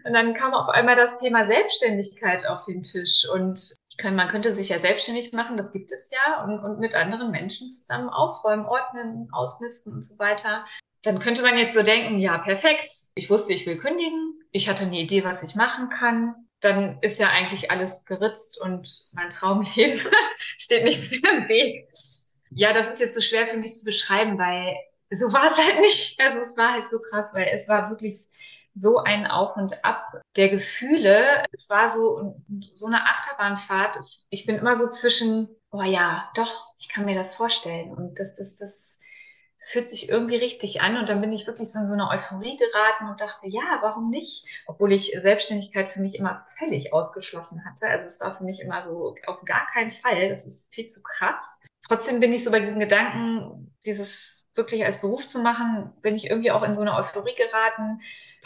und 0.06 0.14
dann 0.14 0.34
kam 0.34 0.54
auf 0.54 0.70
einmal 0.70 0.96
das 0.96 1.20
Thema 1.20 1.46
Selbstständigkeit 1.46 2.48
auf 2.48 2.66
den 2.66 2.82
Tisch 2.82 3.28
und 3.32 3.76
man 4.04 4.28
könnte 4.28 4.52
sich 4.54 4.70
ja 4.70 4.80
selbstständig 4.80 5.34
machen, 5.34 5.56
das 5.56 5.72
gibt 5.72 5.92
es 5.92 6.12
ja, 6.12 6.44
und, 6.44 6.60
und 6.60 6.80
mit 6.80 6.96
anderen 6.96 7.32
Menschen 7.32 7.70
zusammen 7.70 8.10
aufräumen, 8.10 8.66
ordnen, 8.66 9.30
ausmisten 9.32 9.94
und 9.94 10.04
so 10.04 10.18
weiter 10.20 10.66
dann 11.06 11.20
könnte 11.20 11.44
man 11.44 11.58
jetzt 11.58 11.76
so 11.76 11.84
denken, 11.84 12.18
ja, 12.18 12.38
perfekt. 12.40 12.90
Ich 13.16 13.30
wusste, 13.30 13.54
ich 13.54 13.66
will 13.68 13.78
kündigen. 13.78 14.40
Ich 14.52 14.68
hatte 14.68 14.86
eine 14.86 15.00
Idee, 15.00 15.24
was 15.24 15.44
ich 15.44 15.56
machen 15.56 15.90
kann. 15.90 16.36
Dann 16.62 16.98
ist 17.02 17.20
ja 17.20 17.30
eigentlich 17.30 17.70
alles 17.70 18.06
geritzt 18.06 18.60
und 18.60 18.90
mein 19.14 19.30
Traumleben 19.30 20.02
steht 20.38 20.84
nichts 20.84 21.12
mehr 21.12 21.38
im 21.38 21.48
Weg. 21.48 21.90
Ja, 22.50 22.74
das 22.74 22.90
ist 22.90 23.00
jetzt 23.00 23.14
so 23.14 23.22
schwer 23.22 23.46
für 23.46 23.58
mich 23.58 23.74
zu 23.76 23.86
beschreiben, 23.86 24.40
weil 24.40 24.76
so 25.12 25.32
war 25.32 25.46
es 25.46 25.58
halt 25.58 25.80
nicht. 25.82 26.20
Also 26.20 26.40
es 26.40 26.58
war 26.58 26.74
halt 26.74 26.88
so 26.88 27.00
krass, 27.00 27.26
weil 27.34 27.50
es 27.54 27.68
war 27.68 27.90
wirklich 27.90 28.30
so 28.74 28.98
ein 28.98 29.28
Auf 29.28 29.56
und 29.56 29.84
Ab 29.86 30.22
der 30.36 30.50
Gefühle. 30.50 31.46
Es 31.52 31.70
war 31.70 31.88
so, 31.90 32.42
so 32.72 32.88
eine 32.88 33.06
Achterbahnfahrt. 33.06 33.98
Ich 34.30 34.46
bin 34.46 34.58
immer 34.58 34.76
so 34.76 34.88
zwischen, 34.88 35.50
oh 35.72 35.84
ja, 35.84 36.30
doch, 36.36 36.74
ich 36.78 36.90
kann 36.90 37.06
mir 37.06 37.16
das 37.16 37.36
vorstellen. 37.36 37.92
Und 37.92 38.20
das, 38.20 38.36
das, 38.36 38.58
das, 38.58 38.95
es 39.58 39.72
fühlt 39.72 39.88
sich 39.88 40.10
irgendwie 40.10 40.36
richtig 40.36 40.82
an 40.82 40.98
und 40.98 41.08
dann 41.08 41.22
bin 41.22 41.32
ich 41.32 41.48
wirklich 41.48 41.72
so 41.72 41.80
in 41.80 41.88
so 41.88 41.94
eine 41.94 42.10
Euphorie 42.10 42.58
geraten 42.58 43.10
und 43.10 43.22
dachte, 43.22 43.48
ja, 43.48 43.80
warum 43.82 44.10
nicht? 44.10 44.46
Obwohl 44.68 44.92
ich 44.92 45.18
Selbstständigkeit 45.20 45.92
für 45.92 46.02
mich 46.02 46.16
immer 46.16 46.44
völlig 46.58 46.94
ausgeschlossen 46.94 47.64
hatte. 47.66 47.88
Also 47.88 48.06
es 48.06 48.20
war 48.20 48.38
für 48.38 48.44
mich 48.44 48.60
immer 48.60 48.84
so 48.84 49.16
auf 49.28 49.44
gar 49.46 49.66
keinen 49.68 49.92
Fall. 49.92 50.30
Das 50.30 50.46
ist 50.46 50.74
viel 50.74 50.88
zu 50.88 51.02
krass. 51.04 51.62
Trotzdem 51.88 52.20
bin 52.20 52.34
ich 52.34 52.44
so 52.44 52.52
bei 52.52 52.60
diesem 52.60 52.80
Gedanken, 52.80 53.74
dieses 53.86 54.45
wirklich 54.56 54.86
als 54.86 55.02
Beruf 55.02 55.26
zu 55.26 55.40
machen, 55.40 55.92
bin 56.02 56.16
ich 56.16 56.30
irgendwie 56.30 56.52
auch 56.52 56.64
in 56.64 56.76
so 56.76 56.82
eine 56.82 56.96
Euphorie 56.96 57.36
geraten 57.36 58.00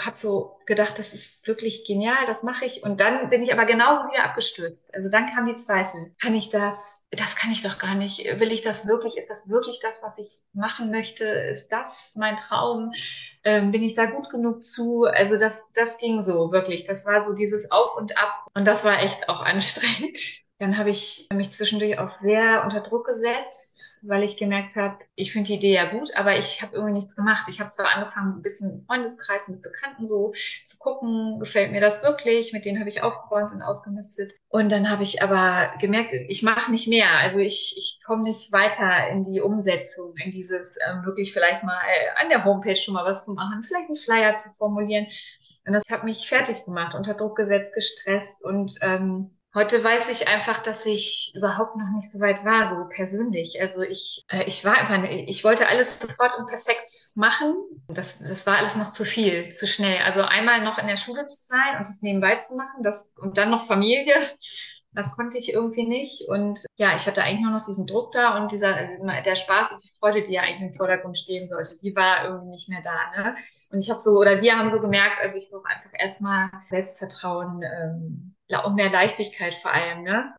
habe 0.05 0.15
so 0.15 0.57
gedacht, 0.65 0.97
das 0.99 1.13
ist 1.13 1.47
wirklich 1.47 1.85
genial, 1.85 2.25
das 2.25 2.43
mache 2.43 2.65
ich. 2.65 2.83
Und 2.83 3.01
dann 3.01 3.29
bin 3.29 3.43
ich 3.43 3.51
aber 3.51 3.65
genauso 3.65 4.03
wieder 4.05 4.23
abgestürzt. 4.23 4.93
Also 4.93 5.09
dann 5.09 5.27
kamen 5.27 5.47
die 5.47 5.55
Zweifel. 5.55 6.13
Kann 6.21 6.33
ich 6.33 6.49
das? 6.49 7.07
Das 7.11 7.35
kann 7.35 7.51
ich 7.51 7.61
doch 7.61 7.77
gar 7.79 7.95
nicht. 7.95 8.19
Will 8.39 8.51
ich 8.51 8.61
das 8.61 8.87
wirklich? 8.87 9.17
Ist 9.17 9.29
das 9.29 9.49
wirklich 9.49 9.79
das, 9.81 10.01
was 10.03 10.17
ich 10.17 10.43
machen 10.53 10.91
möchte? 10.91 11.25
Ist 11.25 11.69
das 11.69 12.15
mein 12.17 12.35
Traum? 12.35 12.93
Ähm, 13.43 13.71
bin 13.71 13.81
ich 13.81 13.93
da 13.93 14.05
gut 14.05 14.29
genug 14.29 14.63
zu? 14.63 15.05
Also 15.05 15.37
das, 15.37 15.71
das 15.73 15.97
ging 15.97 16.21
so 16.21 16.51
wirklich. 16.51 16.83
Das 16.83 17.05
war 17.05 17.25
so 17.25 17.33
dieses 17.33 17.71
Auf 17.71 17.95
und 17.97 18.17
Ab. 18.17 18.47
Und 18.53 18.65
das 18.65 18.85
war 18.85 19.01
echt 19.01 19.27
auch 19.29 19.45
anstrengend. 19.45 20.17
Dann 20.59 20.77
habe 20.77 20.89
ich 20.89 21.27
mich 21.33 21.51
zwischendurch 21.51 21.99
auch 21.99 22.09
sehr 22.09 22.65
unter 22.65 22.81
Druck 22.81 23.05
gesetzt, 23.05 23.99
weil 24.03 24.23
ich 24.23 24.35
gemerkt 24.35 24.75
habe, 24.75 24.97
ich 25.15 25.31
finde 25.31 25.47
die 25.47 25.55
Idee 25.55 25.73
ja 25.73 25.85
gut, 25.89 26.13
aber 26.17 26.37
ich 26.37 26.61
habe 26.61 26.75
irgendwie 26.75 26.95
nichts 26.95 27.15
gemacht. 27.15 27.47
Ich 27.47 27.61
habe 27.61 27.69
zwar 27.69 27.95
angefangen, 27.95 28.35
ein 28.35 28.41
bisschen 28.41 28.71
im 28.71 28.85
Freundeskreis 28.85 29.47
mit 29.47 29.61
Bekannten 29.61 30.05
so 30.05 30.33
zu 30.65 30.77
gucken, 30.77 31.39
gefällt 31.39 31.71
mir 31.71 31.79
das 31.79 32.03
wirklich, 32.03 32.51
mit 32.51 32.65
denen 32.65 32.79
habe 32.79 32.89
ich 32.89 33.01
aufgeräumt 33.01 33.53
und 33.53 33.61
ausgemistet. 33.61 34.33
Und 34.49 34.69
dann 34.69 34.89
habe 34.89 35.03
ich 35.03 35.23
aber 35.23 35.71
gemerkt, 35.79 36.11
ich 36.13 36.43
mache 36.43 36.71
nicht 36.71 36.89
mehr. 36.89 37.09
Also 37.19 37.37
ich, 37.37 37.75
ich 37.77 38.01
komme 38.05 38.23
nicht 38.23 38.51
weiter 38.51 39.07
in 39.11 39.23
die 39.23 39.39
Umsetzung, 39.39 40.13
in 40.17 40.31
dieses 40.31 40.77
ähm, 40.85 41.05
wirklich 41.05 41.31
vielleicht 41.31 41.63
mal 41.63 41.79
an 42.21 42.27
der 42.27 42.43
Homepage 42.43 42.75
schon 42.75 42.95
mal 42.95 43.05
was 43.05 43.23
zu 43.23 43.33
machen, 43.33 43.63
vielleicht 43.63 43.87
einen 43.87 43.95
Flyer 43.95 44.35
zu 44.35 44.49
formulieren. 44.57 45.07
Und 45.65 45.71
das 45.71 45.83
hat 45.89 46.03
mich 46.03 46.27
fertig 46.27 46.65
gemacht, 46.65 46.95
unter 46.95 47.13
Druck 47.13 47.37
gesetzt, 47.37 47.73
gestresst 47.73 48.43
und 48.43 48.73
ähm, 48.81 49.38
Heute 49.55 49.83
weiß 49.83 50.09
ich 50.09 50.27
einfach, 50.27 50.59
dass 50.59 50.85
ich 50.85 51.33
überhaupt 51.35 51.75
noch 51.75 51.89
nicht 51.95 52.11
so 52.11 52.19
weit 52.19 52.45
war, 52.45 52.67
so 52.67 52.87
persönlich. 52.87 53.59
Also 53.59 53.81
ich, 53.81 54.23
äh, 54.29 54.43
ich 54.43 54.63
war 54.63 54.77
einfach, 54.77 55.03
ich 55.09 55.43
wollte 55.43 55.67
alles 55.67 55.99
sofort 55.99 56.37
und 56.37 56.47
perfekt 56.47 56.87
machen. 57.15 57.55
Das, 57.87 58.19
das 58.19 58.45
war 58.45 58.57
alles 58.57 58.75
noch 58.75 58.91
zu 58.91 59.03
viel, 59.05 59.49
zu 59.49 59.65
schnell. 59.65 60.03
Also 60.03 60.21
einmal 60.21 60.63
noch 60.63 60.77
in 60.77 60.85
der 60.85 60.97
Schule 60.97 61.25
zu 61.25 61.47
sein 61.47 61.77
und 61.79 61.87
das 61.87 62.03
nebenbei 62.03 62.35
zu 62.35 62.55
machen, 62.57 62.83
das, 62.83 63.11
und 63.17 63.37
dann 63.37 63.49
noch 63.49 63.65
Familie. 63.65 64.13
Das 64.91 65.15
konnte 65.15 65.37
ich 65.37 65.53
irgendwie 65.53 65.85
nicht. 65.85 66.27
Und 66.29 66.65
ja, 66.75 66.95
ich 66.95 67.05
hatte 67.05 67.21
eigentlich 67.21 67.41
nur 67.41 67.51
noch 67.51 67.63
diesen 67.63 67.85
Druck 67.85 68.11
da 68.11 68.35
und 68.37 68.51
dieser, 68.51 68.73
der 69.23 69.35
Spaß 69.35 69.73
und 69.73 69.83
die 69.83 69.91
Freude, 69.99 70.23
die 70.23 70.33
ja 70.33 70.41
eigentlich 70.41 70.61
im 70.61 70.73
Vordergrund 70.73 71.15
stehen 71.15 71.47
sollte, 71.47 71.77
die 71.83 71.95
war 71.95 72.25
irgendwie 72.25 72.49
nicht 72.49 72.69
mehr 72.69 72.81
da. 72.81 72.95
Ne? 73.15 73.35
Und 73.71 73.79
ich 73.79 73.91
habe 73.91 73.99
so, 73.99 74.17
oder 74.17 74.41
wir 74.41 74.57
haben 74.57 74.71
so 74.71 74.81
gemerkt, 74.81 75.21
also 75.21 75.37
ich 75.37 75.47
brauche 75.51 75.67
einfach 75.67 75.91
erstmal 75.93 76.49
Selbstvertrauen, 76.71 77.61
ähm, 77.61 78.35
und 78.57 78.75
mehr 78.75 78.89
Leichtigkeit 78.89 79.53
vor 79.53 79.73
allem, 79.73 80.03
ne? 80.03 80.33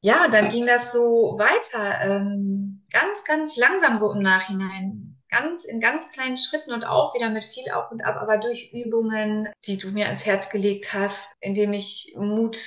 Ja, 0.00 0.24
und 0.24 0.34
dann 0.34 0.48
ging 0.48 0.66
das 0.66 0.92
so 0.92 1.36
weiter, 1.38 2.00
ähm, 2.02 2.86
ganz, 2.92 3.24
ganz 3.24 3.56
langsam 3.56 3.96
so 3.96 4.12
im 4.12 4.22
Nachhinein, 4.22 5.20
ganz 5.28 5.64
in 5.64 5.80
ganz 5.80 6.10
kleinen 6.10 6.36
Schritten 6.36 6.72
und 6.72 6.84
auch 6.84 7.14
wieder 7.14 7.30
mit 7.30 7.44
viel 7.44 7.70
Auf 7.72 7.90
und 7.90 8.02
Ab, 8.04 8.16
aber 8.20 8.38
durch 8.38 8.72
Übungen, 8.72 9.48
die 9.66 9.76
du 9.76 9.90
mir 9.90 10.04
ans 10.04 10.24
Herz 10.24 10.50
gelegt 10.50 10.94
hast, 10.94 11.36
indem 11.40 11.72
ich 11.72 12.14
Mut 12.16 12.58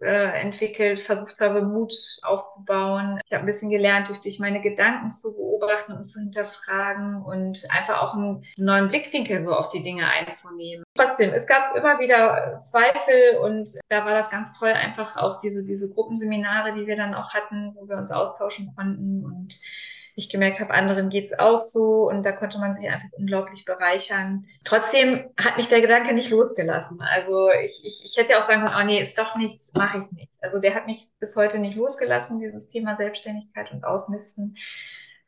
äh, 0.00 0.40
entwickelt, 0.40 1.00
versucht 1.00 1.40
habe, 1.40 1.62
Mut 1.62 1.92
aufzubauen. 2.22 3.20
Ich 3.26 3.32
habe 3.32 3.42
ein 3.42 3.46
bisschen 3.46 3.70
gelernt, 3.70 4.08
durch 4.08 4.20
dich 4.20 4.40
meine 4.40 4.60
Gedanken 4.60 5.10
zu 5.10 5.34
beobachten 5.36 5.92
und 5.92 6.04
zu 6.06 6.20
hinterfragen 6.20 7.22
und 7.22 7.66
einfach 7.70 8.02
auch 8.02 8.14
einen 8.14 8.44
neuen 8.56 8.88
Blickwinkel 8.88 9.38
so 9.38 9.54
auf 9.54 9.68
die 9.68 9.82
Dinge 9.82 10.08
einzunehmen. 10.08 10.84
Trotzdem, 10.96 11.32
es 11.32 11.46
gab 11.46 11.76
immer 11.76 11.98
wieder 11.98 12.60
Zweifel 12.60 13.38
und 13.42 13.70
da 13.88 14.04
war 14.04 14.12
das 14.12 14.30
ganz 14.30 14.58
toll, 14.58 14.70
einfach 14.70 15.16
auch 15.16 15.38
diese, 15.38 15.64
diese 15.64 15.92
Gruppenseminare, 15.92 16.74
die 16.74 16.86
wir 16.86 16.96
dann 16.96 17.14
auch 17.14 17.34
hatten, 17.34 17.74
wo 17.74 17.88
wir 17.88 17.96
uns 17.96 18.10
austauschen 18.10 18.72
konnten 18.74 19.24
und 19.24 19.60
ich 20.16 20.28
gemerkt 20.28 20.60
habe, 20.60 20.74
anderen 20.74 21.10
geht's 21.10 21.38
auch 21.38 21.60
so 21.60 22.08
und 22.08 22.24
da 22.24 22.32
konnte 22.32 22.58
man 22.58 22.74
sich 22.74 22.88
einfach 22.88 23.08
unglaublich 23.12 23.64
bereichern. 23.64 24.46
Trotzdem 24.64 25.30
hat 25.38 25.56
mich 25.56 25.68
der 25.68 25.80
Gedanke 25.80 26.14
nicht 26.14 26.30
losgelassen. 26.30 27.00
Also 27.00 27.50
ich, 27.50 27.82
ich, 27.84 28.02
ich 28.04 28.16
hätte 28.16 28.32
ja 28.32 28.38
auch 28.38 28.42
sagen 28.42 28.62
können, 28.62 28.74
oh 28.78 28.84
nee, 28.84 29.00
ist 29.00 29.18
doch 29.18 29.36
nichts, 29.36 29.72
mache 29.74 29.98
ich 29.98 30.12
nicht. 30.12 30.32
Also 30.40 30.58
der 30.58 30.74
hat 30.74 30.86
mich 30.86 31.08
bis 31.18 31.36
heute 31.36 31.58
nicht 31.58 31.76
losgelassen, 31.76 32.38
dieses 32.38 32.68
Thema 32.68 32.96
Selbstständigkeit 32.96 33.72
und 33.72 33.84
Ausmisten. 33.84 34.56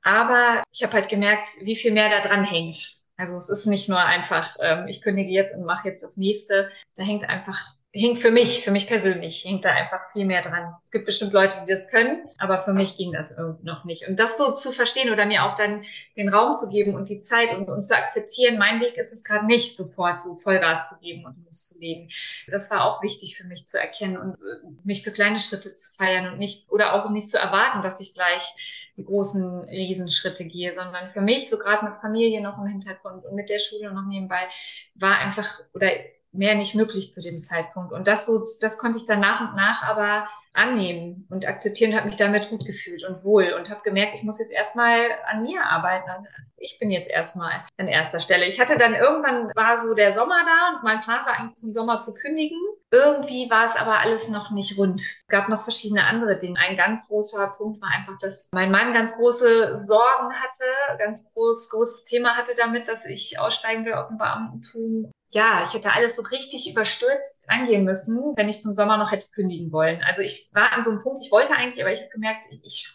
Aber 0.03 0.62
ich 0.73 0.83
habe 0.83 0.95
halt 0.95 1.09
gemerkt, 1.09 1.49
wie 1.62 1.77
viel 1.77 1.92
mehr 1.92 2.11
da 2.11 2.21
dran 2.21 2.45
hängt. 2.45 3.03
Also 3.16 3.37
es 3.37 3.49
ist 3.51 3.66
nicht 3.66 3.88
nur 3.88 4.01
einfach, 4.01 4.57
ähm, 4.61 4.88
ich 4.88 5.01
kündige 5.01 5.31
jetzt 5.31 5.55
und 5.57 5.64
mache 5.64 5.88
jetzt 5.88 6.03
das 6.03 6.16
nächste. 6.16 6.71
Da 6.97 7.05
hängt 7.05 7.29
einfach 7.29 7.61
hing 7.94 8.16
für 8.16 8.31
mich, 8.31 8.64
für 8.64 8.70
mich 8.70 8.87
persönlich, 8.87 9.42
hing 9.42 9.61
da 9.61 9.70
einfach 9.70 10.11
viel 10.12 10.24
mehr 10.24 10.40
dran. 10.40 10.74
Es 10.83 10.90
gibt 10.90 11.05
bestimmt 11.05 11.35
Leute, 11.35 11.52
die 11.62 11.72
das 11.72 11.87
können, 11.88 12.26
aber 12.38 12.57
für 12.57 12.72
mich 12.72 12.96
ging 12.96 13.12
das 13.12 13.37
irgendwie 13.37 13.66
noch 13.66 13.85
nicht. 13.85 14.09
Und 14.09 14.18
das 14.18 14.38
so 14.38 14.50
zu 14.52 14.72
verstehen 14.72 15.12
oder 15.12 15.26
mir 15.26 15.44
auch 15.44 15.55
dann 15.55 15.85
den 16.16 16.31
Raum 16.31 16.55
zu 16.55 16.70
geben 16.70 16.94
und 16.94 17.11
die 17.11 17.20
Zeit 17.20 17.55
und, 17.55 17.68
und 17.68 17.83
zu 17.83 17.94
akzeptieren, 17.94 18.57
mein 18.59 18.81
Weg 18.81 18.96
ist 18.96 19.12
es 19.12 19.24
gerade 19.24 19.44
nicht, 19.44 19.76
sofort 19.76 20.22
so 20.22 20.37
Vollgas 20.37 20.88
zu 20.88 21.00
geben 21.00 21.26
und 21.26 21.44
loszulegen. 21.44 22.11
Das 22.48 22.70
war 22.70 22.87
auch 22.87 23.02
wichtig 23.02 23.37
für 23.37 23.46
mich 23.46 23.66
zu 23.66 23.78
erkennen 23.78 24.16
und 24.16 24.35
äh, 24.37 24.68
mich 24.85 25.02
für 25.02 25.12
kleine 25.12 25.38
Schritte 25.38 25.74
zu 25.74 25.94
feiern 25.94 26.33
und 26.33 26.38
nicht, 26.38 26.70
oder 26.70 26.94
auch 26.94 27.11
nicht 27.11 27.28
zu 27.28 27.38
erwarten, 27.38 27.83
dass 27.83 28.00
ich 28.00 28.14
gleich 28.14 28.88
die 28.96 29.05
großen 29.05 29.64
Riesenschritte 29.64 30.46
gehe, 30.46 30.72
sondern 30.72 31.11
für 31.11 31.20
mich, 31.20 31.50
so 31.50 31.59
gerade 31.59 31.85
mit 31.85 32.00
Familie 32.00 32.40
noch 32.40 32.59
im 32.59 32.66
Hintergrund 32.66 33.26
und 33.26 33.35
mit 33.35 33.50
der 33.50 33.59
Schule 33.59 33.92
noch 33.92 34.07
nebenbei, 34.07 34.48
war 34.94 35.18
einfach, 35.18 35.61
oder 35.74 35.90
mehr 36.33 36.55
nicht 36.55 36.75
möglich 36.75 37.11
zu 37.11 37.21
dem 37.21 37.38
Zeitpunkt. 37.38 37.92
Und 37.92 38.07
das 38.07 38.27
so, 38.27 38.42
das 38.61 38.79
konnte 38.79 38.99
ich 38.99 39.07
dann 39.07 39.21
nach 39.21 39.40
und 39.40 39.57
nach 39.57 39.83
aber 39.83 40.29
annehmen 40.55 41.27
und 41.31 41.47
akzeptieren, 41.47 41.95
habe 41.95 42.07
mich 42.07 42.16
damit 42.16 42.51
gut 42.51 42.66
gefühlt 42.66 43.05
und 43.05 43.25
wohl 43.25 43.55
und 43.55 43.71
habe 43.71 43.83
gemerkt, 43.83 44.14
ich 44.14 44.23
muss 44.23 44.38
jetzt 44.38 44.53
erstmal 44.53 44.99
an 45.31 45.42
mir 45.42 45.64
arbeiten. 45.64 46.27
Ich 46.57 46.79
bin 46.79 46.90
jetzt 46.90 47.11
erstmal 47.11 47.64
an 47.79 47.88
erster 47.88 48.21
Stelle. 48.21 48.45
Ich 48.45 48.61
hatte 48.61 48.79
dann 48.79 48.95
irgendwann 48.95 49.51
war 49.55 49.79
so 49.79 49.95
der 49.95 50.12
Sommer 50.12 50.37
da 50.45 50.77
und 50.77 50.85
mein 50.85 51.01
Plan 51.01 51.25
war 51.25 51.38
eigentlich 51.38 51.57
zum 51.57 51.73
Sommer 51.73 51.99
zu 51.99 52.14
kündigen. 52.14 52.59
Irgendwie 52.90 53.49
war 53.51 53.64
es 53.64 53.75
aber 53.75 54.01
alles 54.01 54.29
noch 54.29 54.51
nicht 54.51 54.77
rund. 54.77 55.01
Es 55.01 55.25
gab 55.27 55.49
noch 55.49 55.62
verschiedene 55.62 56.05
andere 56.05 56.37
Dinge. 56.37 56.61
Ein 56.61 56.77
ganz 56.77 57.09
großer 57.09 57.55
Punkt 57.57 57.81
war 57.81 57.90
einfach, 57.90 58.18
dass 58.18 58.51
mein 58.53 58.71
Mann 58.71 58.92
ganz 58.92 59.16
große 59.16 59.77
Sorgen 59.77 60.35
hatte, 60.35 60.99
ganz 60.99 61.33
groß, 61.33 61.71
großes 61.71 62.05
Thema 62.05 62.37
hatte 62.37 62.53
damit, 62.57 62.88
dass 62.88 63.07
ich 63.07 63.38
aussteigen 63.38 63.87
will 63.87 63.95
aus 63.95 64.09
dem 64.09 64.18
Beamtentum 64.18 65.11
ja, 65.33 65.62
ich 65.62 65.73
hätte 65.73 65.92
alles 65.95 66.16
so 66.16 66.23
richtig 66.23 66.71
überstürzt 66.71 67.49
angehen 67.49 67.85
müssen, 67.85 68.35
wenn 68.37 68.49
ich 68.49 68.61
zum 68.61 68.75
Sommer 68.75 68.99
noch 68.99 69.11
hätte 69.11 69.29
kündigen 69.35 69.73
wollen. 69.73 70.03
Also 70.03 70.23
ich 70.23 70.51
war 70.53 70.73
an 70.73 70.83
so 70.83 70.90
einem 70.90 71.03
Punkt, 71.03 71.21
ich 71.23 71.33
wollte 71.33 71.55
eigentlich, 71.57 71.83
aber 71.83 71.92
ich 71.92 72.01
habe 72.01 72.11
gemerkt, 72.11 72.45
ich, 72.62 72.92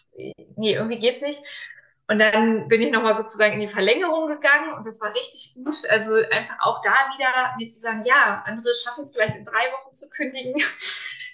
nee, 0.56 0.74
irgendwie 0.74 1.00
geht's 1.00 1.20
nicht. 1.20 1.42
Und 2.10 2.20
dann 2.20 2.68
bin 2.68 2.80
ich 2.80 2.90
nochmal 2.90 3.12
sozusagen 3.12 3.54
in 3.54 3.60
die 3.60 3.68
Verlängerung 3.68 4.28
gegangen 4.28 4.72
und 4.72 4.86
das 4.86 5.00
war 5.00 5.14
richtig 5.14 5.54
gut. 5.56 5.76
Also 5.90 6.14
einfach 6.30 6.56
auch 6.60 6.80
da 6.80 6.94
wieder 7.14 7.54
mir 7.58 7.66
zu 7.66 7.80
sagen, 7.80 8.02
ja, 8.04 8.42
andere 8.46 8.72
schaffen 8.74 9.02
es 9.02 9.12
vielleicht 9.12 9.36
in 9.36 9.44
drei 9.44 9.72
Wochen 9.72 9.92
zu 9.92 10.08
kündigen. 10.08 10.54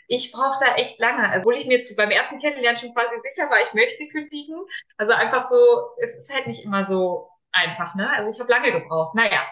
Ich 0.07 0.33
brauche 0.33 0.57
da 0.61 0.75
echt 0.75 0.99
lange, 0.99 1.33
obwohl 1.39 1.57
ich 1.57 1.67
mir 1.67 1.79
jetzt 1.79 1.97
beim 1.97 2.11
ersten 2.11 2.39
Kennenlernen 2.39 2.79
schon 2.79 2.93
quasi 2.93 3.15
sicher 3.23 3.49
war, 3.49 3.63
ich 3.63 3.73
möchte 3.73 4.07
kündigen. 4.09 4.57
Also 4.99 5.13
einfach 5.13 5.43
so, 5.43 5.57
es 6.03 6.15
ist 6.15 6.31
halt 6.31 6.47
nicht 6.47 6.63
immer 6.63 6.85
so 6.85 7.31
einfach, 7.53 7.95
ne? 7.95 8.11
Also 8.11 8.31
ich 8.31 8.39
habe 8.39 8.51
lange 8.51 8.73
gebraucht. 8.73 9.15
Naja, 9.15 9.47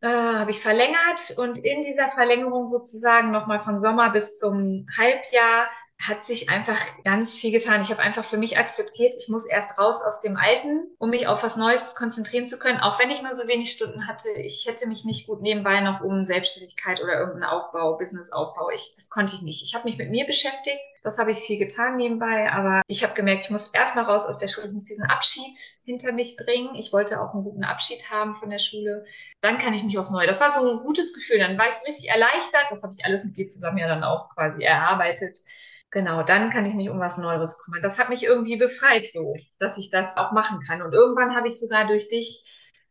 äh, 0.00 0.08
habe 0.08 0.50
ich 0.50 0.60
verlängert 0.60 1.34
und 1.36 1.58
in 1.58 1.82
dieser 1.82 2.10
Verlängerung 2.10 2.68
sozusagen 2.68 3.30
nochmal 3.30 3.60
von 3.60 3.78
Sommer 3.78 4.10
bis 4.10 4.38
zum 4.38 4.86
Halbjahr 4.96 5.68
hat 5.98 6.22
sich 6.22 6.50
einfach 6.50 6.78
ganz 7.04 7.34
viel 7.34 7.52
getan. 7.52 7.80
Ich 7.80 7.90
habe 7.90 8.02
einfach 8.02 8.24
für 8.24 8.36
mich 8.36 8.58
akzeptiert, 8.58 9.14
ich 9.18 9.28
muss 9.28 9.46
erst 9.46 9.76
raus 9.78 10.02
aus 10.02 10.20
dem 10.20 10.36
Alten, 10.36 10.84
um 10.98 11.10
mich 11.10 11.26
auf 11.26 11.42
was 11.42 11.56
Neues 11.56 11.94
konzentrieren 11.94 12.46
zu 12.46 12.58
können. 12.58 12.80
Auch 12.80 12.98
wenn 12.98 13.10
ich 13.10 13.22
nur 13.22 13.32
so 13.32 13.48
wenig 13.48 13.70
Stunden 13.70 14.06
hatte, 14.06 14.28
ich 14.32 14.66
hätte 14.68 14.86
mich 14.88 15.04
nicht 15.04 15.26
gut 15.26 15.40
nebenbei 15.40 15.80
noch 15.80 16.02
um 16.02 16.24
Selbstständigkeit 16.24 17.02
oder 17.02 17.18
irgendeinen 17.18 17.50
Aufbau, 17.50 17.96
Businessaufbau. 17.96 18.70
Ich, 18.70 18.92
das 18.94 19.08
konnte 19.08 19.34
ich 19.34 19.42
nicht. 19.42 19.62
Ich 19.62 19.74
habe 19.74 19.88
mich 19.88 19.96
mit 19.96 20.10
mir 20.10 20.26
beschäftigt. 20.26 20.80
Das 21.02 21.18
habe 21.18 21.32
ich 21.32 21.38
viel 21.38 21.58
getan 21.58 21.96
nebenbei. 21.96 22.52
Aber 22.52 22.82
ich 22.88 23.02
habe 23.02 23.14
gemerkt, 23.14 23.44
ich 23.44 23.50
muss 23.50 23.70
erst 23.72 23.96
mal 23.96 24.04
raus 24.04 24.26
aus 24.26 24.38
der 24.38 24.48
Schule. 24.48 24.66
Ich 24.66 24.74
muss 24.74 24.84
diesen 24.84 25.06
Abschied 25.06 25.56
hinter 25.84 26.12
mich 26.12 26.36
bringen. 26.36 26.74
Ich 26.74 26.92
wollte 26.92 27.22
auch 27.22 27.32
einen 27.32 27.44
guten 27.44 27.64
Abschied 27.64 28.10
haben 28.10 28.36
von 28.36 28.50
der 28.50 28.58
Schule. 28.58 29.06
Dann 29.40 29.58
kann 29.58 29.72
ich 29.72 29.82
mich 29.82 29.98
aufs 29.98 30.10
Neue. 30.10 30.26
Das 30.26 30.40
war 30.40 30.50
so 30.50 30.78
ein 30.78 30.84
gutes 30.84 31.14
Gefühl. 31.14 31.38
Dann 31.38 31.56
war 31.58 31.68
ich 31.68 31.88
richtig 31.88 32.10
erleichtert. 32.10 32.66
Das 32.70 32.82
habe 32.82 32.94
ich 32.96 33.04
alles 33.04 33.24
mit 33.24 33.36
dir 33.36 33.48
zusammen 33.48 33.78
ja 33.78 33.88
dann 33.88 34.04
auch 34.04 34.28
quasi 34.34 34.62
erarbeitet 34.62 35.38
Genau, 35.90 36.22
dann 36.22 36.50
kann 36.50 36.66
ich 36.66 36.74
mich 36.74 36.90
um 36.90 36.98
was 36.98 37.16
Neues 37.16 37.62
kümmern. 37.62 37.82
Das 37.82 37.98
hat 37.98 38.08
mich 38.08 38.24
irgendwie 38.24 38.56
befreit, 38.56 39.08
so, 39.08 39.34
dass 39.58 39.78
ich 39.78 39.88
das 39.90 40.16
auch 40.16 40.32
machen 40.32 40.60
kann. 40.66 40.82
Und 40.82 40.92
irgendwann 40.92 41.34
habe 41.34 41.48
ich 41.48 41.58
sogar 41.58 41.86
durch 41.86 42.08
dich 42.08 42.44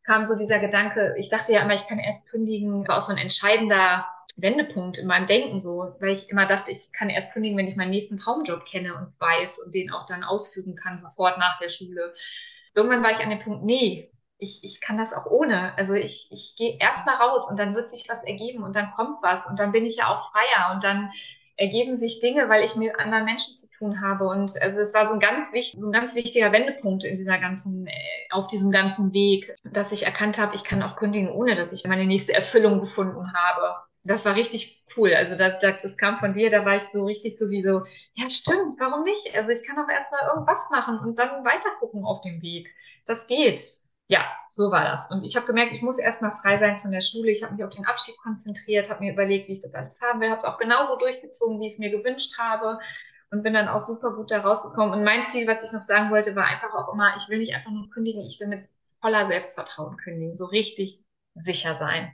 kam 0.05 0.25
so 0.25 0.37
dieser 0.37 0.59
Gedanke, 0.59 1.15
ich 1.17 1.29
dachte 1.29 1.51
ja 1.51 1.61
immer, 1.61 1.73
ich 1.73 1.87
kann 1.87 1.99
erst 1.99 2.29
kündigen, 2.29 2.83
das 2.83 2.89
war 2.89 2.97
auch 2.97 3.01
so 3.01 3.11
ein 3.11 3.17
entscheidender 3.17 4.05
Wendepunkt 4.37 4.97
in 4.97 5.07
meinem 5.07 5.27
Denken 5.27 5.59
so, 5.59 5.95
weil 5.99 6.11
ich 6.11 6.29
immer 6.29 6.45
dachte, 6.45 6.71
ich 6.71 6.91
kann 6.91 7.09
erst 7.09 7.33
kündigen, 7.33 7.57
wenn 7.57 7.67
ich 7.67 7.75
meinen 7.75 7.89
nächsten 7.89 8.17
Traumjob 8.17 8.65
kenne 8.65 8.93
und 8.95 9.19
weiß 9.19 9.59
und 9.59 9.73
den 9.73 9.91
auch 9.91 10.05
dann 10.05 10.23
ausfügen 10.23 10.75
kann, 10.75 10.99
sofort 10.99 11.37
nach 11.37 11.57
der 11.57 11.69
Schule. 11.69 12.13
Irgendwann 12.75 13.03
war 13.03 13.11
ich 13.11 13.23
an 13.23 13.29
dem 13.29 13.39
Punkt, 13.39 13.63
nee, 13.63 14.11
ich, 14.37 14.63
ich 14.63 14.81
kann 14.81 14.97
das 14.97 15.13
auch 15.13 15.25
ohne. 15.25 15.75
Also 15.77 15.93
ich, 15.93 16.27
ich 16.31 16.55
gehe 16.57 16.77
erst 16.79 17.05
mal 17.05 17.15
raus 17.15 17.49
und 17.49 17.57
dann 17.57 17.73
wird 17.73 17.89
sich 17.89 18.07
was 18.09 18.23
ergeben 18.23 18.63
und 18.63 18.75
dann 18.75 18.91
kommt 18.91 19.23
was 19.23 19.47
und 19.47 19.59
dann 19.59 19.71
bin 19.71 19.85
ich 19.85 19.97
ja 19.97 20.13
auch 20.13 20.31
freier 20.31 20.73
und 20.73 20.83
dann 20.83 21.11
ergeben 21.57 21.95
sich 21.95 22.19
Dinge, 22.19 22.49
weil 22.49 22.63
ich 22.63 22.75
mit 22.75 22.97
anderen 22.99 23.25
Menschen 23.25 23.55
zu 23.55 23.67
tun 23.77 24.01
habe. 24.01 24.25
Und 24.25 24.61
also 24.61 24.79
es 24.79 24.93
war 24.93 25.07
so 25.07 25.13
ein 25.13 25.19
ganz 25.19 25.51
wichtig, 25.53 25.79
so 25.79 25.87
ein 25.87 25.93
ganz 25.93 26.15
wichtiger 26.15 26.51
Wendepunkt 26.51 27.03
in 27.03 27.15
dieser 27.15 27.37
ganzen, 27.37 27.87
äh, 27.87 27.91
auf 28.31 28.47
diesem 28.47 28.71
ganzen 28.71 29.13
Weg, 29.13 29.53
dass 29.63 29.91
ich 29.91 30.05
erkannt 30.05 30.37
habe, 30.37 30.55
ich 30.55 30.63
kann 30.63 30.83
auch 30.83 30.97
kündigen, 30.97 31.29
ohne 31.29 31.55
dass 31.55 31.73
ich 31.73 31.85
meine 31.85 32.05
nächste 32.05 32.33
Erfüllung 32.33 32.79
gefunden 32.79 33.33
habe. 33.33 33.75
Das 34.03 34.25
war 34.25 34.35
richtig 34.35 34.85
cool. 34.97 35.13
Also 35.13 35.35
das, 35.35 35.57
das, 35.59 35.81
das 35.81 35.97
kam 35.97 36.19
von 36.19 36.33
dir, 36.33 36.49
da 36.51 36.65
war 36.65 36.77
ich 36.77 36.83
so 36.83 37.05
richtig 37.05 37.37
so 37.37 37.49
wie 37.49 37.63
so, 37.63 37.83
ja 38.13 38.29
stimmt, 38.29 38.79
warum 38.79 39.03
nicht? 39.03 39.35
Also 39.35 39.49
ich 39.49 39.65
kann 39.65 39.83
auch 39.83 39.89
erstmal 39.89 40.29
irgendwas 40.33 40.69
machen 40.69 40.99
und 40.99 41.17
dann 41.17 41.43
weiter 41.43 41.69
gucken 41.79 42.03
auf 42.03 42.21
dem 42.21 42.41
Weg. 42.41 42.69
Das 43.05 43.27
geht 43.27 43.84
ja, 44.07 44.25
so 44.51 44.71
war 44.71 44.83
das. 44.83 45.09
Und 45.09 45.23
ich 45.23 45.35
habe 45.35 45.45
gemerkt, 45.45 45.71
ich 45.73 45.81
muss 45.81 45.97
erstmal 45.97 46.35
frei 46.35 46.59
sein 46.59 46.79
von 46.79 46.91
der 46.91 47.01
Schule. 47.01 47.31
Ich 47.31 47.43
habe 47.43 47.55
mich 47.55 47.63
auf 47.63 47.73
den 47.73 47.85
Abschied 47.85 48.17
konzentriert, 48.19 48.89
habe 48.89 49.03
mir 49.03 49.13
überlegt, 49.13 49.47
wie 49.47 49.53
ich 49.53 49.61
das 49.61 49.73
alles 49.73 49.99
haben 50.01 50.19
will, 50.21 50.29
habe 50.29 50.39
es 50.39 50.45
auch 50.45 50.57
genauso 50.57 50.97
durchgezogen, 50.97 51.59
wie 51.59 51.67
ich 51.67 51.73
es 51.73 51.79
mir 51.79 51.89
gewünscht 51.89 52.37
habe 52.37 52.79
und 53.31 53.43
bin 53.43 53.53
dann 53.53 53.67
auch 53.67 53.81
super 53.81 54.13
gut 54.15 54.31
da 54.31 54.41
rausgekommen. 54.41 54.93
Und 54.93 55.03
mein 55.03 55.23
Ziel, 55.23 55.47
was 55.47 55.63
ich 55.63 55.71
noch 55.71 55.81
sagen 55.81 56.11
wollte, 56.11 56.35
war 56.35 56.45
einfach 56.45 56.73
auch 56.73 56.93
immer, 56.93 57.15
ich 57.17 57.27
will 57.29 57.39
nicht 57.39 57.55
einfach 57.55 57.71
nur 57.71 57.89
kündigen, 57.89 58.21
ich 58.21 58.39
will 58.39 58.47
mit 58.47 58.69
voller 59.01 59.25
Selbstvertrauen 59.25 59.97
kündigen, 59.97 60.35
so 60.35 60.45
richtig 60.45 61.03
sicher 61.35 61.75
sein. 61.75 62.13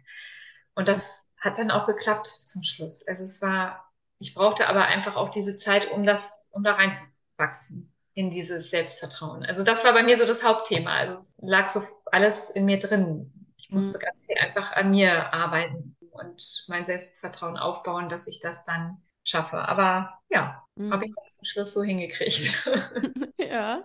Und 0.74 0.88
das 0.88 1.28
hat 1.38 1.58
dann 1.58 1.72
auch 1.72 1.88
geklappt 1.88 2.28
zum 2.28 2.64
Schluss. 2.64 3.06
Also 3.08 3.24
es 3.24 3.42
war, 3.42 3.92
ich 4.20 4.34
brauchte 4.34 4.68
aber 4.70 4.86
einfach 4.86 5.18
auch 5.18 5.30
diese 5.30 5.56
Zeit, 5.56 5.92
um 5.92 6.06
das, 6.06 6.48
um 6.52 6.64
da 6.64 6.74
reinzuwachsen 6.74 7.91
in 8.14 8.30
dieses 8.30 8.70
Selbstvertrauen. 8.70 9.46
Also 9.46 9.64
das 9.64 9.86
war 9.86 9.94
bei 9.94 10.04
mir 10.04 10.18
so 10.18 10.26
das 10.26 10.44
Hauptthema. 10.44 10.96
Also 10.96 11.28
lag 11.40 11.68
so 11.68 11.84
alles 12.06 12.50
in 12.50 12.66
mir 12.66 12.80
drin. 12.80 13.32
Ich 13.58 13.70
musste 13.70 13.98
mhm. 13.98 14.02
ganz 14.02 14.26
viel 14.26 14.38
einfach 14.38 14.74
an 14.74 14.92
mir 14.92 15.34
arbeiten 15.34 15.96
und 16.12 16.66
mein 16.68 16.86
Selbstvertrauen 16.86 17.58
aufbauen, 17.58 18.10
dass 18.10 18.28
ich 18.28 18.40
das 18.40 18.64
dann 18.64 19.02
schaffe. 19.24 19.58
Aber 19.58 20.20
ja, 20.30 20.64
mhm. 20.76 20.92
habe 20.92 21.06
ich 21.06 21.12
dann 21.16 21.28
zum 21.28 21.46
Schluss 21.46 21.74
so 21.74 21.84
hingekriegt. 21.84 22.68
ja. 23.38 23.84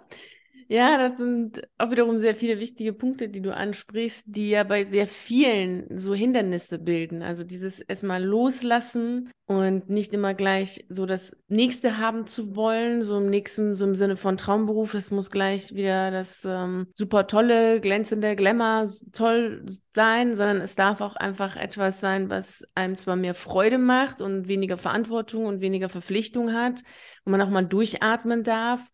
Ja, 0.68 0.98
das 0.98 1.18
sind 1.18 1.62
auch 1.79 1.92
wiederum 1.92 2.18
sehr 2.18 2.35
viele 2.35 2.59
wichtige 2.59 2.92
Punkte, 2.92 3.29
die 3.29 3.40
du 3.40 3.55
ansprichst, 3.55 4.24
die 4.26 4.50
ja 4.50 4.64
bei 4.64 4.85
sehr 4.85 5.07
vielen 5.07 5.87
so 5.96 6.12
Hindernisse 6.12 6.81
bilden. 6.81 7.22
Also 7.22 7.44
dieses 7.44 7.79
erstmal 7.79 8.24
loslassen 8.24 9.31
und 9.46 9.88
nicht 9.88 10.12
immer 10.12 10.35
gleich 10.35 10.85
so 10.88 11.07
das 11.07 11.37
Nächste 11.46 11.98
haben 11.98 12.26
zu 12.26 12.57
wollen, 12.57 13.00
so 13.00 13.18
im 13.18 13.31
nächsten, 13.31 13.74
so 13.74 13.85
im 13.85 13.94
Sinne 13.94 14.16
von 14.16 14.37
Traumberuf. 14.37 14.94
Es 14.94 15.12
muss 15.12 15.31
gleich 15.31 15.72
wieder 15.76 16.11
das 16.11 16.44
ähm, 16.44 16.88
super 16.94 17.29
tolle, 17.29 17.81
glänzende 17.81 18.35
Glamour 18.35 18.90
toll 19.12 19.64
sein, 19.94 20.35
sondern 20.35 20.61
es 20.61 20.74
darf 20.74 21.00
auch 21.00 21.14
einfach 21.14 21.55
etwas 21.55 22.00
sein, 22.00 22.29
was 22.29 22.64
einem 22.74 22.96
zwar 22.96 23.14
mehr 23.14 23.35
Freude 23.35 23.79
macht 23.79 24.20
und 24.20 24.48
weniger 24.48 24.79
Verantwortung 24.79 25.46
und 25.46 25.61
weniger 25.61 25.88
Verpflichtung 25.88 26.52
hat, 26.52 26.83
wo 27.24 27.31
man 27.31 27.40
auch 27.40 27.50
mal 27.50 27.64
durchatmen 27.64 28.42
darf. 28.42 28.85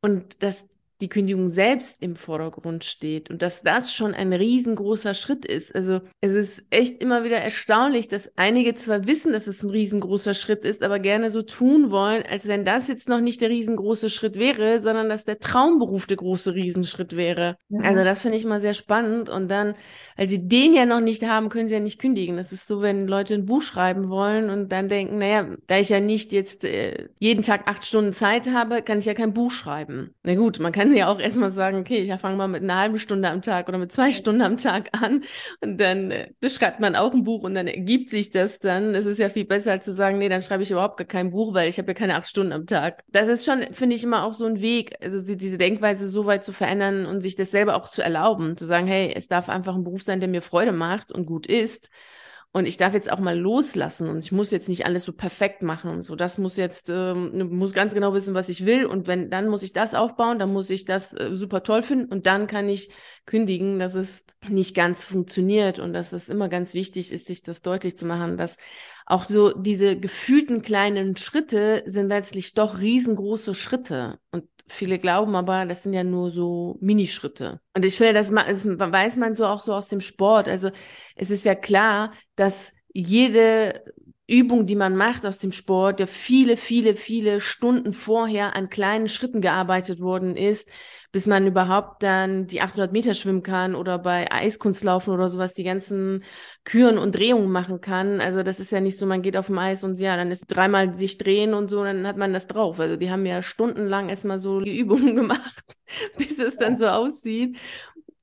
Und 0.00 0.42
das 0.42 0.66
die 1.02 1.08
Kündigung 1.08 1.48
selbst 1.48 2.00
im 2.00 2.16
Vordergrund 2.16 2.84
steht 2.84 3.28
und 3.28 3.42
dass 3.42 3.62
das 3.62 3.92
schon 3.92 4.14
ein 4.14 4.32
riesengroßer 4.32 5.14
Schritt 5.14 5.44
ist. 5.44 5.74
Also 5.74 6.00
es 6.20 6.32
ist 6.32 6.64
echt 6.70 7.02
immer 7.02 7.24
wieder 7.24 7.38
erstaunlich, 7.38 8.06
dass 8.06 8.30
einige 8.36 8.74
zwar 8.76 9.06
wissen, 9.06 9.32
dass 9.32 9.48
es 9.48 9.62
ein 9.62 9.70
riesengroßer 9.70 10.34
Schritt 10.34 10.64
ist, 10.64 10.82
aber 10.82 11.00
gerne 11.00 11.30
so 11.30 11.42
tun 11.42 11.90
wollen, 11.90 12.22
als 12.22 12.46
wenn 12.46 12.64
das 12.64 12.86
jetzt 12.86 13.08
noch 13.08 13.20
nicht 13.20 13.40
der 13.40 13.50
riesengroße 13.50 14.08
Schritt 14.08 14.38
wäre, 14.38 14.80
sondern 14.80 15.08
dass 15.08 15.24
der 15.24 15.40
Traumberuf 15.40 16.06
der 16.06 16.18
große 16.18 16.54
Riesenschritt 16.54 17.16
wäre. 17.16 17.56
Mhm. 17.68 17.84
Also 17.84 18.04
das 18.04 18.22
finde 18.22 18.38
ich 18.38 18.44
mal 18.44 18.60
sehr 18.60 18.74
spannend 18.74 19.28
und 19.28 19.50
dann, 19.50 19.74
als 20.16 20.30
sie 20.30 20.46
den 20.46 20.72
ja 20.72 20.86
noch 20.86 21.00
nicht 21.00 21.24
haben, 21.26 21.48
können 21.48 21.68
sie 21.68 21.74
ja 21.74 21.80
nicht 21.80 22.00
kündigen. 22.00 22.36
Das 22.36 22.52
ist 22.52 22.68
so, 22.68 22.80
wenn 22.80 23.08
Leute 23.08 23.34
ein 23.34 23.46
Buch 23.46 23.62
schreiben 23.62 24.08
wollen 24.08 24.50
und 24.50 24.70
dann 24.70 24.88
denken, 24.88 25.18
naja, 25.18 25.48
da 25.66 25.78
ich 25.78 25.88
ja 25.88 25.98
nicht 25.98 26.32
jetzt 26.32 26.64
äh, 26.64 27.08
jeden 27.18 27.42
Tag 27.42 27.62
acht 27.66 27.84
Stunden 27.84 28.12
Zeit 28.12 28.48
habe, 28.52 28.82
kann 28.82 29.00
ich 29.00 29.06
ja 29.06 29.14
kein 29.14 29.34
Buch 29.34 29.50
schreiben. 29.50 30.14
Na 30.22 30.36
gut, 30.36 30.60
man 30.60 30.70
kann 30.70 30.91
ja 30.96 31.12
auch 31.12 31.18
erstmal 31.18 31.50
sagen, 31.50 31.78
okay, 31.78 31.98
ich 31.98 32.20
fange 32.20 32.36
mal 32.36 32.48
mit 32.48 32.62
einer 32.62 32.78
halben 32.78 32.98
Stunde 32.98 33.28
am 33.28 33.42
Tag 33.42 33.68
oder 33.68 33.78
mit 33.78 33.92
zwei 33.92 34.12
Stunden 34.12 34.42
am 34.42 34.56
Tag 34.56 34.90
an 34.92 35.24
und 35.60 35.80
dann 35.80 36.10
äh, 36.10 36.32
schreibt 36.48 36.80
man 36.80 36.96
auch 36.96 37.12
ein 37.12 37.24
Buch 37.24 37.42
und 37.42 37.54
dann 37.54 37.66
ergibt 37.66 38.08
sich 38.08 38.30
das 38.30 38.58
dann. 38.58 38.94
Es 38.94 39.06
ist 39.06 39.18
ja 39.18 39.28
viel 39.28 39.44
besser, 39.44 39.72
als 39.72 39.84
zu 39.84 39.92
sagen, 39.92 40.18
nee, 40.18 40.28
dann 40.28 40.42
schreibe 40.42 40.62
ich 40.62 40.70
überhaupt 40.70 40.96
gar 40.96 41.06
kein 41.06 41.30
Buch, 41.30 41.54
weil 41.54 41.68
ich 41.68 41.78
habe 41.78 41.88
ja 41.88 41.94
keine 41.94 42.16
acht 42.16 42.28
Stunden 42.28 42.52
am 42.52 42.66
Tag. 42.66 43.04
Das 43.08 43.28
ist 43.28 43.44
schon, 43.44 43.72
finde 43.72 43.96
ich, 43.96 44.04
immer 44.04 44.24
auch 44.24 44.32
so 44.34 44.46
ein 44.46 44.60
Weg, 44.60 44.96
also 45.02 45.22
diese 45.34 45.58
Denkweise 45.58 46.08
so 46.08 46.26
weit 46.26 46.44
zu 46.44 46.52
verändern 46.52 47.06
und 47.06 47.20
sich 47.20 47.36
das 47.36 47.50
selber 47.50 47.76
auch 47.76 47.88
zu 47.88 48.02
erlauben, 48.02 48.56
zu 48.56 48.64
sagen, 48.64 48.86
hey, 48.86 49.12
es 49.14 49.28
darf 49.28 49.48
einfach 49.48 49.74
ein 49.74 49.84
Beruf 49.84 50.02
sein, 50.02 50.20
der 50.20 50.28
mir 50.28 50.42
Freude 50.42 50.72
macht 50.72 51.12
und 51.12 51.26
gut 51.26 51.46
ist 51.46 51.90
Und 52.54 52.66
ich 52.66 52.76
darf 52.76 52.92
jetzt 52.92 53.10
auch 53.10 53.18
mal 53.18 53.38
loslassen 53.38 54.10
und 54.10 54.18
ich 54.18 54.30
muss 54.30 54.50
jetzt 54.50 54.68
nicht 54.68 54.84
alles 54.84 55.04
so 55.04 55.14
perfekt 55.14 55.62
machen 55.62 55.90
und 55.90 56.02
so. 56.02 56.16
Das 56.16 56.36
muss 56.36 56.58
jetzt, 56.58 56.90
ähm, 56.90 57.48
muss 57.48 57.72
ganz 57.72 57.94
genau 57.94 58.12
wissen, 58.12 58.34
was 58.34 58.50
ich 58.50 58.66
will. 58.66 58.84
Und 58.84 59.06
wenn, 59.06 59.30
dann 59.30 59.48
muss 59.48 59.62
ich 59.62 59.72
das 59.72 59.94
aufbauen, 59.94 60.38
dann 60.38 60.52
muss 60.52 60.68
ich 60.68 60.84
das 60.84 61.14
äh, 61.14 61.34
super 61.34 61.62
toll 61.62 61.82
finden 61.82 62.12
und 62.12 62.26
dann 62.26 62.46
kann 62.46 62.68
ich 62.68 62.90
kündigen, 63.24 63.78
dass 63.78 63.94
es 63.94 64.26
nicht 64.46 64.74
ganz 64.74 65.06
funktioniert 65.06 65.78
und 65.78 65.94
dass 65.94 66.12
es 66.12 66.28
immer 66.28 66.50
ganz 66.50 66.74
wichtig 66.74 67.10
ist, 67.10 67.28
sich 67.28 67.42
das 67.42 67.62
deutlich 67.62 67.96
zu 67.96 68.04
machen, 68.04 68.36
dass 68.36 68.58
auch 69.06 69.28
so 69.28 69.52
diese 69.52 69.98
gefühlten 69.98 70.62
kleinen 70.62 71.16
Schritte 71.16 71.82
sind 71.86 72.08
letztlich 72.08 72.54
doch 72.54 72.78
riesengroße 72.78 73.54
Schritte. 73.54 74.18
Und 74.30 74.44
viele 74.68 74.98
glauben 74.98 75.34
aber, 75.34 75.66
das 75.66 75.82
sind 75.82 75.92
ja 75.92 76.04
nur 76.04 76.30
so 76.30 76.78
Minischritte. 76.80 77.60
Und 77.74 77.84
ich 77.84 77.96
finde, 77.96 78.14
das, 78.14 78.30
das 78.30 78.64
weiß 78.64 79.16
man 79.16 79.34
so 79.34 79.46
auch 79.46 79.60
so 79.60 79.74
aus 79.74 79.88
dem 79.88 80.00
Sport. 80.00 80.48
Also 80.48 80.70
es 81.16 81.30
ist 81.30 81.44
ja 81.44 81.54
klar, 81.54 82.12
dass 82.36 82.74
jede 82.92 83.82
Übung, 84.26 84.66
die 84.66 84.76
man 84.76 84.96
macht 84.96 85.26
aus 85.26 85.38
dem 85.38 85.52
Sport, 85.52 86.00
ja 86.00 86.06
viele, 86.06 86.56
viele, 86.56 86.94
viele 86.94 87.40
Stunden 87.40 87.92
vorher 87.92 88.56
an 88.56 88.70
kleinen 88.70 89.08
Schritten 89.08 89.40
gearbeitet 89.40 90.00
worden 90.00 90.36
ist, 90.36 90.70
bis 91.12 91.26
man 91.26 91.46
überhaupt 91.46 92.02
dann 92.02 92.46
die 92.46 92.62
800 92.62 92.92
Meter 92.92 93.14
schwimmen 93.14 93.42
kann 93.42 93.74
oder 93.74 93.98
bei 93.98 94.32
Eiskunstlaufen 94.32 95.12
oder 95.12 95.28
sowas 95.28 95.54
die 95.54 95.62
ganzen 95.64 96.24
Küren 96.64 96.98
und 96.98 97.14
Drehungen 97.14 97.52
machen 97.52 97.80
kann. 97.80 98.20
Also 98.20 98.42
das 98.42 98.60
ist 98.60 98.72
ja 98.72 98.80
nicht 98.80 98.98
so, 98.98 99.06
man 99.06 99.22
geht 99.22 99.36
auf 99.36 99.46
dem 99.46 99.58
Eis 99.58 99.84
und 99.84 99.98
ja, 99.98 100.16
dann 100.16 100.30
ist 100.30 100.46
dreimal 100.46 100.94
sich 100.94 101.18
drehen 101.18 101.54
und 101.54 101.68
so, 101.68 101.84
dann 101.84 102.06
hat 102.06 102.16
man 102.16 102.32
das 102.32 102.46
drauf. 102.46 102.80
Also 102.80 102.96
die 102.96 103.10
haben 103.10 103.26
ja 103.26 103.42
stundenlang 103.42 104.08
erstmal 104.08 104.40
so 104.40 104.60
die 104.60 104.78
Übungen 104.78 105.14
gemacht, 105.16 105.76
bis 106.16 106.38
es 106.38 106.56
dann 106.56 106.76
so 106.76 106.86
aussieht. 106.86 107.58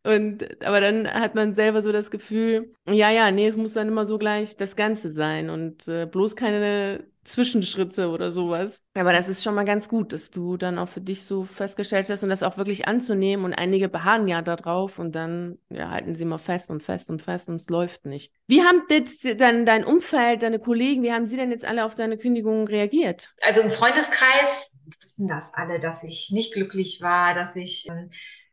Und 0.03 0.63
aber 0.63 0.79
dann 0.79 1.07
hat 1.07 1.35
man 1.35 1.53
selber 1.53 1.81
so 1.81 1.91
das 1.91 2.09
Gefühl, 2.09 2.73
ja, 2.87 3.11
ja, 3.11 3.31
nee, 3.31 3.47
es 3.47 3.57
muss 3.57 3.73
dann 3.73 3.89
immer 3.89 4.05
so 4.05 4.17
gleich 4.17 4.55
das 4.55 4.75
Ganze 4.75 5.09
sein 5.09 5.49
und 5.49 5.87
äh, 5.87 6.05
bloß 6.05 6.35
keine 6.35 7.05
Zwischenschritte 7.29 8.09
oder 8.09 8.31
sowas. 8.31 8.83
Aber 8.95 9.13
das 9.13 9.27
ist 9.27 9.43
schon 9.43 9.55
mal 9.55 9.65
ganz 9.65 9.87
gut, 9.87 10.13
dass 10.13 10.31
du 10.31 10.57
dann 10.57 10.79
auch 10.79 10.89
für 10.89 11.01
dich 11.01 11.23
so 11.23 11.43
festgestellt 11.43 12.09
hast 12.09 12.23
und 12.23 12.29
das 12.29 12.43
auch 12.43 12.57
wirklich 12.57 12.87
anzunehmen. 12.87 13.45
Und 13.45 13.53
einige 13.53 13.87
beharren 13.87 14.27
ja 14.27 14.41
da 14.41 14.55
drauf 14.55 14.99
und 14.99 15.13
dann 15.13 15.59
ja, 15.69 15.89
halten 15.89 16.15
sie 16.15 16.25
mal 16.25 16.39
fest 16.39 16.69
und 16.69 16.81
fest 16.81 17.09
und 17.09 17.21
fest 17.21 17.49
und 17.49 17.55
es 17.55 17.69
läuft 17.69 18.05
nicht. 18.05 18.33
Wie 18.47 18.63
haben 18.63 18.81
jetzt 18.89 19.25
dann 19.39 19.65
dein 19.65 19.83
Umfeld, 19.83 20.43
deine 20.43 20.59
Kollegen, 20.59 21.03
wie 21.03 21.11
haben 21.11 21.27
sie 21.27 21.37
denn 21.37 21.51
jetzt 21.51 21.65
alle 21.65 21.85
auf 21.85 21.95
deine 21.95 22.17
Kündigung 22.17 22.67
reagiert? 22.67 23.33
Also 23.41 23.61
im 23.61 23.69
Freundeskreis 23.69 24.79
wussten 24.85 25.27
das 25.27 25.53
alle, 25.53 25.79
dass 25.79 26.03
ich 26.03 26.31
nicht 26.31 26.53
glücklich 26.53 27.01
war, 27.01 27.35
dass 27.35 27.55
ich 27.55 27.87
ähm, 27.91 28.09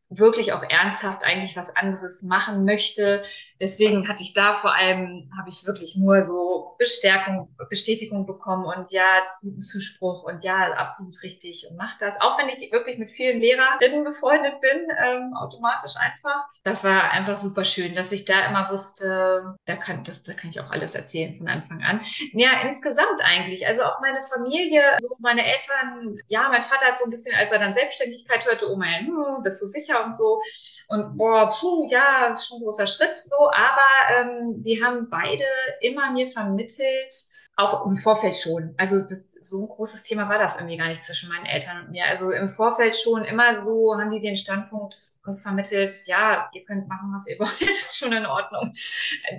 wirklich 0.09 0.53
auch 0.53 0.63
ernsthaft 0.63 1.25
eigentlich 1.25 1.57
was 1.57 1.75
anderes 1.75 2.23
machen 2.23 2.65
möchte. 2.65 3.25
Deswegen 3.61 4.09
hatte 4.09 4.23
ich 4.23 4.35
da 4.35 4.53
vor 4.53 4.75
allem, 4.75 5.31
habe 5.37 5.49
ich 5.49 5.67
wirklich 5.67 5.97
nur 5.97 6.23
so 6.23 6.75
Bestärkung, 6.79 7.49
Bestätigung 7.71 8.27
bekommen 8.27 8.67
und 8.67 8.91
ja, 8.93 9.23
guten 9.41 9.63
Zuspruch 9.63 10.25
und 10.25 10.45
ja, 10.45 10.73
absolut 10.75 11.23
richtig 11.23 11.67
und 11.71 11.77
mach 11.77 11.97
das. 11.99 12.21
Auch 12.21 12.39
wenn 12.39 12.49
ich 12.49 12.71
wirklich 12.71 12.99
mit 12.99 13.11
vielen 13.11 13.41
Lehrerinnen 13.41 14.05
befreundet 14.05 14.61
bin, 14.61 14.87
ähm, 15.05 15.35
automatisch 15.35 15.95
einfach. 15.99 16.45
Das 16.65 16.85
war 16.85 17.11
einfach 17.13 17.39
super 17.39 17.65
schön, 17.65 17.95
dass 17.95 18.13
ich 18.13 18.25
da 18.25 18.47
immer 18.47 18.71
wusste, 18.71 19.57
da 19.65 19.77
kann, 19.77 20.05
das, 20.05 20.23
da 20.23 20.35
kann 20.35 20.51
ich 20.51 20.61
auch 20.61 20.71
alles 20.71 20.95
erzählen 20.95 21.33
von 21.33 21.49
Anfang 21.49 21.83
an. 21.83 22.01
Ja, 22.33 22.61
insgesamt 22.63 23.21
eigentlich. 23.23 23.67
Also 23.67 23.83
auch 23.83 24.01
meine 24.01 24.23
Familie, 24.23 24.83
so 25.01 25.17
meine 25.19 25.45
Eltern, 25.45 26.19
ja, 26.29 26.49
mein 26.51 26.63
Vater 26.63 26.87
hat 26.87 26.99
so 26.99 27.05
ein 27.05 27.11
bisschen, 27.11 27.35
als 27.37 27.51
er 27.51 27.59
dann 27.59 27.73
Selbstständigkeit 27.73 28.47
hörte, 28.47 28.71
oh 28.71 28.77
mein, 28.77 29.07
hm, 29.07 29.43
bist 29.43 29.63
du 29.63 29.67
sicher 29.67 30.05
und 30.05 30.15
so. 30.15 30.41
Und 30.89 31.17
boah, 31.17 31.49
puh, 31.49 31.89
ja, 31.91 32.35
schon 32.37 32.59
ein 32.59 32.63
großer 32.63 32.87
Schritt 32.87 33.19
so 33.19 33.46
aber 33.51 33.89
ähm, 34.11 34.63
die 34.63 34.83
haben 34.83 35.09
beide 35.09 35.45
immer 35.81 36.11
mir 36.11 36.29
vermittelt, 36.29 37.13
auch 37.57 37.87
im 37.87 37.97
Vorfeld 37.97 38.37
schon. 38.37 38.75
Also 38.77 39.01
das, 39.01 39.25
so 39.41 39.65
ein 39.65 39.69
großes 39.69 40.03
Thema 40.03 40.29
war 40.29 40.39
das 40.39 40.57
irgendwie 40.57 40.77
gar 40.77 40.89
nicht 40.89 41.03
zwischen 41.03 41.31
meinen 41.31 41.47
Eltern 41.47 41.85
und 41.85 41.91
mir. 41.91 42.05
Also 42.05 42.31
im 42.31 42.51
Vorfeld 42.51 42.95
schon 42.95 43.25
immer 43.25 43.59
so 43.59 43.99
haben 43.99 44.11
die 44.11 44.21
den 44.21 44.37
Standpunkt 44.37 44.95
uns 45.25 45.43
vermittelt, 45.43 46.03
ja, 46.07 46.51
ihr 46.53 46.65
könnt 46.65 46.87
machen, 46.87 47.13
was 47.15 47.27
ihr 47.27 47.39
wollt, 47.41 47.61
ist 47.63 47.97
schon 47.97 48.13
in 48.13 48.27
Ordnung. 48.27 48.73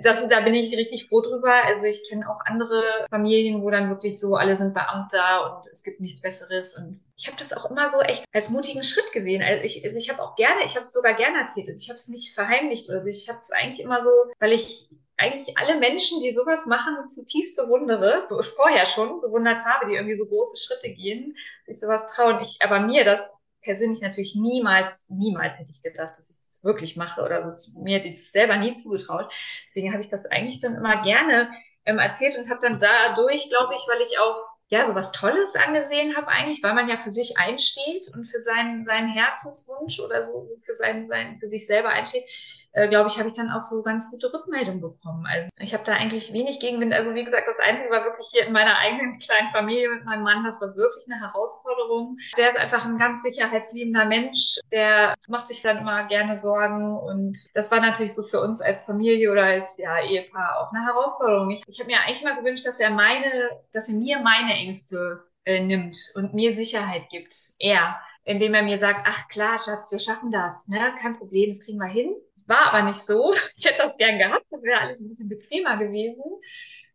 Das, 0.02 0.26
da 0.28 0.40
bin 0.40 0.54
ich 0.54 0.76
richtig 0.76 1.08
froh 1.08 1.20
drüber. 1.20 1.64
Also 1.64 1.86
ich 1.86 2.08
kenne 2.08 2.28
auch 2.28 2.40
andere 2.44 3.06
Familien, 3.08 3.62
wo 3.62 3.70
dann 3.70 3.88
wirklich 3.88 4.18
so, 4.18 4.34
alle 4.34 4.56
sind 4.56 4.74
Beamter 4.74 5.54
und 5.54 5.66
es 5.66 5.84
gibt 5.84 6.00
nichts 6.00 6.20
Besseres. 6.20 6.76
Und 6.76 7.00
ich 7.16 7.28
habe 7.28 7.38
das 7.38 7.52
auch 7.52 7.70
immer 7.70 7.88
so 7.88 8.00
echt 8.00 8.24
als 8.32 8.50
mutigen 8.50 8.82
Schritt 8.82 9.12
gesehen. 9.12 9.42
Also 9.42 9.62
ich, 9.62 9.84
also 9.84 9.96
ich 9.96 10.10
habe 10.10 10.22
auch 10.22 10.34
gerne, 10.34 10.64
ich 10.64 10.74
habe 10.74 10.82
es 10.82 10.92
sogar 10.92 11.14
gerne 11.14 11.38
erzählt. 11.38 11.68
Also 11.68 11.80
ich 11.80 11.88
habe 11.88 11.96
es 11.96 12.08
nicht 12.08 12.34
verheimlicht. 12.34 12.90
Also 12.90 13.08
ich 13.08 13.28
habe 13.28 13.38
es 13.40 13.52
eigentlich 13.52 13.80
immer 13.80 14.02
so, 14.02 14.10
weil 14.40 14.52
ich 14.52 14.90
eigentlich 15.18 15.58
alle 15.58 15.78
Menschen, 15.78 16.20
die 16.22 16.32
sowas 16.32 16.66
machen, 16.66 17.08
zutiefst 17.08 17.56
bewundere, 17.56 18.28
vorher 18.56 18.86
schon 18.86 19.20
bewundert 19.20 19.58
habe, 19.64 19.88
die 19.88 19.96
irgendwie 19.96 20.14
so 20.14 20.26
große 20.26 20.56
Schritte 20.56 20.90
gehen, 20.94 21.36
sich 21.66 21.80
sowas 21.80 22.06
trauen. 22.14 22.40
Ich, 22.40 22.58
aber 22.62 22.80
mir 22.80 23.04
das 23.04 23.34
persönlich 23.60 24.00
natürlich 24.00 24.36
niemals, 24.36 25.10
niemals 25.10 25.58
hätte 25.58 25.72
ich 25.74 25.82
gedacht, 25.82 26.10
dass 26.10 26.30
ich 26.30 26.38
das 26.38 26.62
wirklich 26.64 26.96
mache 26.96 27.22
oder 27.22 27.42
so. 27.42 27.80
Mir 27.80 27.98
hätte 27.98 28.08
ich 28.08 28.14
es 28.14 28.32
selber 28.32 28.56
nie 28.56 28.74
zugetraut. 28.74 29.32
Deswegen 29.66 29.92
habe 29.92 30.02
ich 30.02 30.08
das 30.08 30.24
eigentlich 30.26 30.60
dann 30.60 30.76
immer 30.76 31.02
gerne 31.02 31.50
ähm, 31.84 31.98
erzählt 31.98 32.38
und 32.38 32.48
habe 32.48 32.60
dann 32.62 32.78
dadurch, 32.78 33.48
glaube 33.50 33.74
ich, 33.74 33.82
weil 33.88 34.00
ich 34.02 34.18
auch 34.20 34.36
ja, 34.70 34.84
so 34.84 34.94
was 34.94 35.12
Tolles 35.12 35.56
angesehen 35.56 36.14
habe 36.16 36.28
eigentlich, 36.28 36.62
weil 36.62 36.74
man 36.74 36.88
ja 36.88 36.98
für 36.98 37.10
sich 37.10 37.38
einsteht 37.38 38.08
und 38.14 38.26
für 38.26 38.38
seinen, 38.38 38.84
seinen 38.84 39.08
Herzenswunsch 39.08 39.98
oder 40.00 40.22
so, 40.22 40.44
so 40.44 40.56
für, 40.58 40.74
sein, 40.74 41.08
sein, 41.08 41.38
für 41.38 41.46
sich 41.46 41.66
selber 41.66 41.88
einsteht, 41.88 42.24
äh, 42.72 42.88
glaube 42.88 43.08
ich, 43.08 43.18
habe 43.18 43.28
ich 43.28 43.34
dann 43.34 43.50
auch 43.50 43.60
so 43.60 43.82
ganz 43.82 44.10
gute 44.10 44.32
Rückmeldungen 44.32 44.80
bekommen. 44.80 45.26
Also 45.26 45.50
ich 45.58 45.72
habe 45.74 45.84
da 45.84 45.94
eigentlich 45.94 46.32
wenig 46.32 46.60
Gegenwind. 46.60 46.92
Also 46.94 47.14
wie 47.14 47.24
gesagt, 47.24 47.48
das 47.48 47.58
Einzige 47.58 47.90
war 47.90 48.04
wirklich 48.04 48.26
hier 48.30 48.46
in 48.46 48.52
meiner 48.52 48.78
eigenen 48.78 49.12
kleinen 49.18 49.48
Familie 49.50 49.90
mit 49.90 50.04
meinem 50.04 50.22
Mann, 50.22 50.44
das 50.44 50.60
war 50.60 50.76
wirklich 50.76 51.04
eine 51.10 51.20
Herausforderung. 51.20 52.16
Der 52.36 52.50
ist 52.50 52.58
einfach 52.58 52.84
ein 52.84 52.98
ganz 52.98 53.22
sicherheitsliebender 53.22 54.04
Mensch, 54.04 54.58
der 54.72 55.14
macht 55.28 55.48
sich 55.48 55.62
dann 55.62 55.78
immer 55.78 56.04
gerne 56.04 56.36
Sorgen 56.36 56.96
und 56.96 57.38
das 57.54 57.70
war 57.70 57.80
natürlich 57.80 58.14
so 58.14 58.22
für 58.22 58.40
uns 58.40 58.60
als 58.60 58.84
Familie 58.84 59.32
oder 59.32 59.44
als 59.44 59.78
ja, 59.78 60.00
Ehepaar 60.00 60.60
auch 60.60 60.72
eine 60.72 60.84
Herausforderung. 60.84 61.50
Ich, 61.50 61.62
ich 61.66 61.80
habe 61.80 61.90
mir 61.90 62.00
eigentlich 62.00 62.24
mal 62.24 62.36
gewünscht, 62.36 62.66
dass 62.66 62.80
er 62.80 62.90
meine, 62.90 63.50
dass 63.72 63.88
er 63.88 63.94
mir 63.94 64.20
meine 64.20 64.54
Ängste 64.54 65.24
äh, 65.44 65.60
nimmt 65.60 65.96
und 66.14 66.34
mir 66.34 66.52
Sicherheit 66.54 67.08
gibt. 67.08 67.34
Er 67.58 67.98
indem 68.28 68.52
er 68.52 68.62
mir 68.62 68.76
sagt, 68.76 69.06
ach 69.06 69.26
klar, 69.28 69.58
Schatz, 69.58 69.90
wir 69.90 69.98
schaffen 69.98 70.30
das, 70.30 70.68
ne? 70.68 70.94
Kein 71.00 71.16
Problem, 71.16 71.48
das 71.50 71.64
kriegen 71.64 71.78
wir 71.78 71.86
hin. 71.86 72.14
Es 72.36 72.46
war 72.46 72.66
aber 72.66 72.82
nicht 72.82 73.00
so. 73.00 73.32
Ich 73.56 73.64
hätte 73.64 73.82
das 73.82 73.96
gern 73.96 74.18
gehabt, 74.18 74.44
das 74.50 74.62
wäre 74.64 74.80
alles 74.80 75.00
ein 75.00 75.08
bisschen 75.08 75.30
bequemer 75.30 75.78
gewesen. 75.78 76.22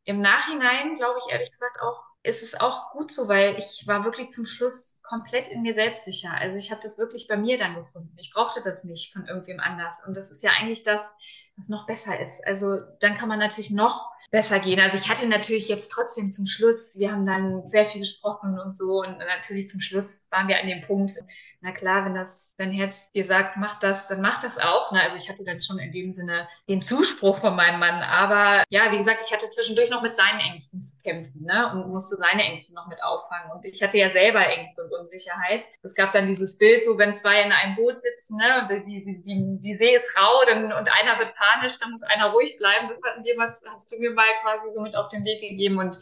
Im 0.03 0.21
Nachhinein, 0.21 0.93
glaube 0.93 1.19
ich 1.19 1.33
ehrlich 1.33 1.49
gesagt 1.49 1.81
auch, 1.81 2.03
ist 2.21 2.43
es 2.43 2.53
auch 2.53 2.91
gut 2.91 3.11
so, 3.11 3.27
weil 3.27 3.57
ich 3.57 3.87
war 3.87 4.05
wirklich 4.05 4.29
zum 4.29 4.45
Schluss 4.45 4.99
komplett 5.01 5.49
in 5.49 5.63
mir 5.63 5.73
selbst 5.73 6.05
sicher. 6.05 6.31
Also 6.39 6.55
ich 6.55 6.69
habe 6.71 6.81
das 6.83 6.99
wirklich 6.99 7.27
bei 7.27 7.35
mir 7.35 7.57
dann 7.57 7.75
gefunden. 7.75 8.15
Ich 8.19 8.31
brauchte 8.31 8.61
das 8.63 8.83
nicht 8.83 9.11
von 9.11 9.25
irgendwem 9.25 9.59
anders. 9.59 10.05
Und 10.05 10.15
das 10.15 10.29
ist 10.29 10.43
ja 10.43 10.51
eigentlich 10.51 10.83
das, 10.83 11.15
was 11.57 11.67
noch 11.67 11.87
besser 11.87 12.19
ist. 12.19 12.45
Also 12.45 12.77
dann 12.99 13.15
kann 13.15 13.27
man 13.27 13.39
natürlich 13.39 13.71
noch 13.71 14.12
besser 14.33 14.59
gehen. 14.59 14.79
Also 14.79 14.97
ich 14.97 15.09
hatte 15.09 15.27
natürlich 15.27 15.69
jetzt 15.69 15.91
trotzdem 15.91 16.27
zum 16.27 16.47
Schluss, 16.47 16.97
wir 16.97 17.11
haben 17.11 17.27
dann 17.27 17.67
sehr 17.67 17.85
viel 17.85 18.01
gesprochen 18.01 18.59
und 18.59 18.75
so 18.75 19.01
und 19.01 19.19
natürlich 19.19 19.69
zum 19.69 19.79
Schluss 19.79 20.25
waren 20.31 20.47
wir 20.47 20.59
an 20.59 20.67
dem 20.67 20.81
Punkt, 20.81 21.19
na 21.63 21.71
klar, 21.71 22.03
wenn 22.03 22.13
das 22.13 22.53
dein 22.57 22.71
Herz 22.71 23.13
dir 23.13 23.25
sagt, 23.25 23.55
mach 23.55 23.79
das, 23.79 24.09
dann 24.09 24.19
mach 24.19 24.41
das 24.41 24.59
auch. 24.59 24.91
Ne? 24.91 25.01
Also 25.01 25.15
ich 25.15 25.29
hatte 25.29 25.45
dann 25.45 25.61
schon 25.61 25.79
in 25.79 25.93
dem 25.93 26.11
Sinne 26.11 26.45
den 26.67 26.81
Zuspruch 26.81 27.39
von 27.39 27.55
meinem 27.55 27.79
Mann. 27.79 28.03
Aber 28.03 28.65
ja, 28.69 28.91
wie 28.91 28.97
gesagt, 28.97 29.21
ich 29.25 29.31
hatte 29.31 29.47
zwischendurch 29.47 29.89
noch 29.89 30.01
mit 30.01 30.11
seinen 30.11 30.41
Ängsten 30.41 30.81
zu 30.81 31.01
kämpfen 31.01 31.45
ne? 31.45 31.71
und 31.71 31.87
musste 31.87 32.17
seine 32.17 32.43
Ängste 32.43 32.75
noch 32.75 32.87
mit 32.87 33.01
auffangen. 33.01 33.49
Und 33.53 33.63
ich 33.63 33.81
hatte 33.81 33.97
ja 33.97 34.09
selber 34.09 34.45
Ängste 34.45 34.83
und 34.83 34.91
Unsicherheit. 34.91 35.65
Es 35.83 35.95
gab 35.95 36.11
dann 36.11 36.27
dieses 36.27 36.57
Bild, 36.57 36.83
so 36.83 36.97
wenn 36.97 37.13
zwei 37.13 37.41
in 37.41 37.53
einem 37.53 37.77
Boot 37.77 37.97
sitzen 37.97 38.35
ne? 38.35 38.59
und 38.61 38.85
die, 38.85 39.05
die, 39.05 39.21
die, 39.21 39.61
die 39.61 39.77
See 39.77 39.95
ist 39.95 40.17
rau 40.17 40.43
dann, 40.45 40.65
und 40.73 40.91
einer 40.91 41.17
wird 41.17 41.33
panisch, 41.33 41.77
dann 41.77 41.91
muss 41.91 42.03
einer 42.03 42.31
ruhig 42.31 42.57
bleiben. 42.57 42.89
Das 42.89 42.99
hatten 43.05 43.23
wir 43.23 43.37
mal, 43.37 43.47
hast 43.47 43.89
du 43.89 43.99
mir 43.99 44.11
mal 44.11 44.27
quasi 44.41 44.69
so 44.69 44.81
mit 44.81 44.97
auf 44.97 45.07
den 45.07 45.23
Weg 45.23 45.39
gegeben. 45.39 45.79
Und 45.79 45.97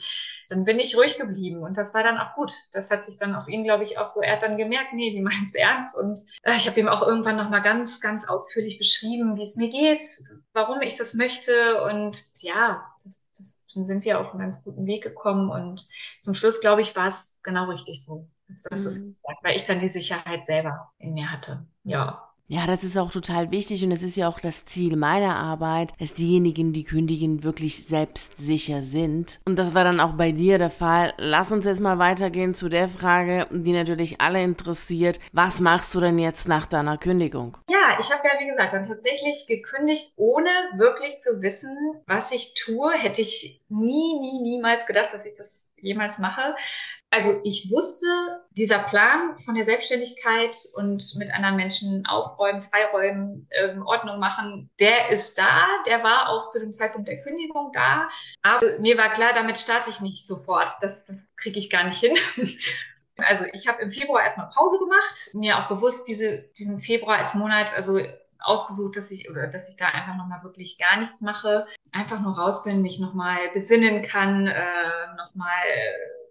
dann 0.49 0.63
bin 0.65 0.79
ich 0.79 0.97
ruhig 0.97 1.17
geblieben 1.17 1.63
und 1.63 1.77
das 1.77 1.93
war 1.93 2.03
dann 2.03 2.17
auch 2.17 2.35
gut. 2.35 2.51
Das 2.73 2.91
hat 2.91 3.05
sich 3.05 3.17
dann 3.17 3.35
auf 3.35 3.47
ihn, 3.47 3.63
glaube 3.63 3.83
ich, 3.83 3.97
auch 3.97 4.07
so, 4.07 4.21
er 4.21 4.33
hat 4.33 4.43
dann 4.43 4.57
gemerkt, 4.57 4.93
nee, 4.93 5.11
die 5.11 5.21
meint 5.21 5.45
es 5.45 5.55
ernst 5.55 5.97
und 5.97 6.19
äh, 6.43 6.55
ich 6.55 6.67
habe 6.67 6.79
ihm 6.79 6.87
auch 6.87 7.05
irgendwann 7.05 7.37
nochmal 7.37 7.61
ganz, 7.61 8.01
ganz 8.01 8.27
ausführlich 8.27 8.77
beschrieben, 8.77 9.37
wie 9.37 9.43
es 9.43 9.55
mir 9.55 9.69
geht, 9.69 10.03
warum 10.53 10.81
ich 10.81 10.95
das 10.95 11.13
möchte 11.13 11.83
und 11.83 12.17
ja, 12.41 12.85
das, 13.03 13.27
das, 13.37 13.65
dann 13.73 13.87
sind 13.87 14.05
wir 14.05 14.19
auf 14.19 14.31
einen 14.31 14.41
ganz 14.41 14.63
guten 14.63 14.85
Weg 14.85 15.03
gekommen 15.03 15.49
und 15.49 15.87
zum 16.19 16.35
Schluss, 16.35 16.61
glaube 16.61 16.81
ich, 16.81 16.95
war 16.95 17.07
es 17.07 17.39
genau 17.43 17.65
richtig 17.65 18.03
so. 18.03 18.27
Das, 18.47 18.63
das 18.63 18.83
mhm. 18.83 19.09
ist, 19.09 19.23
weil 19.43 19.57
ich 19.57 19.63
dann 19.63 19.79
die 19.79 19.89
Sicherheit 19.89 20.45
selber 20.45 20.91
in 20.97 21.13
mir 21.13 21.31
hatte. 21.31 21.65
Ja. 21.83 22.30
Ja, 22.51 22.67
das 22.67 22.83
ist 22.83 22.97
auch 22.97 23.13
total 23.13 23.49
wichtig 23.51 23.81
und 23.85 23.93
es 23.93 24.03
ist 24.03 24.17
ja 24.17 24.27
auch 24.27 24.37
das 24.37 24.65
Ziel 24.65 24.97
meiner 24.97 25.37
Arbeit, 25.37 25.93
dass 26.01 26.15
diejenigen, 26.15 26.73
die 26.73 26.83
kündigen, 26.83 27.45
wirklich 27.45 27.85
selbstsicher 27.85 28.81
sind. 28.81 29.39
Und 29.45 29.57
das 29.57 29.73
war 29.73 29.85
dann 29.85 30.01
auch 30.01 30.11
bei 30.11 30.33
dir 30.33 30.57
der 30.57 30.69
Fall. 30.69 31.13
Lass 31.17 31.53
uns 31.53 31.63
jetzt 31.63 31.79
mal 31.79 31.97
weitergehen 31.97 32.53
zu 32.53 32.67
der 32.67 32.89
Frage, 32.89 33.47
die 33.51 33.71
natürlich 33.71 34.19
alle 34.19 34.43
interessiert. 34.43 35.21
Was 35.31 35.61
machst 35.61 35.95
du 35.95 36.01
denn 36.01 36.19
jetzt 36.19 36.49
nach 36.49 36.65
deiner 36.65 36.97
Kündigung? 36.97 37.57
Ja, 37.69 37.97
ich 38.01 38.11
habe 38.11 38.27
ja, 38.27 38.33
wie 38.37 38.49
gesagt, 38.49 38.73
dann 38.73 38.83
tatsächlich 38.83 39.47
gekündigt, 39.47 40.11
ohne 40.17 40.49
wirklich 40.75 41.19
zu 41.19 41.41
wissen, 41.41 41.73
was 42.05 42.33
ich 42.33 42.53
tue. 42.55 42.91
Hätte 42.91 43.21
ich 43.21 43.61
nie, 43.69 44.19
nie, 44.19 44.41
niemals 44.41 44.85
gedacht, 44.85 45.13
dass 45.13 45.25
ich 45.25 45.35
das 45.37 45.71
jemals 45.77 46.19
mache. 46.19 46.53
Also 47.13 47.41
ich 47.43 47.69
wusste, 47.69 48.07
dieser 48.51 48.79
Plan 48.79 49.37
von 49.37 49.53
der 49.55 49.65
Selbstständigkeit 49.65 50.55
und 50.75 51.15
mit 51.17 51.29
anderen 51.33 51.57
Menschen 51.57 52.05
aufräumen, 52.05 52.63
freiräumen, 52.63 53.49
ähm, 53.51 53.85
Ordnung 53.85 54.17
machen, 54.17 54.69
der 54.79 55.09
ist 55.09 55.37
da, 55.37 55.67
der 55.85 56.03
war 56.03 56.29
auch 56.29 56.47
zu 56.47 56.61
dem 56.61 56.71
Zeitpunkt 56.71 57.09
der 57.09 57.21
Kündigung 57.21 57.71
da. 57.73 58.07
Aber 58.43 58.79
mir 58.79 58.97
war 58.97 59.09
klar, 59.09 59.33
damit 59.33 59.57
starte 59.57 59.89
ich 59.89 59.99
nicht 59.99 60.25
sofort. 60.25 60.69
Das, 60.79 61.03
das 61.03 61.25
kriege 61.35 61.59
ich 61.59 61.69
gar 61.69 61.83
nicht 61.83 61.99
hin. 61.99 62.17
Also 63.17 63.43
ich 63.53 63.67
habe 63.67 63.83
im 63.83 63.91
Februar 63.91 64.23
erstmal 64.23 64.49
Pause 64.49 64.79
gemacht, 64.79 65.29
mir 65.33 65.59
auch 65.59 65.67
bewusst 65.67 66.07
diese, 66.07 66.49
diesen 66.57 66.79
Februar 66.79 67.19
als 67.19 67.35
Monat, 67.35 67.75
also 67.75 67.99
ausgesucht, 68.39 68.97
dass 68.97 69.11
ich 69.11 69.29
dass 69.51 69.69
ich 69.69 69.77
da 69.77 69.89
einfach 69.89 70.15
nochmal 70.15 70.41
wirklich 70.43 70.79
gar 70.79 70.97
nichts 70.97 71.21
mache, 71.21 71.67
einfach 71.91 72.19
nur 72.19 72.35
raus 72.35 72.63
bin, 72.63 72.81
mich 72.81 72.99
nochmal 72.99 73.37
besinnen 73.53 74.01
kann, 74.01 74.47
äh, 74.47 75.13
nochmal 75.17 75.51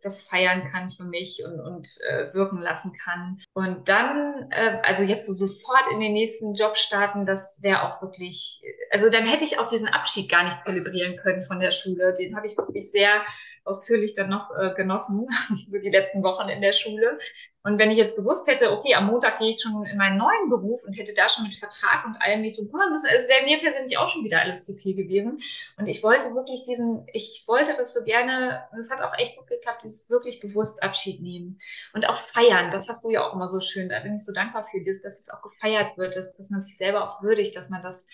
das 0.02 0.26
feiern 0.26 0.64
kann 0.64 0.90
für 0.90 1.04
mich 1.04 1.42
und, 1.44 1.60
und 1.60 1.98
äh, 2.08 2.32
wirken 2.34 2.58
lassen 2.58 2.92
kann. 2.92 3.40
Und 3.52 3.88
dann, 3.88 4.50
äh, 4.50 4.78
also 4.82 5.02
jetzt 5.02 5.26
so 5.26 5.32
sofort 5.32 5.90
in 5.92 6.00
den 6.00 6.12
nächsten 6.12 6.54
Job 6.54 6.76
starten, 6.76 7.26
das 7.26 7.60
wäre 7.62 7.82
auch 7.82 8.02
wirklich, 8.02 8.62
also 8.90 9.10
dann 9.10 9.26
hätte 9.26 9.44
ich 9.44 9.58
auch 9.58 9.66
diesen 9.66 9.88
Abschied 9.88 10.30
gar 10.30 10.44
nicht 10.44 10.64
zelebrieren 10.64 11.16
können 11.16 11.42
von 11.42 11.60
der 11.60 11.70
Schule. 11.70 12.12
Den 12.12 12.36
habe 12.36 12.46
ich 12.46 12.56
wirklich 12.56 12.90
sehr 12.90 13.24
ausführlich 13.64 14.14
dann 14.14 14.30
noch 14.30 14.50
äh, 14.56 14.74
genossen, 14.74 15.28
so 15.66 15.78
die 15.78 15.90
letzten 15.90 16.22
Wochen 16.22 16.48
in 16.48 16.60
der 16.60 16.72
Schule. 16.72 17.18
Und 17.62 17.78
wenn 17.78 17.90
ich 17.90 17.98
jetzt 17.98 18.16
gewusst 18.16 18.46
hätte, 18.46 18.72
okay, 18.72 18.94
am 18.94 19.06
Montag 19.06 19.38
gehe 19.38 19.50
ich 19.50 19.60
schon 19.60 19.84
in 19.84 19.98
meinen 19.98 20.16
neuen 20.16 20.48
Beruf 20.48 20.82
und 20.84 20.96
hätte 20.96 21.12
da 21.14 21.28
schon 21.28 21.44
mit 21.44 21.54
Vertrag 21.54 22.06
und 22.06 22.16
allem 22.22 22.40
nicht 22.40 22.56
drum 22.56 22.70
kümmern 22.70 22.90
müssen, 22.90 23.10
es 23.14 23.28
wäre 23.28 23.44
mir 23.44 23.58
persönlich 23.58 23.98
auch 23.98 24.08
schon 24.08 24.24
wieder 24.24 24.40
alles 24.40 24.64
zu 24.64 24.72
viel 24.72 24.96
gewesen. 24.96 25.42
Und 25.76 25.86
ich 25.86 26.02
wollte 26.02 26.34
wirklich 26.34 26.64
diesen, 26.64 27.06
ich 27.12 27.44
wollte 27.46 27.74
das 27.74 27.92
so 27.92 28.02
gerne, 28.02 28.62
und 28.72 28.78
es 28.78 28.90
hat 28.90 29.02
auch 29.02 29.12
echt 29.18 29.36
gut 29.36 29.46
geklappt, 29.46 29.84
dieses 29.84 30.08
wirklich 30.08 30.40
bewusst 30.40 30.82
Abschied 30.82 31.20
nehmen 31.20 31.60
und 31.92 32.08
auch 32.08 32.16
feiern. 32.16 32.70
Das 32.70 32.88
hast 32.88 33.04
du 33.04 33.10
ja 33.10 33.26
auch 33.28 33.34
immer 33.34 33.48
so 33.48 33.60
schön. 33.60 33.90
Da 33.90 34.00
bin 34.00 34.14
ich 34.14 34.24
so 34.24 34.32
dankbar 34.32 34.66
für, 34.66 34.82
dass 34.82 35.20
es 35.20 35.28
auch 35.28 35.42
gefeiert 35.42 35.98
wird, 35.98 36.16
dass, 36.16 36.32
dass 36.32 36.48
man 36.48 36.62
sich 36.62 36.78
selber 36.78 37.10
auch 37.10 37.22
würdigt, 37.22 37.56
dass 37.56 37.68
man 37.68 37.82
das 37.82 38.08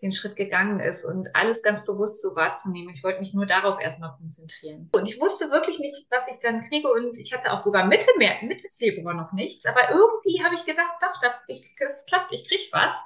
den 0.00 0.10
Schritt 0.10 0.34
gegangen 0.34 0.80
ist 0.80 1.04
und 1.04 1.34
alles 1.36 1.62
ganz 1.62 1.86
bewusst 1.86 2.22
so 2.22 2.34
wahrzunehmen. 2.34 2.92
Ich 2.92 3.04
wollte 3.04 3.20
mich 3.20 3.34
nur 3.34 3.46
darauf 3.46 3.80
erstmal 3.80 4.12
konzentrieren. 4.16 4.90
Und 4.92 5.08
ich 5.08 5.20
wusste 5.20 5.50
wirklich 5.50 5.78
nicht, 5.78 6.08
was 6.10 6.26
ich 6.28 6.40
dann 6.40 6.60
kriege 6.68 6.88
und 6.88 7.18
ich 7.20 7.32
hatte 7.32 7.52
auch 7.52 7.60
sogar 7.60 7.86
Mitte, 7.86 8.08
Mitte 8.18 8.66
Februar 8.68 8.91
noch 9.14 9.32
nichts, 9.32 9.66
aber 9.66 9.90
irgendwie 9.90 10.42
habe 10.44 10.54
ich 10.54 10.64
gedacht, 10.64 10.94
doch, 11.00 11.18
das 11.20 12.06
klappt, 12.06 12.32
ich 12.32 12.46
kriege 12.46 12.62
was. 12.72 12.98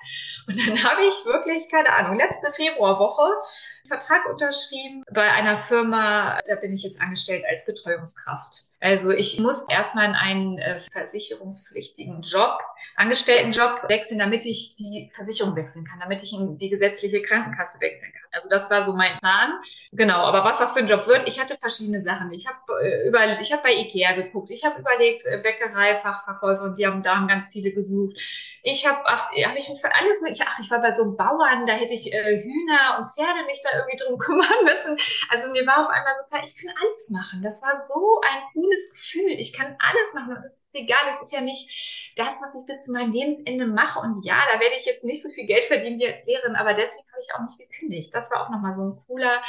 Und 0.46 0.58
dann 0.66 0.82
habe 0.84 1.02
ich 1.02 1.24
wirklich, 1.24 1.68
keine 1.70 1.92
Ahnung, 1.92 2.16
letzte 2.16 2.52
Februarwoche 2.52 3.40
Vertrag 3.86 4.26
unterschrieben 4.26 5.02
bei 5.12 5.30
einer 5.30 5.56
Firma, 5.56 6.38
da 6.46 6.56
bin 6.56 6.72
ich 6.72 6.82
jetzt 6.82 7.00
angestellt 7.00 7.44
als 7.48 7.64
Betreuungskraft. 7.66 8.75
Also 8.80 9.10
ich 9.10 9.40
muss 9.40 9.66
erstmal 9.68 10.06
in 10.06 10.14
einen 10.14 10.58
äh, 10.58 10.78
versicherungspflichtigen 10.78 12.20
Job, 12.20 12.58
Angestelltenjob 12.96 13.88
wechseln, 13.88 14.18
damit 14.18 14.44
ich 14.44 14.74
die 14.76 15.10
Versicherung 15.14 15.56
wechseln 15.56 15.86
kann, 15.86 15.98
damit 16.00 16.22
ich 16.22 16.34
in 16.34 16.58
die 16.58 16.68
gesetzliche 16.68 17.22
Krankenkasse 17.22 17.80
wechseln 17.80 18.12
kann. 18.12 18.26
Also 18.32 18.48
das 18.50 18.70
war 18.70 18.84
so 18.84 18.92
mein 18.92 19.18
Plan. 19.18 19.52
Genau, 19.92 20.18
aber 20.18 20.44
was 20.44 20.58
das 20.58 20.74
für 20.74 20.80
ein 20.80 20.86
Job 20.86 21.06
wird, 21.06 21.26
ich 21.26 21.40
hatte 21.40 21.56
verschiedene 21.56 22.02
Sachen. 22.02 22.32
Ich 22.32 22.46
habe 22.46 22.58
äh, 22.82 23.08
über, 23.08 23.18
bei 23.62 23.72
Ikea 23.72 24.12
geguckt, 24.12 24.50
ich 24.50 24.64
habe 24.64 24.80
überlegt 24.80 25.24
äh, 25.24 25.38
Bäckerei, 25.38 25.94
Fachverkäufer 25.94 26.62
und 26.62 26.78
die 26.78 26.86
haben 26.86 27.02
da 27.02 27.24
ganz 27.26 27.48
viele 27.48 27.72
gesucht. 27.72 28.18
Ich 28.62 28.86
habe, 28.86 29.00
ach, 29.06 29.30
habe 29.30 29.58
ich 29.58 29.66
für 29.66 29.94
alles 29.94 30.22
mit, 30.22 30.38
ach, 30.44 30.58
ich 30.58 30.70
war 30.70 30.82
bei 30.82 30.92
so 30.92 31.04
einem 31.04 31.16
Bauern, 31.16 31.66
da 31.66 31.72
hätte 31.74 31.94
ich 31.94 32.12
äh, 32.12 32.42
Hühner 32.42 32.98
und 32.98 33.06
Pferde 33.06 33.44
mich 33.46 33.60
da 33.62 33.78
irgendwie 33.78 33.96
drum 33.96 34.18
kümmern 34.18 34.64
müssen. 34.64 34.98
Also 35.30 35.50
mir 35.52 35.66
war 35.66 35.86
auf 35.86 35.88
einmal 35.88 36.14
so 36.20 36.26
klar, 36.28 36.42
ich 36.44 36.54
kann 36.60 36.74
alles 36.76 37.10
machen. 37.10 37.42
Das 37.42 37.62
war 37.62 37.80
so 37.80 38.20
ein 38.26 38.42
cooles 38.66 38.92
Gefühl. 38.92 39.32
Ich 39.38 39.52
kann 39.52 39.76
alles 39.78 40.14
machen 40.14 40.36
und 40.36 40.44
das 40.44 40.54
ist 40.54 40.64
egal. 40.72 40.98
Das 41.12 41.28
ist 41.28 41.32
ja 41.32 41.40
nicht 41.40 41.70
das, 42.16 42.28
was 42.40 42.54
ich 42.54 42.66
bis 42.66 42.84
zu 42.84 42.92
meinem 42.92 43.12
Lebensende 43.12 43.66
mache. 43.66 44.00
Und 44.00 44.24
ja, 44.24 44.42
da 44.52 44.60
werde 44.60 44.74
ich 44.76 44.84
jetzt 44.84 45.04
nicht 45.04 45.22
so 45.22 45.28
viel 45.30 45.46
Geld 45.46 45.64
verdienen 45.64 45.98
wie 45.98 46.08
als 46.08 46.24
Lehrerin, 46.26 46.56
aber 46.56 46.74
deswegen 46.74 47.08
habe 47.08 47.20
ich 47.20 47.34
auch 47.34 47.40
nicht 47.40 47.58
gekündigt. 47.58 48.14
Das 48.14 48.30
war 48.30 48.44
auch 48.44 48.50
nochmal 48.50 48.74
so 48.74 48.82
ein 48.82 48.96
cooler, 49.06 49.42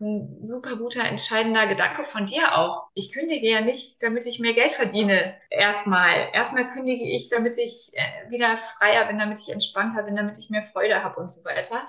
ein 0.00 0.44
super 0.44 0.76
guter, 0.76 1.04
entscheidender 1.04 1.66
Gedanke 1.66 2.04
von 2.04 2.26
dir 2.26 2.56
auch. 2.56 2.88
Ich 2.94 3.12
kündige 3.12 3.48
ja 3.50 3.60
nicht, 3.60 4.02
damit 4.02 4.26
ich 4.26 4.38
mehr 4.38 4.54
Geld 4.54 4.72
verdiene. 4.72 5.36
Erstmal. 5.50 6.28
Erstmal 6.32 6.68
kündige 6.68 7.04
ich, 7.04 7.28
damit 7.30 7.58
ich 7.58 7.92
äh, 7.94 8.30
wieder 8.30 8.56
freier 8.56 9.06
bin, 9.06 9.18
damit 9.18 9.38
ich 9.40 9.50
entspannter 9.50 10.04
bin, 10.04 10.16
damit 10.16 10.38
ich 10.38 10.50
mehr 10.50 10.62
Freude 10.62 11.02
habe 11.02 11.20
und 11.20 11.32
so 11.32 11.44
weiter. 11.44 11.88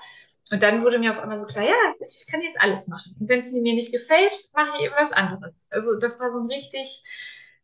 Und 0.52 0.62
dann 0.62 0.82
wurde 0.82 0.98
mir 0.98 1.12
auf 1.12 1.20
einmal 1.20 1.38
so 1.38 1.46
klar, 1.46 1.64
ja, 1.64 1.74
ich 2.00 2.26
kann 2.30 2.42
jetzt 2.42 2.60
alles 2.60 2.88
machen. 2.88 3.14
Und 3.20 3.28
wenn 3.28 3.38
es 3.38 3.52
mir 3.52 3.74
nicht 3.74 3.92
gefällt, 3.92 4.32
mache 4.54 4.78
ich 4.78 4.84
eben 4.84 4.94
was 4.96 5.12
anderes. 5.12 5.66
Also 5.70 5.96
das 5.96 6.18
war 6.18 6.32
so 6.32 6.38
ein 6.38 6.46
richtig 6.46 7.04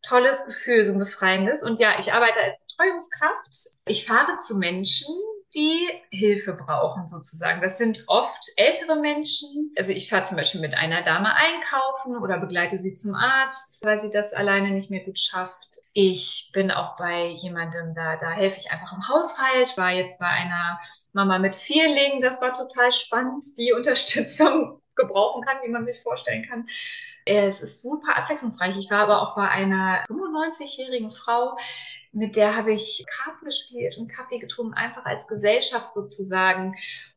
tolles 0.01 0.45
Gefühl, 0.45 0.85
so 0.85 0.93
ein 0.93 0.99
befreiendes. 0.99 1.63
Und 1.63 1.79
ja, 1.79 1.99
ich 1.99 2.13
arbeite 2.13 2.41
als 2.41 2.65
Betreuungskraft. 2.65 3.77
Ich 3.85 4.05
fahre 4.05 4.35
zu 4.35 4.57
Menschen, 4.57 5.13
die 5.55 5.89
Hilfe 6.11 6.53
brauchen 6.53 7.07
sozusagen. 7.07 7.61
Das 7.61 7.77
sind 7.77 8.03
oft 8.07 8.43
ältere 8.57 8.97
Menschen. 8.97 9.73
Also 9.77 9.91
ich 9.91 10.09
fahre 10.09 10.23
zum 10.23 10.37
Beispiel 10.37 10.61
mit 10.61 10.75
einer 10.75 11.03
Dame 11.03 11.33
einkaufen 11.33 12.17
oder 12.17 12.37
begleite 12.37 12.77
sie 12.77 12.93
zum 12.93 13.15
Arzt, 13.15 13.83
weil 13.85 13.99
sie 13.99 14.09
das 14.09 14.33
alleine 14.33 14.71
nicht 14.71 14.91
mehr 14.91 15.03
gut 15.03 15.19
schafft. 15.19 15.79
Ich 15.93 16.51
bin 16.53 16.69
auch 16.69 16.97
bei 16.97 17.27
jemandem, 17.27 17.93
da, 17.93 18.17
da 18.17 18.31
helfe 18.31 18.59
ich 18.59 18.71
einfach 18.71 18.93
im 18.93 19.07
Haushalt. 19.07 19.77
War 19.77 19.91
jetzt 19.91 20.19
bei 20.19 20.27
einer 20.27 20.79
Mama 21.17 21.39
mit 21.39 21.55
Vierlingen, 21.55 22.21
das 22.21 22.41
war 22.41 22.53
total 22.53 22.91
spannend, 22.91 23.43
die 23.57 23.73
Unterstützung 23.75 24.81
gebrauchen 24.95 25.43
kann, 25.43 25.57
wie 25.63 25.69
man 25.69 25.83
sich 25.83 25.99
vorstellen 26.01 26.43
kann. 26.43 26.67
Es 27.25 27.59
ist 27.61 27.81
super 27.81 28.15
abwechslungsreich. 28.15 28.77
Ich 28.77 28.89
war 28.89 28.99
aber 28.99 29.21
auch 29.21 29.35
bei 29.35 29.49
einer 29.49 30.05
95-jährigen 30.05 31.11
Frau, 31.11 31.57
mit 32.13 32.35
der 32.35 32.55
habe 32.55 32.71
ich 32.71 33.05
Karten 33.07 33.45
gespielt 33.45 33.97
und 33.97 34.11
Kaffee 34.11 34.39
getrunken, 34.39 34.73
einfach 34.75 35.05
als 35.05 35.27
Gesellschaft 35.27 35.93
sozusagen. 35.93 36.75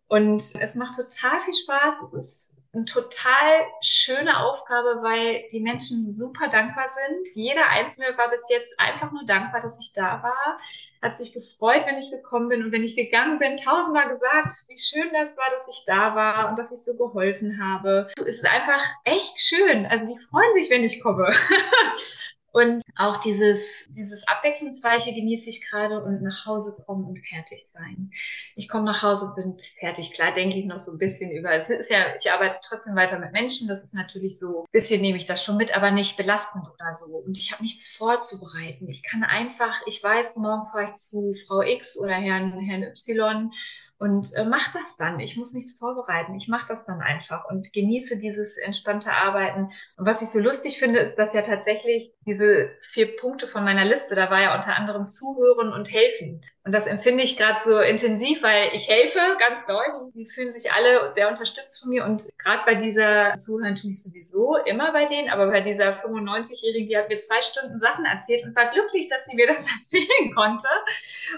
Und 0.09 0.43
es 0.59 0.75
macht 0.75 0.97
total 0.97 1.41
viel 1.41 1.55
Spaß. 1.55 2.03
Es 2.03 2.13
ist 2.15 2.60
eine 2.73 2.85
total 2.85 3.67
schöne 3.83 4.39
Aufgabe, 4.39 5.03
weil 5.03 5.43
die 5.51 5.61
Menschen 5.61 6.07
super 6.07 6.49
dankbar 6.49 6.87
sind. 6.89 7.29
Jeder 7.35 7.69
Einzelne 7.69 8.17
war 8.17 8.31
bis 8.31 8.49
jetzt 8.49 8.79
einfach 8.79 9.11
nur 9.11 9.25
dankbar, 9.25 9.61
dass 9.61 9.81
ich 9.81 9.93
da 9.93 10.23
war, 10.23 10.59
hat 11.03 11.17
sich 11.17 11.33
gefreut, 11.33 11.83
wenn 11.87 11.99
ich 11.99 12.11
gekommen 12.11 12.49
bin 12.49 12.63
und 12.63 12.71
wenn 12.71 12.85
ich 12.85 12.95
gegangen 12.95 13.41
bin, 13.41 13.57
tausendmal 13.57 14.09
gesagt, 14.09 14.53
wie 14.69 14.79
schön 14.79 15.11
das 15.13 15.37
war, 15.37 15.51
dass 15.51 15.67
ich 15.69 15.83
da 15.87 16.15
war 16.15 16.49
und 16.49 16.59
dass 16.59 16.71
ich 16.71 16.85
so 16.85 16.97
geholfen 16.97 17.61
habe. 17.61 18.09
Es 18.19 18.39
ist 18.39 18.47
einfach 18.47 18.85
echt 19.05 19.39
schön. 19.41 19.87
Also 19.87 20.07
die 20.07 20.21
freuen 20.31 20.55
sich, 20.55 20.71
wenn 20.71 20.85
ich 20.85 21.03
komme. 21.03 21.33
Und 22.53 22.83
auch 22.97 23.19
dieses, 23.19 23.89
dieses 23.91 24.27
Abwechslungsreiche 24.27 25.13
genieße 25.15 25.49
ich 25.49 25.69
gerade 25.69 26.03
und 26.03 26.23
nach 26.23 26.47
Hause 26.47 26.77
kommen 26.85 27.05
und 27.05 27.25
fertig 27.25 27.65
sein. 27.73 28.11
Ich 28.57 28.69
komme 28.69 28.85
nach 28.85 29.03
Hause, 29.03 29.33
bin 29.37 29.57
fertig. 29.79 30.13
Klar 30.13 30.33
denke 30.35 30.59
ich 30.59 30.65
noch 30.65 30.81
so 30.81 30.93
ein 30.93 30.99
bisschen 30.99 31.31
über, 31.31 31.53
es 31.53 31.71
ist 31.71 31.91
ja, 31.91 32.15
ich 32.19 32.33
arbeite 32.33 32.57
trotzdem 32.65 32.97
weiter 32.97 33.19
mit 33.19 33.33
Menschen, 33.33 33.69
das 33.69 33.85
ist 33.85 33.95
natürlich 33.95 34.39
so, 34.39 34.63
ein 34.63 34.73
bisschen 34.73 35.01
nehme 35.01 35.17
ich 35.17 35.27
das 35.27 35.45
schon 35.45 35.57
mit, 35.57 35.77
aber 35.77 35.93
nicht 35.93 36.17
belastend 36.17 36.65
oder 36.65 36.95
so. 36.95 37.17
Und 37.17 37.39
ich 37.39 37.53
habe 37.53 37.63
nichts 37.63 37.89
vorzubereiten. 37.89 38.89
Ich 38.89 39.03
kann 39.03 39.23
einfach, 39.23 39.81
ich 39.87 40.03
weiß, 40.03 40.37
morgen 40.37 40.69
fahre 40.73 40.91
ich 40.91 40.95
zu 40.95 41.35
Frau 41.47 41.63
X 41.63 41.97
oder 41.99 42.15
Herrn, 42.15 42.59
Herrn 42.59 42.83
Y 42.83 43.53
und 44.01 44.35
äh, 44.35 44.47
mach 44.47 44.73
das 44.73 44.97
dann. 44.97 45.21
Ich 45.21 45.37
muss 45.37 45.53
nichts 45.53 45.75
vorbereiten. 45.77 46.35
Ich 46.35 46.49
mache 46.49 46.65
das 46.67 46.87
dann 46.87 47.03
einfach 47.03 47.45
und 47.51 47.71
genieße 47.71 48.17
dieses 48.19 48.57
entspannte 48.57 49.13
Arbeiten. 49.13 49.73
Und 49.99 50.07
was 50.07 50.23
ich 50.23 50.31
so 50.31 50.41
lustig 50.41 50.79
finde, 50.79 51.01
ist, 51.01 51.17
dass 51.17 51.35
ja 51.35 51.43
tatsächlich 51.43 52.11
diese 52.27 52.71
vier 52.93 53.17
Punkte 53.17 53.49
von 53.49 53.65
meiner 53.65 53.85
Liste, 53.85 54.15
da 54.15 54.31
war 54.31 54.43
ja 54.43 54.55
unter 54.55 54.77
anderem 54.77 55.07
Zuhören 55.07 55.73
und 55.73 55.93
Helfen. 55.93 56.43
Und 56.63 56.73
das 56.73 56.87
empfinde 56.87 57.23
ich 57.23 57.39
gerade 57.39 57.59
so 57.59 57.81
intensiv, 57.81 58.43
weil 58.43 58.71
ich 58.75 58.87
helfe 58.89 59.19
ganz 59.39 59.67
Leute, 59.67 60.13
die 60.15 60.27
fühlen 60.27 60.51
sich 60.51 60.71
alle 60.73 61.13
sehr 61.15 61.29
unterstützt 61.29 61.81
von 61.81 61.89
mir. 61.89 62.05
Und 62.05 62.29
gerade 62.37 62.63
bei 62.67 62.75
dieser 62.75 63.35
Zuhören 63.37 63.77
tue 63.77 63.91
ich 63.91 64.03
sowieso 64.03 64.57
immer 64.67 64.93
bei 64.93 65.07
denen, 65.07 65.31
aber 65.31 65.47
bei 65.51 65.63
dieser 65.63 65.93
95-Jährigen, 65.93 66.87
die 66.87 66.99
hat 66.99 67.09
mir 67.09 67.19
zwei 67.19 67.41
Stunden 67.41 67.79
Sachen 67.79 68.05
erzählt 68.05 68.45
und 68.45 68.55
war 68.55 68.71
glücklich, 68.71 69.09
dass 69.09 69.25
sie 69.25 69.37
mir 69.37 69.47
das 69.49 69.67
erzählen 69.75 70.35
konnte. 70.35 70.69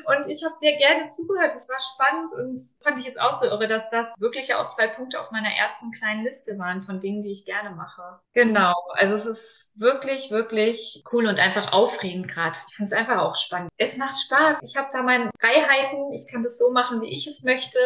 Und 0.06 0.26
ich 0.28 0.44
habe 0.44 0.56
mir 0.60 0.76
gerne 0.76 1.06
zugehört. 1.06 1.52
Es 1.54 1.68
war 1.68 1.78
spannend 1.78 2.32
und 2.40 2.60
fand 2.82 2.98
ich 2.98 3.06
jetzt 3.06 3.20
auch 3.20 3.40
so 3.40 3.46
irre, 3.46 3.68
dass 3.68 3.88
das 3.90 4.08
wirklich 4.18 4.54
auch 4.54 4.68
zwei 4.68 4.88
Punkte 4.88 5.20
auf 5.20 5.30
meiner 5.30 5.50
ersten 5.50 5.92
kleinen 5.92 6.24
Liste 6.24 6.58
waren 6.58 6.82
von 6.82 6.98
Dingen, 6.98 7.22
die 7.22 7.30
ich 7.30 7.44
gerne 7.44 7.70
mache. 7.70 8.18
Genau. 8.34 8.74
Also 8.94 9.14
es 9.14 9.26
ist 9.26 9.80
wirklich, 9.80 10.32
wirklich 10.32 10.81
unglaublich 10.82 11.04
cool 11.12 11.26
und 11.26 11.38
einfach 11.38 11.72
aufregend 11.72 12.28
gerade. 12.28 12.56
Ich 12.68 12.76
finde 12.76 12.86
es 12.86 12.92
einfach 12.92 13.18
auch 13.18 13.34
spannend. 13.34 13.70
Es 13.76 13.96
macht 13.96 14.14
Spaß. 14.26 14.60
Ich 14.62 14.76
habe 14.76 14.88
da 14.92 15.02
meine 15.02 15.30
Freiheiten. 15.40 16.12
Ich 16.12 16.30
kann 16.30 16.42
das 16.42 16.58
so 16.58 16.72
machen, 16.72 17.00
wie 17.02 17.12
ich 17.12 17.26
es 17.26 17.42
möchte. 17.44 17.78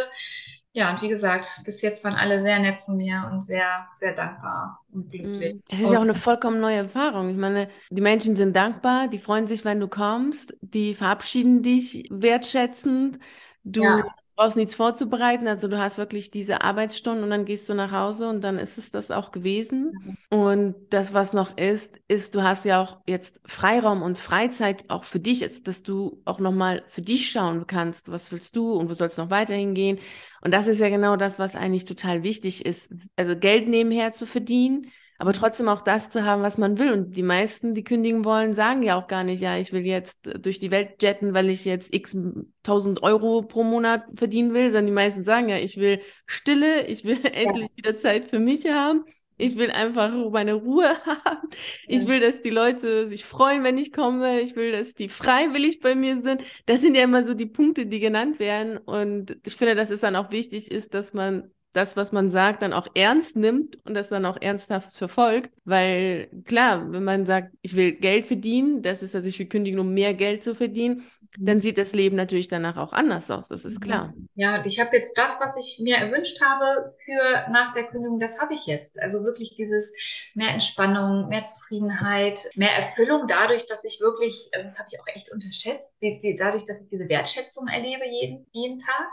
Ja, 0.75 0.91
und 0.91 1.01
wie 1.01 1.09
gesagt, 1.09 1.63
bis 1.65 1.81
jetzt 1.81 2.05
waren 2.05 2.15
alle 2.15 2.41
sehr 2.43 2.59
nett 2.59 2.79
zu 2.79 2.93
mir 2.93 3.31
und 3.33 3.43
sehr, 3.43 3.89
sehr 3.95 4.15
dankbar 4.15 4.81
und 4.93 5.11
glücklich. 5.11 5.55
Mhm. 5.55 5.63
Es 5.71 5.81
ist 5.81 5.91
ja 5.91 5.99
auch 5.99 6.03
eine 6.03 6.15
vollkommen 6.15 6.61
neue 6.61 6.77
Erfahrung. 6.77 7.31
Ich 7.31 7.39
meine, 7.39 7.71
die 7.89 8.03
Menschen 8.03 8.37
sind 8.37 8.55
dankbar, 8.55 9.09
die 9.09 9.19
freuen 9.19 9.47
sich, 9.47 9.65
wenn 9.65 9.81
du 9.81 9.89
kommst, 9.89 10.55
die 10.61 10.95
verabschieden 10.95 11.63
dich 11.63 12.07
wertschätzend. 12.11 13.19
Du 13.65 13.83
ja 13.83 14.05
brauchst 14.37 14.57
nichts 14.57 14.75
vorzubereiten. 14.75 15.49
Also 15.49 15.67
du 15.69 15.79
hast 15.79 15.99
wirklich 15.99 16.31
diese 16.31 16.61
Arbeitsstunden 16.63 17.25
und 17.25 17.31
dann 17.31 17.45
gehst 17.47 17.69
du 17.69 17.75
nach 17.75 17.91
Hause 17.91 18.29
und 18.29 18.43
dann 18.43 18.59
ist 18.59 18.79
es 18.79 18.91
das 18.91 19.11
auch 19.11 19.33
gewesen. 19.33 20.17
Und 20.31 20.75
das, 20.91 21.15
was 21.15 21.33
noch 21.33 21.57
ist, 21.57 21.99
ist, 22.09 22.35
du 22.35 22.43
hast 22.43 22.65
ja 22.65 22.83
auch 22.83 22.99
jetzt 23.07 23.41
Freiraum 23.47 24.03
und 24.03 24.19
Freizeit 24.19 24.91
auch 24.91 25.05
für 25.05 25.21
dich, 25.21 25.41
jetzt, 25.41 25.67
dass 25.67 25.83
du 25.83 26.21
auch 26.25 26.39
nochmal 26.39 26.85
für 26.89 27.03
dich 27.03 27.31
schauen 27.31 27.67
kannst, 27.67 28.11
was 28.11 28.31
willst 28.31 28.55
du 28.57 28.73
und 28.75 28.91
wo 28.91 28.95
soll 28.95 29.09
es 29.09 29.17
noch 29.17 29.31
weiterhin 29.31 29.75
gehen. 29.75 29.99
Und 30.43 30.53
das 30.53 30.69
ist 30.69 30.79
ja 30.79 30.89
genau 30.91 31.17
das, 31.17 31.39
was 31.39 31.55
eigentlich 31.55 31.87
total 31.87 32.23
wichtig 32.23 32.67
ist. 32.67 32.91
Also 33.17 33.37
Geld 33.37 33.69
nebenher 33.69 34.13
zu 34.13 34.27
verdienen, 34.27 34.93
aber 35.19 35.33
trotzdem 35.33 35.69
auch 35.69 35.83
das 35.83 36.11
zu 36.11 36.25
haben, 36.25 36.43
was 36.43 36.59
man 36.59 36.79
will. 36.79 36.93
Und 36.93 37.17
die 37.17 37.23
meisten, 37.23 37.75
die 37.75 37.85
kündigen 37.85 38.25
wollen, 38.25 38.55
sagen 38.55 38.83
ja 38.83 39.01
auch 39.01 39.07
gar 39.07 39.25
nicht, 39.25 39.41
ja, 39.41 39.57
ich 39.57 39.73
will 39.73 39.87
jetzt 39.87 40.29
durch 40.45 40.59
die 40.59 40.71
Welt 40.71 41.03
jetten, 41.03 41.35
weil 41.35 41.49
ich 41.49 41.65
jetzt 41.65 41.95
x 41.95 42.17
tausend 42.63 43.03
Euro 43.03 43.43
pro 43.43 43.63
Monat 43.63 44.05
verdienen 44.15 44.55
will, 44.55 44.71
sondern 44.71 44.87
die 44.87 44.93
meisten 44.93 45.25
sagen 45.25 45.49
ja, 45.49 45.59
ich 45.59 45.79
will 45.79 46.01
Stille, 46.27 46.87
ich 46.87 47.05
will 47.05 47.19
ja. 47.23 47.31
endlich 47.31 47.69
wieder 47.77 47.97
Zeit 47.97 48.27
für 48.27 48.39
mich 48.39 48.67
haben. 48.69 49.05
Ich 49.39 49.57
will 49.57 49.71
einfach 49.71 50.11
meine 50.31 50.55
Ruhe 50.55 50.89
haben. 51.05 51.49
Ich 51.87 52.07
will, 52.07 52.21
dass 52.21 52.41
die 52.41 52.51
Leute 52.51 53.07
sich 53.07 53.25
freuen, 53.25 53.65
wenn 53.65 53.77
ich 53.77 53.93
komme. 53.93 54.41
Ich 54.41 54.57
will, 54.57 54.73
dass 54.73 54.95
die 54.95 55.11
freiwillig 55.11 55.81
bei 55.81 55.95
mir 55.95 56.21
sind. 56.23 56.43
Das 56.65 56.81
sind 56.81 56.95
ja 56.95 57.05
immer 57.05 57.25
so 57.25 57.35
die 57.35 57.47
Punkte, 57.47 57.87
die 57.87 58.01
genannt 58.01 58.39
werden. 58.39 58.79
Und 58.79 59.37
ich 59.47 59.57
finde, 59.57 59.75
dass 59.75 59.91
es 59.91 60.01
dann 60.01 60.17
auch 60.17 60.31
wichtig 60.31 60.71
ist, 60.71 60.95
dass 60.95 61.13
man 61.13 61.51
das, 61.77 61.97
was 61.97 62.11
man 62.11 62.31
sagt, 62.31 62.63
dann 62.63 62.73
auch 62.73 62.89
ernst 62.95 63.37
nimmt 63.37 63.79
und 63.85 63.95
das 63.95 64.09
dann 64.09 64.25
auch 64.25 64.41
ernsthaft 64.41 64.97
verfolgt. 64.97 65.51
Weil 65.65 66.29
klar, 66.45 66.91
wenn 66.91 67.05
man 67.05 67.27
sagt, 67.27 67.53
ich 67.63 67.77
will 67.77 67.93
Geld 67.93 68.27
verdienen, 68.27 68.83
das 68.83 69.03
ist, 69.03 69.15
dass 69.15 69.27
ich 69.27 69.39
will 69.39 69.47
kündigen, 69.47 69.79
um 69.79 69.93
mehr 69.93 70.15
Geld 70.15 70.43
zu 70.43 70.55
verdienen, 70.55 71.05
dann 71.39 71.61
sieht 71.61 71.77
das 71.77 71.93
Leben 71.93 72.17
natürlich 72.17 72.49
danach 72.49 72.77
auch 72.77 72.93
anders 72.93 73.31
aus, 73.31 73.49
das 73.49 73.65
ist 73.65 73.81
klar. 73.81 74.15
Ja, 74.37 74.57
und 74.57 74.67
ich 74.67 74.81
habe 74.81 74.97
jetzt 74.97 75.19
das, 75.19 75.39
was 75.41 75.57
ich 75.59 75.79
mir 75.83 75.97
erwünscht 75.97 76.41
habe 76.41 76.95
für 77.05 77.51
nach 77.51 77.73
der 77.73 77.85
Kündigung, 77.85 78.19
das 78.19 78.41
habe 78.41 78.55
ich 78.55 78.67
jetzt. 78.67 79.03
Also 79.03 79.25
wirklich 79.25 79.55
dieses 79.55 79.93
mehr 80.35 80.51
Entspannung, 80.51 81.29
mehr 81.29 81.45
Zufriedenheit, 81.45 82.49
mehr 82.55 82.75
Erfüllung 82.75 83.27
dadurch, 83.27 83.67
dass 83.67 83.85
ich 83.85 84.01
wirklich, 84.01 84.49
das 84.53 84.79
habe 84.79 84.89
ich 84.91 85.01
auch 85.01 85.07
echt 85.09 85.31
unterschätzt, 85.33 85.85
dadurch, 86.01 86.65
dass 86.65 86.81
ich 86.81 86.89
diese 86.91 87.09
Wertschätzung 87.09 87.69
erlebe 87.69 88.05
jeden, 88.09 88.47
jeden 88.53 88.79
Tag. 88.79 89.07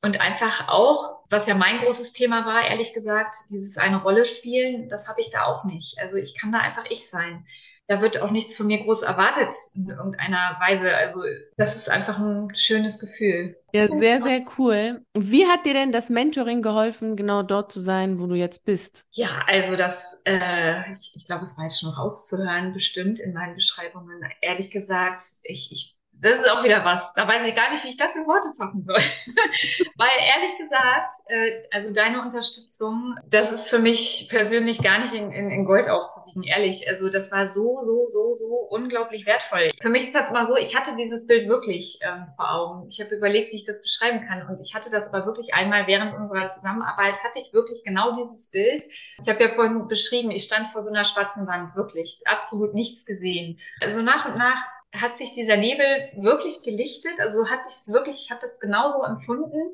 Und 0.00 0.20
einfach 0.20 0.68
auch, 0.68 1.24
was 1.28 1.46
ja 1.46 1.54
mein 1.54 1.78
großes 1.78 2.12
Thema 2.12 2.46
war, 2.46 2.68
ehrlich 2.68 2.92
gesagt, 2.92 3.34
dieses 3.50 3.78
eine 3.78 4.00
Rolle 4.00 4.24
spielen, 4.24 4.88
das 4.88 5.08
habe 5.08 5.20
ich 5.20 5.30
da 5.30 5.44
auch 5.44 5.64
nicht. 5.64 5.98
Also 6.00 6.16
ich 6.16 6.38
kann 6.38 6.52
da 6.52 6.58
einfach 6.60 6.86
ich 6.88 7.08
sein. 7.08 7.44
Da 7.88 8.02
wird 8.02 8.20
auch 8.20 8.30
nichts 8.30 8.54
von 8.54 8.66
mir 8.66 8.84
groß 8.84 9.02
erwartet 9.02 9.52
in 9.74 9.88
irgendeiner 9.88 10.56
Weise. 10.60 10.94
Also 10.94 11.22
das 11.56 11.74
ist 11.74 11.88
einfach 11.88 12.18
ein 12.18 12.54
schönes 12.54 13.00
Gefühl. 13.00 13.56
Ja, 13.72 13.88
sehr, 13.88 14.22
sehr 14.22 14.44
cool. 14.58 15.02
Wie 15.14 15.46
hat 15.46 15.64
dir 15.64 15.72
denn 15.72 15.90
das 15.90 16.10
Mentoring 16.10 16.62
geholfen, 16.62 17.16
genau 17.16 17.42
dort 17.42 17.72
zu 17.72 17.80
sein, 17.80 18.20
wo 18.20 18.26
du 18.26 18.34
jetzt 18.34 18.64
bist? 18.64 19.04
Ja, 19.12 19.42
also 19.46 19.74
das, 19.74 20.18
äh, 20.24 20.90
ich, 20.92 21.12
ich 21.16 21.24
glaube, 21.24 21.44
es 21.44 21.56
war 21.56 21.64
jetzt 21.64 21.80
schon 21.80 21.90
rauszuhören, 21.90 22.74
bestimmt 22.74 23.20
in 23.20 23.32
meinen 23.32 23.54
Beschreibungen. 23.54 24.20
Ehrlich 24.42 24.70
gesagt, 24.70 25.22
ich, 25.44 25.72
ich 25.72 25.97
das 26.20 26.40
ist 26.40 26.50
auch 26.50 26.64
wieder 26.64 26.84
was. 26.84 27.12
Da 27.14 27.28
weiß 27.28 27.46
ich 27.46 27.54
gar 27.54 27.70
nicht, 27.70 27.84
wie 27.84 27.88
ich 27.88 27.96
das 27.96 28.16
in 28.16 28.26
Worte 28.26 28.48
fassen 28.56 28.82
soll. 28.82 28.96
Weil 29.96 30.10
ehrlich 30.20 30.58
gesagt, 30.58 31.12
äh, 31.26 31.62
also 31.70 31.92
deine 31.92 32.22
Unterstützung, 32.22 33.14
das 33.26 33.52
ist 33.52 33.68
für 33.68 33.78
mich 33.78 34.26
persönlich 34.28 34.82
gar 34.82 34.98
nicht 35.00 35.14
in, 35.14 35.30
in, 35.30 35.50
in 35.50 35.64
Gold 35.64 35.88
aufzuwiegen, 35.88 36.42
ehrlich. 36.42 36.88
Also 36.88 37.08
das 37.08 37.30
war 37.30 37.48
so, 37.48 37.82
so, 37.82 38.06
so, 38.08 38.32
so 38.32 38.46
unglaublich 38.70 39.26
wertvoll. 39.26 39.70
Für 39.80 39.90
mich 39.90 40.04
ist 40.04 40.14
das 40.14 40.30
immer 40.30 40.46
so, 40.46 40.56
ich 40.56 40.76
hatte 40.76 40.96
dieses 40.96 41.26
Bild 41.26 41.48
wirklich 41.48 42.00
ähm, 42.02 42.26
vor 42.36 42.50
Augen. 42.50 42.88
Ich 42.88 43.00
habe 43.00 43.14
überlegt, 43.14 43.52
wie 43.52 43.56
ich 43.56 43.64
das 43.64 43.82
beschreiben 43.82 44.26
kann. 44.26 44.46
Und 44.48 44.60
ich 44.60 44.74
hatte 44.74 44.90
das 44.90 45.12
aber 45.12 45.26
wirklich 45.26 45.54
einmal 45.54 45.86
während 45.86 46.14
unserer 46.14 46.48
Zusammenarbeit, 46.48 47.22
hatte 47.22 47.38
ich 47.38 47.52
wirklich 47.52 47.82
genau 47.84 48.12
dieses 48.12 48.50
Bild. 48.50 48.82
Ich 49.22 49.28
habe 49.28 49.42
ja 49.42 49.48
vorhin 49.48 49.86
beschrieben, 49.86 50.30
ich 50.30 50.42
stand 50.44 50.72
vor 50.72 50.82
so 50.82 50.90
einer 50.90 51.04
schwarzen 51.04 51.46
Wand, 51.46 51.76
wirklich 51.76 52.22
absolut 52.24 52.74
nichts 52.74 53.06
gesehen. 53.06 53.58
Also 53.80 54.02
nach 54.02 54.28
und 54.28 54.36
nach 54.36 54.66
hat 54.94 55.16
sich 55.16 55.32
dieser 55.32 55.56
Nebel 55.56 56.10
wirklich 56.16 56.62
gelichtet. 56.62 57.20
Also 57.20 57.50
hat 57.50 57.64
sich 57.64 57.92
wirklich, 57.92 58.22
ich 58.24 58.30
habe 58.30 58.40
das 58.42 58.60
genauso 58.60 59.02
empfunden. 59.02 59.72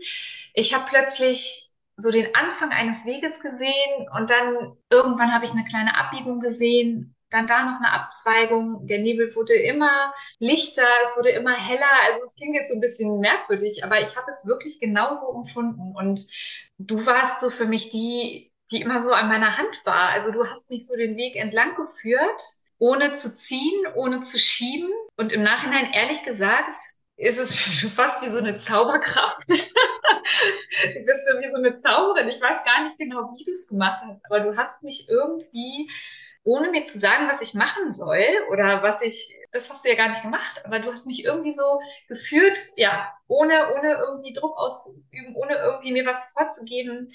Ich 0.55 0.75
habe 0.75 0.85
plötzlich 0.89 1.71
so 1.97 2.11
den 2.11 2.35
Anfang 2.35 2.71
eines 2.71 3.07
Weges 3.07 3.41
gesehen 3.41 4.09
und 4.17 4.31
dann 4.31 4.77
irgendwann 4.91 5.33
habe 5.33 5.45
ich 5.45 5.53
eine 5.53 5.65
kleine 5.65 5.97
Abbiegung 5.97 6.41
gesehen, 6.41 7.15
dann 7.31 7.47
da 7.47 7.65
noch 7.65 7.79
eine 7.79 7.93
Abzweigung. 7.93 8.87
Der 8.87 8.99
Nebel 8.99 9.35
wurde 9.35 9.55
immer 9.55 10.13
lichter, 10.39 10.87
es 11.03 11.17
wurde 11.17 11.31
immer 11.31 11.55
heller. 11.55 11.91
Also 12.09 12.23
es 12.25 12.35
klingt 12.37 12.55
jetzt 12.55 12.69
so 12.71 12.75
ein 12.75 12.81
bisschen 12.81 13.21
merkwürdig, 13.21 13.85
aber 13.85 14.01
ich 14.01 14.17
habe 14.17 14.27
es 14.29 14.47
wirklich 14.47 14.81
genauso 14.81 15.33
empfunden. 15.35 15.95
Und 15.97 16.27
du 16.79 17.05
warst 17.07 17.41
so 17.41 17.51
für 17.51 17.67
mich 17.67 17.91
die, 17.91 18.53
die 18.71 18.81
immer 18.81 19.01
so 19.01 19.13
an 19.13 19.29
meiner 19.29 19.57
Hand 19.57 19.75
war. 19.85 20.11
Also 20.11 20.33
du 20.33 20.45
hast 20.45 20.71
mich 20.71 20.87
so 20.87 20.97
den 20.97 21.17
Weg 21.17 21.37
entlang 21.37 21.75
geführt 21.77 22.43
ohne 22.85 23.15
zu 23.15 23.35
ziehen, 23.35 23.87
ohne 23.95 24.21
zu 24.21 24.39
schieben. 24.39 24.91
Und 25.17 25.33
im 25.33 25.43
Nachhinein, 25.43 25.91
ehrlich 25.95 26.23
gesagt, 26.23 26.71
ist 27.17 27.39
es 27.39 27.57
fast 27.97 28.23
wie 28.23 28.29
so 28.29 28.39
eine 28.39 28.57
Zauberkraft. 28.57 29.49
du 29.49 29.55
bist 29.55 31.27
wie 31.41 31.51
so 31.51 31.57
eine 31.57 31.77
Zauberin. 31.77 32.29
Ich 32.29 32.43
weiß 32.43 32.63
gar 32.65 32.85
nicht 32.85 32.99
genau, 32.99 33.33
wie 33.35 33.45
du 33.45 33.53
es 33.53 33.69
gemacht 33.69 34.03
hast, 34.05 34.21
aber 34.27 34.41
du 34.41 34.59
hast 34.59 34.83
mich 34.83 35.09
irgendwie, 35.09 35.91
ohne 36.43 36.71
mir 36.73 36.85
zu 36.85 36.99
sagen, 36.99 37.27
was 37.27 37.41
ich 37.41 37.55
machen 37.55 37.89
soll 37.89 38.27
oder 38.51 38.83
was 38.83 39.01
ich, 39.01 39.35
das 39.51 39.71
hast 39.71 39.83
du 39.83 39.89
ja 39.89 39.95
gar 39.95 40.11
nicht 40.11 40.21
gemacht, 40.21 40.61
aber 40.67 40.79
du 40.79 40.93
hast 40.93 41.07
mich 41.07 41.25
irgendwie 41.25 41.53
so 41.53 41.81
geführt, 42.09 42.59
ja, 42.77 43.11
ohne, 43.29 43.75
ohne 43.79 43.93
irgendwie 43.95 44.35
Druck 44.35 44.59
auszuüben, 44.59 45.35
ohne 45.37 45.55
irgendwie 45.55 45.93
mir 45.93 46.05
was 46.05 46.31
vorzugeben 46.35 47.09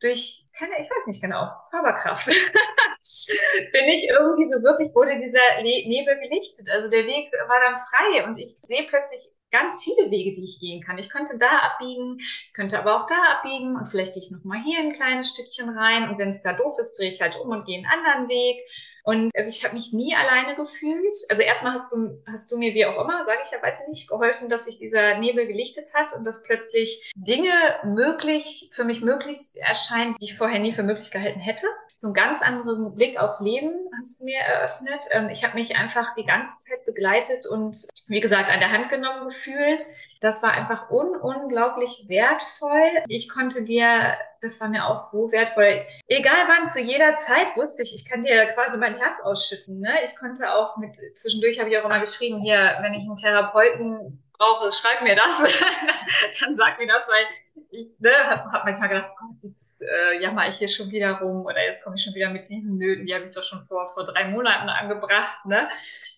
durch, 0.00 0.44
keine, 0.58 0.74
ich 0.80 0.90
weiß 0.90 1.06
nicht 1.06 1.22
genau, 1.22 1.50
Zauberkraft, 1.70 2.28
bin 3.72 3.88
ich 3.88 4.08
irgendwie 4.08 4.46
so 4.46 4.62
wirklich, 4.62 4.94
wurde 4.94 5.18
dieser 5.18 5.62
Nebel 5.62 6.18
gelichtet. 6.20 6.70
Also 6.70 6.88
der 6.88 7.04
Weg 7.06 7.32
war 7.48 7.60
dann 7.60 7.76
frei 7.76 8.26
und 8.26 8.38
ich 8.38 8.54
sehe 8.56 8.86
plötzlich 8.88 9.20
ganz 9.50 9.82
viele 9.84 10.10
Wege, 10.10 10.32
die 10.32 10.44
ich 10.44 10.58
gehen 10.58 10.82
kann. 10.82 10.98
Ich 10.98 11.10
könnte 11.10 11.38
da 11.38 11.58
abbiegen, 11.58 12.18
könnte 12.54 12.78
aber 12.78 12.96
auch 12.96 13.06
da 13.06 13.36
abbiegen 13.36 13.76
und 13.76 13.86
vielleicht 13.88 14.14
gehe 14.14 14.22
ich 14.22 14.32
nochmal 14.32 14.60
hier 14.64 14.80
ein 14.80 14.92
kleines 14.92 15.28
Stückchen 15.28 15.68
rein 15.68 16.10
und 16.10 16.18
wenn 16.18 16.30
es 16.30 16.40
da 16.40 16.54
doof 16.54 16.76
ist, 16.80 16.98
drehe 16.98 17.08
ich 17.08 17.22
halt 17.22 17.38
um 17.38 17.50
und 17.50 17.64
gehe 17.64 17.76
einen 17.76 17.86
anderen 17.86 18.28
Weg. 18.28 18.66
Und 19.04 19.30
also 19.36 19.50
ich 19.50 19.62
habe 19.64 19.74
mich 19.74 19.92
nie 19.92 20.16
alleine 20.16 20.56
gefühlt. 20.56 21.14
Also 21.28 21.42
erstmal 21.42 21.74
hast 21.74 21.92
du, 21.92 22.22
hast 22.26 22.50
du 22.50 22.56
mir 22.56 22.74
wie 22.74 22.86
auch 22.86 23.00
immer, 23.00 23.24
sage 23.24 23.42
ich 23.44 23.52
ja, 23.52 23.62
weiß 23.62 23.82
ich 23.82 23.88
nicht, 23.90 24.08
geholfen, 24.08 24.48
dass 24.48 24.64
sich 24.64 24.78
dieser 24.78 25.18
Nebel 25.18 25.46
gelichtet 25.46 25.92
hat 25.94 26.14
und 26.16 26.26
dass 26.26 26.42
plötzlich 26.42 27.12
Dinge 27.14 27.52
möglich, 27.84 28.70
für 28.72 28.84
mich 28.84 29.02
möglich 29.02 29.38
erscheinen, 29.54 30.14
die 30.14 30.24
ich 30.24 30.38
vorher 30.38 30.58
nie 30.58 30.72
für 30.72 30.82
möglich 30.82 31.10
gehalten 31.10 31.40
hätte 31.40 31.66
so 32.04 32.08
einen 32.08 32.14
ganz 32.14 32.42
anderen 32.42 32.94
Blick 32.94 33.18
aufs 33.18 33.40
Leben 33.40 33.72
hast 33.98 34.20
du 34.20 34.26
mir 34.26 34.38
eröffnet. 34.38 35.04
Ähm, 35.12 35.30
ich 35.30 35.42
habe 35.42 35.54
mich 35.54 35.74
einfach 35.74 36.14
die 36.16 36.26
ganze 36.26 36.50
Zeit 36.58 36.84
begleitet 36.84 37.46
und, 37.46 37.78
wie 38.08 38.20
gesagt, 38.20 38.50
an 38.50 38.60
der 38.60 38.72
Hand 38.72 38.90
genommen 38.90 39.28
gefühlt. 39.28 39.82
Das 40.20 40.42
war 40.42 40.52
einfach 40.52 40.90
un 40.90 41.16
unglaublich 41.16 42.04
wertvoll. 42.08 42.90
Ich 43.08 43.30
konnte 43.30 43.64
dir, 43.64 44.18
das 44.42 44.60
war 44.60 44.68
mir 44.68 44.86
auch 44.86 44.98
so 44.98 45.32
wertvoll, 45.32 45.86
egal 46.06 46.44
wann, 46.46 46.66
zu 46.66 46.78
jeder 46.78 47.16
Zeit 47.16 47.56
wusste 47.56 47.82
ich, 47.82 47.94
ich 47.94 48.06
kann 48.06 48.22
dir 48.22 48.52
quasi 48.52 48.76
mein 48.76 48.98
Herz 48.98 49.20
ausschütten. 49.22 49.80
Ne? 49.80 49.94
Ich 50.04 50.14
konnte 50.16 50.52
auch 50.52 50.76
mit, 50.76 50.96
zwischendurch 51.16 51.58
habe 51.58 51.70
ich 51.70 51.78
auch 51.78 51.86
immer 51.86 52.00
geschrieben, 52.00 52.38
hier, 52.38 52.76
wenn 52.82 52.92
ich 52.92 53.04
einen 53.04 53.16
Therapeuten 53.16 54.22
brauche, 54.38 54.70
schreib 54.72 55.00
mir 55.02 55.16
das, 55.16 55.38
dann 56.40 56.54
sag 56.54 56.78
mir 56.78 56.86
das, 56.86 57.08
weil 57.08 57.24
ich 57.70 57.88
ne, 57.98 58.10
habe 58.26 58.52
hab 58.52 58.64
manchmal 58.64 58.88
gedacht, 58.88 59.10
oh 59.12 59.26
Gott, 59.26 59.42
jetzt 59.42 59.82
äh, 59.82 60.20
jammer 60.20 60.48
ich 60.48 60.58
hier 60.58 60.68
schon 60.68 60.90
wieder 60.90 61.12
rum 61.20 61.44
oder 61.44 61.62
jetzt 61.64 61.82
komme 61.82 61.96
ich 61.96 62.02
schon 62.02 62.14
wieder 62.14 62.30
mit 62.30 62.48
diesen 62.48 62.76
Nöten, 62.76 63.06
die 63.06 63.14
habe 63.14 63.24
ich 63.24 63.30
doch 63.30 63.42
schon 63.42 63.62
vor, 63.62 63.86
vor 63.86 64.04
drei 64.04 64.28
Monaten 64.28 64.68
angebracht. 64.68 65.44
Ne? 65.46 65.68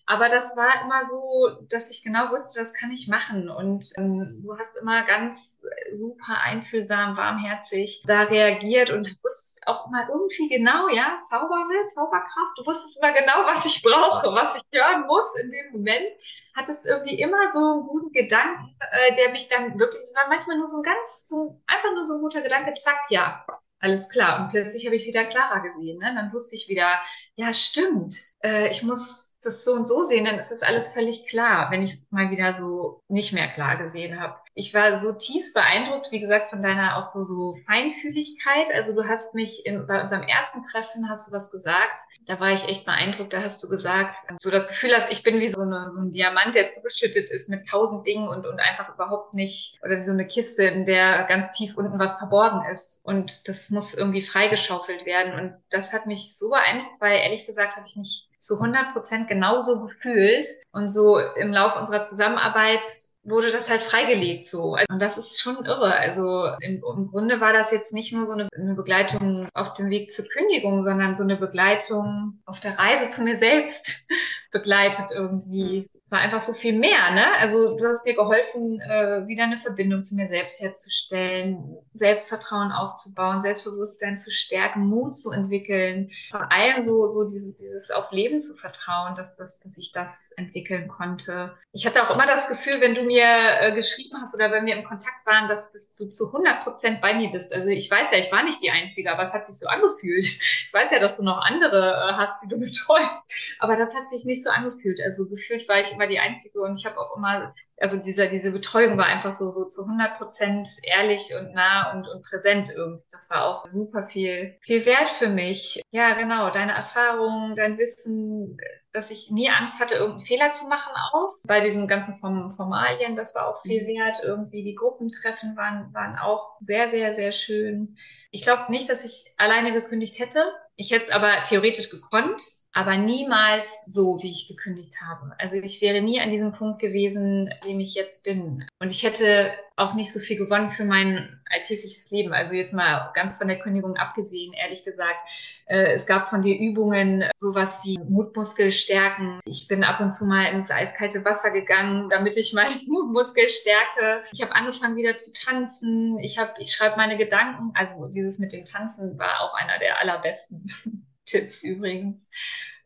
Aber 0.09 0.29
das 0.29 0.55
war 0.55 0.83
immer 0.83 1.03
so, 1.05 1.67
dass 1.69 1.91
ich 1.91 2.01
genau 2.01 2.31
wusste, 2.31 2.61
das 2.61 2.73
kann 2.73 2.91
ich 2.91 3.09
machen. 3.09 3.49
Und 3.49 3.91
ähm, 3.97 4.41
du 4.41 4.57
hast 4.57 4.77
immer 4.77 5.03
ganz 5.03 5.61
super 5.93 6.39
einfühlsam, 6.43 7.17
warmherzig 7.17 8.03
da 8.07 8.23
reagiert 8.23 8.89
und 8.89 9.07
wusstest 9.21 9.67
auch 9.67 9.87
immer 9.87 10.07
irgendwie 10.07 10.47
genau, 10.47 10.87
ja, 10.87 11.19
Zauberer, 11.19 11.87
Zauberkraft, 11.89 12.57
du 12.57 12.65
wusstest 12.65 12.97
immer 13.01 13.11
genau, 13.11 13.45
was 13.45 13.65
ich 13.65 13.83
brauche, 13.83 14.33
was 14.33 14.55
ich 14.55 14.63
hören 14.71 15.05
muss 15.07 15.35
in 15.41 15.51
dem 15.51 15.71
Moment. 15.73 16.07
Hattest 16.55 16.85
irgendwie 16.85 17.19
immer 17.19 17.49
so 17.49 17.59
einen 17.59 17.87
guten 17.87 18.13
Gedanken, 18.13 18.77
äh, 18.79 19.13
der 19.15 19.31
mich 19.31 19.49
dann 19.49 19.77
wirklich, 19.77 20.01
es 20.01 20.15
war 20.15 20.29
manchmal 20.29 20.57
nur 20.57 20.67
so 20.67 20.77
ein 20.77 20.83
ganz, 20.83 21.27
so, 21.27 21.61
einfach 21.67 21.91
nur 21.91 22.05
so 22.05 22.15
ein 22.15 22.21
guter 22.21 22.41
Gedanke, 22.41 22.73
zack, 22.75 23.09
ja, 23.09 23.45
alles 23.79 24.07
klar. 24.09 24.39
Und 24.39 24.47
plötzlich 24.49 24.85
habe 24.85 24.95
ich 24.95 25.05
wieder 25.05 25.25
klarer 25.25 25.61
gesehen. 25.61 25.99
Ne? 25.99 26.13
Dann 26.15 26.31
wusste 26.33 26.55
ich 26.55 26.69
wieder, 26.69 27.01
ja, 27.35 27.53
stimmt, 27.53 28.15
äh, 28.41 28.69
ich 28.69 28.83
muss 28.83 29.26
das 29.45 29.63
so 29.63 29.73
und 29.73 29.85
so 29.85 30.03
sehen, 30.03 30.25
dann 30.25 30.39
ist 30.39 30.51
das 30.51 30.63
alles 30.63 30.91
völlig 30.91 31.27
klar, 31.27 31.71
wenn 31.71 31.81
ich 31.83 32.05
mal 32.09 32.31
wieder 32.31 32.53
so 32.53 33.03
nicht 33.07 33.33
mehr 33.33 33.47
klar 33.47 33.77
gesehen 33.77 34.19
habe. 34.19 34.37
Ich 34.57 34.73
war 34.73 34.97
so 34.97 35.13
tief 35.13 35.53
beeindruckt, 35.53 36.07
wie 36.09 36.19
gesagt, 36.19 36.49
von 36.49 36.63
deiner 36.63 36.97
auch 36.97 37.03
so, 37.03 37.21
so 37.21 37.59
Feinfühligkeit. 37.67 38.73
Also 38.73 38.95
du 38.95 39.07
hast 39.07 39.35
mich 39.35 39.67
in, 39.67 39.85
bei 39.85 40.01
unserem 40.01 40.23
ersten 40.23 40.63
Treffen 40.63 41.07
hast 41.07 41.27
du 41.27 41.31
was 41.31 41.51
gesagt. 41.51 41.99
Da 42.25 42.39
war 42.39 42.51
ich 42.51 42.67
echt 42.67 42.83
beeindruckt. 42.83 43.33
Da 43.33 43.43
hast 43.43 43.63
du 43.63 43.69
gesagt, 43.69 44.17
so 44.39 44.49
das 44.49 44.67
Gefühl 44.67 44.95
hast, 44.95 45.11
ich 45.11 45.21
bin 45.21 45.39
wie 45.39 45.47
so, 45.47 45.61
eine, 45.61 45.91
so 45.91 46.01
ein 46.01 46.11
Diamant, 46.11 46.55
der 46.55 46.69
zugeschüttet 46.69 47.29
ist 47.29 47.49
mit 47.49 47.67
tausend 47.69 48.07
Dingen 48.07 48.27
und, 48.27 48.47
und 48.47 48.59
einfach 48.59 48.91
überhaupt 48.91 49.35
nicht, 49.35 49.77
oder 49.83 49.95
wie 49.95 50.01
so 50.01 50.11
eine 50.11 50.25
Kiste, 50.25 50.63
in 50.63 50.85
der 50.85 51.25
ganz 51.25 51.51
tief 51.51 51.77
unten 51.77 51.99
was 51.99 52.17
verborgen 52.17 52.65
ist. 52.71 53.05
Und 53.05 53.47
das 53.47 53.69
muss 53.69 53.93
irgendwie 53.93 54.23
freigeschaufelt 54.23 55.05
werden. 55.05 55.33
Und 55.39 55.53
das 55.69 55.93
hat 55.93 56.07
mich 56.07 56.35
so 56.35 56.49
beeindruckt, 56.49 56.99
weil 56.99 57.19
ehrlich 57.19 57.45
gesagt 57.45 57.75
habe 57.75 57.85
ich 57.87 57.95
mich 57.95 58.27
zu 58.39 58.55
100 58.55 58.93
Prozent 58.93 59.27
genauso 59.27 59.83
gefühlt. 59.83 60.47
Und 60.71 60.89
so 60.89 61.19
im 61.19 61.51
Laufe 61.53 61.77
unserer 61.77 62.01
Zusammenarbeit 62.01 62.87
wurde 63.27 63.51
das 63.51 63.69
halt 63.69 63.83
freigelegt 63.83 64.47
so. 64.47 64.77
Und 64.89 65.01
das 65.01 65.17
ist 65.17 65.41
schon 65.41 65.65
irre. 65.65 65.93
Also 65.93 66.47
im, 66.61 66.81
im, 66.81 67.07
Grunde 67.11 67.41
war 67.41 67.53
das 67.53 67.71
jetzt 67.71 67.93
nicht 67.93 68.13
nur 68.13 68.25
so 68.25 68.33
eine, 68.33 68.47
eine, 68.55 68.73
Begleitung 68.73 69.47
auf 69.53 69.73
dem 69.73 69.89
Weg 69.89 70.11
zur 70.11 70.25
Kündigung, 70.25 70.83
sondern 70.83 71.15
so 71.15 71.23
eine 71.23 71.37
Begleitung 71.37 72.39
auf 72.45 72.59
der 72.59 72.79
Reise 72.79 73.09
zu 73.09 73.23
mir 73.23 73.37
selbst 73.37 74.07
begleitet 74.51 75.07
irgendwie 75.13 75.89
es 76.07 76.11
war 76.11 76.21
einfach 76.21 76.41
so 76.41 76.53
viel 76.53 76.71
mehr, 76.71 77.11
ne? 77.11 77.35
Also 77.37 77.75
du 77.75 77.85
hast 77.85 78.05
mir 78.05 78.15
geholfen, 78.15 78.79
äh, 78.79 79.27
wieder 79.27 79.43
eine 79.43 79.57
Verbindung 79.57 80.01
zu 80.01 80.15
mir 80.15 80.25
selbst 80.25 80.61
herzustellen, 80.61 81.75
Selbstvertrauen 81.91 82.71
aufzubauen, 82.71 83.41
Selbstbewusstsein 83.41 84.17
zu 84.17 84.31
stärken, 84.31 84.87
Mut 84.87 85.17
zu 85.17 85.31
entwickeln, 85.31 86.09
vor 86.31 86.49
allem 86.49 86.79
so, 86.79 87.07
so 87.07 87.25
dieses, 87.25 87.55
dieses 87.55 87.91
aufs 87.91 88.13
Leben 88.13 88.39
zu 88.39 88.55
vertrauen, 88.55 89.15
dass, 89.15 89.35
dass, 89.35 89.59
dass 89.59 89.77
ich 89.77 89.91
das 89.91 90.31
entwickeln 90.37 90.87
konnte. 90.87 91.57
Ich 91.73 91.85
hatte 91.85 92.01
auch 92.01 92.15
immer 92.15 92.25
das 92.25 92.47
Gefühl, 92.47 92.79
wenn 92.79 92.93
du 92.93 93.03
mir 93.03 93.25
äh, 93.59 93.73
geschrieben 93.73 94.15
hast 94.21 94.33
oder 94.33 94.49
wenn 94.49 94.65
wir 94.65 94.77
im 94.77 94.85
Kontakt 94.85 95.25
waren, 95.25 95.45
dass, 95.47 95.73
dass 95.73 95.91
du 95.91 96.07
zu 96.07 96.27
100 96.27 96.63
Prozent 96.63 97.01
bei 97.01 97.15
mir 97.15 97.31
bist. 97.31 97.53
Also 97.53 97.69
ich 97.69 97.91
weiß 97.91 98.11
ja, 98.13 98.17
ich 98.17 98.31
war 98.31 98.43
nicht 98.43 98.61
die 98.61 98.71
Einzige, 98.71 99.11
aber 99.11 99.23
es 99.23 99.33
hat 99.33 99.45
sich 99.45 99.59
so 99.59 99.67
angefühlt. 99.67 100.23
Ich 100.23 100.73
weiß 100.73 100.89
ja, 100.91 100.99
dass 100.99 101.17
du 101.17 101.23
noch 101.23 101.39
andere 101.39 101.91
äh, 101.91 102.13
hast, 102.13 102.41
die 102.43 102.47
du 102.47 102.57
betreust, 102.57 103.29
aber 103.59 103.75
das 103.75 103.93
hat 103.93 104.09
sich 104.09 104.23
nicht 104.23 104.43
so 104.43 104.49
angefühlt. 104.49 105.01
Also 105.03 105.27
gefühlt 105.27 105.67
war 105.67 105.81
ich 105.81 105.96
immer 105.97 106.07
die 106.07 106.19
Einzige 106.19 106.61
und 106.61 106.77
ich 106.77 106.85
habe 106.85 106.99
auch 106.99 107.17
immer, 107.17 107.51
also 107.77 107.97
diese, 107.97 108.29
diese 108.29 108.51
Betreuung 108.51 108.97
war 108.97 109.05
einfach 109.05 109.33
so, 109.33 109.49
so 109.49 109.65
zu 109.65 109.83
100 109.83 110.17
Prozent 110.17 110.69
ehrlich 110.83 111.33
und 111.37 111.53
nah 111.53 111.91
und, 111.91 112.07
und 112.07 112.23
präsent 112.23 112.71
irgendwie. 112.75 113.03
Das 113.11 113.29
war 113.29 113.45
auch 113.45 113.65
super 113.65 114.07
viel, 114.07 114.57
viel 114.61 114.85
wert 114.85 115.09
für 115.09 115.27
mich. 115.27 115.81
Ja, 115.91 116.13
genau, 116.13 116.51
deine 116.51 116.73
Erfahrungen, 116.73 117.55
dein 117.55 117.77
Wissen, 117.77 118.57
dass 118.91 119.11
ich 119.11 119.31
nie 119.31 119.49
Angst 119.49 119.79
hatte, 119.79 119.95
irgendeinen 119.95 120.25
Fehler 120.25 120.51
zu 120.51 120.67
machen 120.67 120.93
auch. 121.13 121.31
Bei 121.45 121.59
diesen 121.59 121.87
ganzen 121.87 122.15
Formalien, 122.15 123.15
das 123.15 123.35
war 123.35 123.47
auch 123.47 123.61
viel 123.61 123.83
mhm. 123.83 123.87
wert. 123.87 124.19
Irgendwie 124.23 124.63
die 124.63 124.75
Gruppentreffen 124.75 125.57
waren, 125.57 125.93
waren 125.93 126.17
auch 126.17 126.57
sehr, 126.61 126.87
sehr, 126.87 127.13
sehr 127.13 127.31
schön. 127.31 127.97
Ich 128.31 128.43
glaube 128.43 128.65
nicht, 128.69 128.89
dass 128.89 129.03
ich 129.03 129.33
alleine 129.37 129.73
gekündigt 129.73 130.19
hätte. 130.19 130.43
Ich 130.75 130.91
hätte 130.91 131.05
es 131.05 131.11
aber 131.11 131.43
theoretisch 131.43 131.89
gekonnt 131.89 132.43
aber 132.77 132.95
niemals 132.95 133.85
so, 133.87 134.21
wie 134.21 134.29
ich 134.29 134.47
gekündigt 134.47 135.01
habe. 135.01 135.33
Also 135.39 135.55
ich 135.55 135.81
wäre 135.81 135.99
nie 135.99 136.21
an 136.21 136.29
diesem 136.29 136.51
Punkt 136.51 136.79
gewesen, 136.79 137.49
dem 137.65 137.79
ich 137.79 137.95
jetzt 137.95 138.23
bin. 138.23 138.67
Und 138.79 138.91
ich 138.91 139.01
hätte 139.01 139.51
auch 139.75 139.95
nicht 139.95 140.13
so 140.13 140.19
viel 140.19 140.37
gewonnen 140.37 140.69
für 140.69 140.85
mein 140.85 141.41
alltägliches 141.49 142.11
Leben. 142.11 142.33
Also 142.33 142.53
jetzt 142.53 142.75
mal 142.75 143.11
ganz 143.15 143.37
von 143.37 143.47
der 143.47 143.57
Kündigung 143.57 143.97
abgesehen, 143.97 144.53
ehrlich 144.53 144.83
gesagt. 144.85 145.17
Äh, 145.65 145.93
es 145.93 146.05
gab 146.05 146.29
von 146.29 146.43
dir 146.43 146.55
Übungen, 146.59 147.25
sowas 147.35 147.81
wie 147.83 147.97
Mutmuskel 147.97 148.71
stärken. 148.71 149.39
Ich 149.45 149.67
bin 149.67 149.83
ab 149.83 149.99
und 149.99 150.11
zu 150.11 150.25
mal 150.25 150.45
ins 150.53 150.69
eiskalte 150.69 151.25
Wasser 151.25 151.49
gegangen, 151.49 152.09
damit 152.09 152.37
ich 152.37 152.53
meinen 152.53 152.79
Mutmuskel 152.87 153.49
stärke. 153.49 154.23
Ich 154.31 154.43
habe 154.43 154.55
angefangen 154.55 154.95
wieder 154.97 155.17
zu 155.17 155.33
tanzen. 155.33 156.19
Ich 156.19 156.37
habe, 156.37 156.53
ich 156.59 156.71
schreibe 156.71 156.97
meine 156.97 157.17
Gedanken. 157.17 157.71
Also 157.73 158.07
dieses 158.07 158.37
mit 158.37 158.53
dem 158.53 158.65
Tanzen 158.65 159.17
war 159.17 159.41
auch 159.41 159.55
einer 159.55 159.79
der 159.79 159.99
allerbesten 159.99 160.69
Tipps 161.27 161.63
übrigens. 161.63 162.31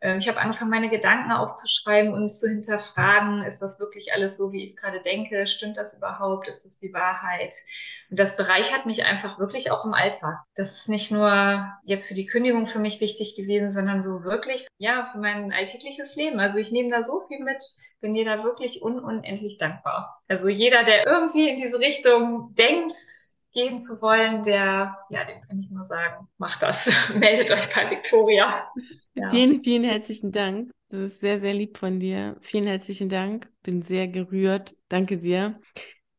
Ähm, 0.02 0.18
ich 0.18 0.28
habe 0.28 0.40
angefangen, 0.40 0.72
meine 0.72 0.90
Gedanken 0.90 1.32
aufzuschreiben 1.32 2.14
und 2.14 2.30
zu 2.30 2.50
hinterfragen, 2.50 3.44
ist 3.44 3.62
das 3.62 3.80
wirklich 3.80 4.14
alles 4.14 4.36
so, 4.36 4.52
wie 4.52 4.64
ich 4.64 4.72
es 4.72 4.76
gerade 4.76 5.02
denke? 5.02 5.48
Stimmt 5.48 5.78
das 5.78 5.98
überhaupt? 5.98 6.48
Ist 6.48 6.66
das 6.66 6.80
die 6.80 6.94
Wahrheit? 6.94 7.56
Und 8.10 8.20
das 8.20 8.36
bereichert 8.36 8.86
mich 8.86 9.06
einfach 9.06 9.40
wirklich 9.40 9.72
auch 9.72 9.86
im 9.86 9.94
Alltag. 9.94 10.40
Das 10.56 10.74
ist 10.74 10.90
nicht 10.90 11.12
nur 11.12 11.72
jetzt 11.86 12.08
für 12.08 12.16
die 12.16 12.26
Kündigung 12.26 12.66
für 12.66 12.80
mich 12.80 13.00
wichtig 13.00 13.36
gewesen, 13.36 13.72
sondern 13.72 14.02
so 14.02 14.24
wirklich, 14.24 14.68
ja, 14.78 15.06
für 15.06 15.20
mein 15.20 15.54
alltägliches 15.54 16.16
Leben. 16.16 16.40
Also 16.40 16.58
ich 16.58 16.72
nehme 16.72 16.90
da 16.90 17.04
so 17.04 17.26
viel 17.28 17.40
mit, 17.40 17.64
bin 18.02 18.16
dir 18.16 18.26
da 18.26 18.44
wirklich 18.44 18.82
un 18.82 19.00
unendlich 19.00 19.58
dankbar. 19.58 20.20
Also 20.28 20.50
jeder, 20.50 20.84
der 20.84 21.06
irgendwie 21.06 21.50
in 21.50 21.58
diese 21.58 21.80
Richtung 21.80 22.56
denkt, 22.56 22.94
gehen 23.54 23.80
zu 23.80 24.02
wollen, 24.02 24.44
der, 24.44 24.98
ja, 25.10 25.26
dem 25.26 25.42
kann 25.42 25.60
ich 25.60 25.70
nur 25.70 25.84
sagen, 25.84 26.28
macht 26.38 26.62
das. 26.62 26.92
Meldet 27.16 27.52
euch 27.52 27.74
bei 27.74 27.90
Victoria. 27.90 28.72
Ja. 29.14 29.30
Vielen, 29.30 29.64
vielen 29.64 29.84
herzlichen 29.84 30.32
Dank. 30.32 30.72
Das 30.90 31.00
ist 31.14 31.20
sehr, 31.20 31.40
sehr 31.40 31.54
lieb 31.54 31.78
von 31.78 32.00
dir. 32.00 32.38
Vielen 32.42 32.68
herzlichen 32.68 33.10
Dank. 33.10 33.50
Bin 33.64 33.82
sehr 33.82 34.08
gerührt. 34.08 34.76
Danke 34.90 35.18
dir. 35.18 35.60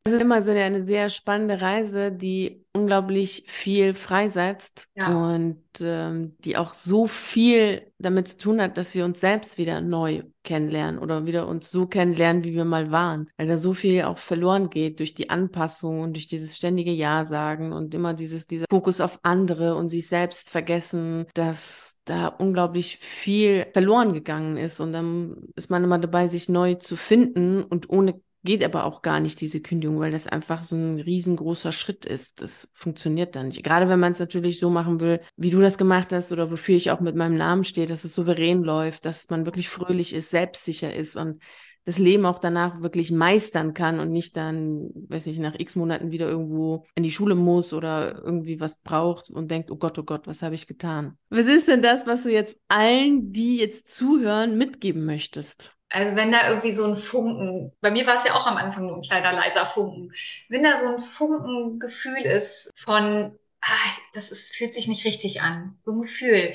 Es 0.05 0.13
ist 0.13 0.21
immer 0.21 0.43
so 0.43 0.51
eine 0.51 0.83
sehr 0.83 1.09
spannende 1.09 1.61
Reise, 1.61 2.11
die 2.11 2.62
unglaublich 2.75 3.45
viel 3.47 3.95
freisetzt 3.95 4.89
ja. 4.95 5.09
und 5.09 5.63
ähm, 5.81 6.37
die 6.45 6.57
auch 6.57 6.73
so 6.73 7.07
viel 7.07 7.93
damit 7.99 8.29
zu 8.29 8.37
tun 8.39 8.63
hat, 8.63 8.77
dass 8.79 8.95
wir 8.95 9.05
uns 9.05 9.21
selbst 9.21 9.59
wieder 9.59 9.81
neu 9.81 10.23
kennenlernen 10.43 10.99
oder 10.99 11.27
wieder 11.27 11.47
uns 11.49 11.71
so 11.71 11.87
kennenlernen, 11.87 12.45
wie 12.45 12.55
wir 12.55 12.65
mal 12.65 12.91
waren. 12.91 13.29
Weil 13.37 13.47
da 13.47 13.59
so 13.59 13.75
viel 13.75 14.03
auch 14.03 14.19
verloren 14.19 14.71
geht 14.71 15.01
durch 15.01 15.15
die 15.15 15.31
Anpassung 15.31 16.01
und 16.01 16.15
durch 16.15 16.27
dieses 16.27 16.57
ständige 16.57 16.93
Ja 16.93 17.25
sagen 17.25 17.73
und 17.73 17.95
immer 17.95 18.15
dieses, 18.15 18.47
dieser 18.47 18.67
Fokus 18.71 19.01
auf 19.01 19.21
andere 19.23 19.77
und 19.77 19.91
sich 19.91 20.09
selbst 20.09 20.51
vergessen, 20.51 21.27
dass 21.35 21.99
da 22.05 22.27
unglaublich 22.27 22.99
viel 22.99 23.67
verloren 23.73 24.15
gegangen 24.15 24.57
ist 24.57 24.81
und 24.81 24.93
dann 24.93 25.37
ist 25.55 25.71
man 25.71 25.85
immer 25.85 25.99
dabei, 25.99 26.27
sich 26.29 26.49
neu 26.49 26.75
zu 26.75 26.97
finden 26.97 27.63
und 27.63 27.91
ohne 27.91 28.21
geht 28.45 28.65
aber 28.65 28.85
auch 28.85 29.03
gar 29.03 29.21
nicht, 29.21 29.41
diese 29.41 29.61
Kündigung, 29.61 30.01
weil 30.01 30.13
das 30.13 30.27
einfach 30.27 30.63
so 30.63 30.77
ein 30.77 30.99
riesengroßer 30.99 31.73
Schritt 31.73 32.05
ist. 32.05 32.43
Das 32.43 32.71
funktioniert 32.75 33.37
dann 33.37 33.49
nicht. 33.49 33.63
Gerade 33.63 33.89
wenn 33.89 34.01
man 34.01 34.13
es 34.13 34.19
natürlich 34.19 34.59
so 34.59 34.71
machen 34.71 35.01
will, 35.01 35.21
wie 35.37 35.51
du 35.51 35.61
das 35.61 35.79
gemacht 35.79 36.13
hast 36.13 36.33
oder 36.33 36.51
wofür 36.51 36.77
ich 36.77 36.91
auch 36.91 37.01
mit 37.01 37.17
meinem 37.17 37.37
Namen 37.37 37.65
stehe, 37.65 37.87
dass 37.87 38.05
es 38.05 38.15
souverän 38.15 38.63
läuft, 38.63 39.05
dass 39.05 39.31
man 39.31 39.47
wirklich 39.47 39.69
fröhlich 39.69 40.13
ist, 40.13 40.31
selbstsicher 40.31 40.95
ist 40.95 41.17
und 41.17 41.41
das 41.85 41.99
Leben 41.99 42.27
auch 42.27 42.39
danach 42.39 42.81
wirklich 42.81 43.11
meistern 43.11 43.75
kann 43.75 43.99
und 43.99 44.11
nicht 44.11 44.37
dann, 44.37 44.91
weiß 45.09 45.27
nicht, 45.27 45.41
nach 45.41 45.59
x 45.59 45.75
Monaten 45.75 46.13
wieder 46.13 46.29
irgendwo 46.29 46.87
in 46.95 47.03
die 47.03 47.11
Schule 47.11 47.35
muss 47.35 47.73
oder 47.73 48.23
irgendwie 48.23 48.61
was 48.61 48.81
braucht 48.81 49.31
und 49.31 49.51
denkt, 49.51 49.71
oh 49.71 49.77
Gott, 49.77 49.99
oh 49.99 50.05
Gott, 50.05 50.27
was 50.27 50.43
habe 50.43 50.55
ich 50.55 50.67
getan? 50.67 51.17
Was 51.31 51.47
ist 51.47 51.69
denn 51.69 51.83
das, 51.83 52.07
was 52.07 52.23
du 52.23 52.31
jetzt 52.31 52.57
allen, 52.69 53.33
die 53.33 53.57
jetzt 53.57 53.89
zuhören, 53.89 54.57
mitgeben 54.57 55.05
möchtest? 55.05 55.77
Also 55.93 56.17
wenn 56.17 56.33
da 56.33 56.49
irgendwie 56.49 56.73
so 56.73 56.87
ein 56.87 56.97
Funken, 56.97 57.73
bei 57.83 57.91
mir 57.91 58.07
war 58.07 58.17
es 58.17 58.25
ja 58.25 58.35
auch 58.35 58.47
am 58.47 58.57
Anfang 58.57 58.87
nur 58.87 58.97
ein 58.97 59.03
kleiner 59.03 59.33
leiser 59.33 59.67
Funken, 59.67 60.13
wenn 60.49 60.63
da 60.63 60.79
so 60.79 60.89
ein 60.89 60.99
Funkengefühl 60.99 62.23
ist 62.23 62.71
von, 62.75 63.39
ah, 63.61 63.91
das 64.15 64.31
ist, 64.31 64.57
fühlt 64.57 64.73
sich 64.73 64.89
nicht 64.89 65.05
richtig 65.05 65.43
an, 65.43 65.79
so 65.83 65.93
ein 65.93 66.03
Gefühl, 66.03 66.55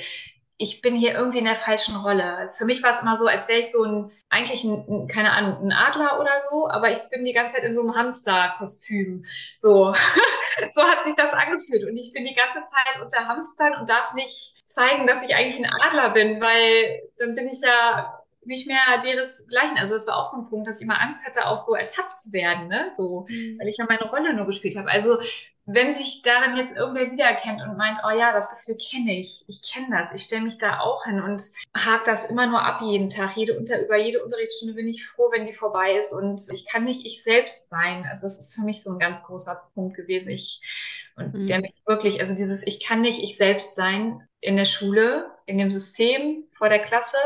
ich 0.60 0.82
bin 0.82 0.96
hier 0.96 1.14
irgendwie 1.14 1.38
in 1.38 1.46
der 1.46 1.56
falschen 1.56 1.96
Rolle. 1.96 2.36
Also 2.36 2.56
für 2.56 2.66
mich 2.66 2.82
war 2.82 2.92
es 2.92 3.02
immer 3.02 3.16
so, 3.16 3.28
als 3.28 3.48
wäre 3.48 3.60
ich 3.60 3.72
so 3.72 3.84
ein, 3.84 4.12
eigentlich 4.30 4.64
ein, 4.64 5.08
keine 5.08 5.32
Ahnung, 5.32 5.68
ein 5.68 5.72
Adler 5.72 6.20
oder 6.20 6.42
so, 6.50 6.68
aber 6.68 6.92
ich 6.92 7.10
bin 7.10 7.24
die 7.24 7.32
ganze 7.32 7.56
Zeit 7.56 7.64
in 7.64 7.76
so 7.76 7.82
einem 7.82 7.96
Hamsterkostüm. 7.96 9.24
So, 9.60 9.94
so 10.72 10.82
hat 10.82 11.04
sich 11.04 11.14
das 11.16 11.32
angefühlt. 11.32 11.84
Und 11.84 11.96
ich 11.96 12.12
bin 12.12 12.26
die 12.26 12.34
ganze 12.34 12.64
Zeit 12.64 13.00
unter 13.00 13.28
Hamstern 13.28 13.76
und 13.76 13.88
darf 13.88 14.16
nicht 14.16 14.56
zeigen, 14.66 15.06
dass 15.06 15.22
ich 15.22 15.36
eigentlich 15.36 15.64
ein 15.64 15.72
Adler 15.82 16.10
bin, 16.10 16.42
weil 16.42 17.04
dann 17.20 17.36
bin 17.36 17.48
ich 17.48 17.62
ja 17.62 18.17
nicht 18.48 18.68
mehr 18.68 18.80
deresgleichen. 19.04 19.78
Also 19.78 19.96
es 19.96 20.08
war 20.08 20.18
auch 20.18 20.26
so 20.26 20.38
ein 20.38 20.50
Punkt, 20.50 20.68
dass 20.68 20.80
ich 20.80 20.86
immer 20.86 21.02
Angst 21.02 21.26
hatte, 21.26 21.48
auch 21.48 21.58
so 21.58 21.76
ertappt 21.76 22.16
zu 22.16 22.34
werden, 22.34 22.68
ne? 22.68 22.90
So, 22.96 23.26
mhm. 23.30 23.60
weil 23.60 23.68
ich 23.68 23.78
ja 23.78 23.86
meine 23.88 24.10
Rolle 24.10 24.34
nur 24.34 24.46
gespielt 24.46 24.78
habe. 24.78 24.90
Also 24.90 25.20
wenn 25.70 25.94
sich 25.94 26.22
darin 26.22 26.56
jetzt 26.56 26.78
irgendwer 26.78 27.12
wiedererkennt 27.12 27.62
und 27.62 27.76
meint, 27.76 28.00
oh 28.06 28.18
ja, 28.18 28.32
das 28.32 28.50
Gefühl 28.50 28.78
kenne 28.78 29.20
ich, 29.20 29.44
ich 29.50 29.62
kenne 29.62 29.88
das, 29.92 30.14
ich 30.14 30.24
stelle 30.24 30.44
mich 30.44 30.58
da 30.58 30.80
auch 30.80 31.04
hin 31.04 31.22
und 31.22 31.44
hake 31.76 32.04
das 32.06 32.26
immer 32.26 32.48
nur 32.48 32.64
ab 32.64 32.82
jeden 32.82 33.10
Tag. 33.10 33.36
Jede 33.36 33.60
unter, 33.60 33.84
über 33.84 33.98
jede 33.98 34.24
Unterrichtsstunde 34.24 34.76
bin 34.76 34.88
ich 34.88 35.06
froh, 35.06 35.30
wenn 35.30 35.46
die 35.46 35.54
vorbei 35.54 35.98
ist 35.98 36.14
und 36.14 36.42
ich 36.54 36.66
kann 36.68 36.86
nicht 36.86 37.06
ich 37.06 37.22
selbst 37.22 37.70
sein. 37.70 38.08
Also 38.10 38.28
das 38.28 38.40
ist 38.40 38.56
für 38.56 38.62
mich 38.62 38.82
so 38.82 38.92
ein 38.92 39.00
ganz 39.00 39.24
großer 39.24 39.62
Punkt 39.74 39.98
gewesen. 39.98 40.30
Ich, 40.30 40.62
und 41.18 41.34
mhm. 41.34 41.48
der 41.48 41.60
mich 41.60 41.76
wirklich, 41.86 42.22
also 42.22 42.34
dieses, 42.34 42.66
ich 42.66 42.80
kann 42.86 43.02
nicht 43.02 43.22
ich 43.22 43.36
selbst 43.36 43.76
sein 43.76 44.26
in 44.40 44.56
der 44.56 44.66
Schule, 44.66 45.32
in 45.48 45.58
dem 45.58 45.74
System, 45.74 46.46
vor 46.58 46.70
der 46.70 46.80
Klasse 46.80 47.18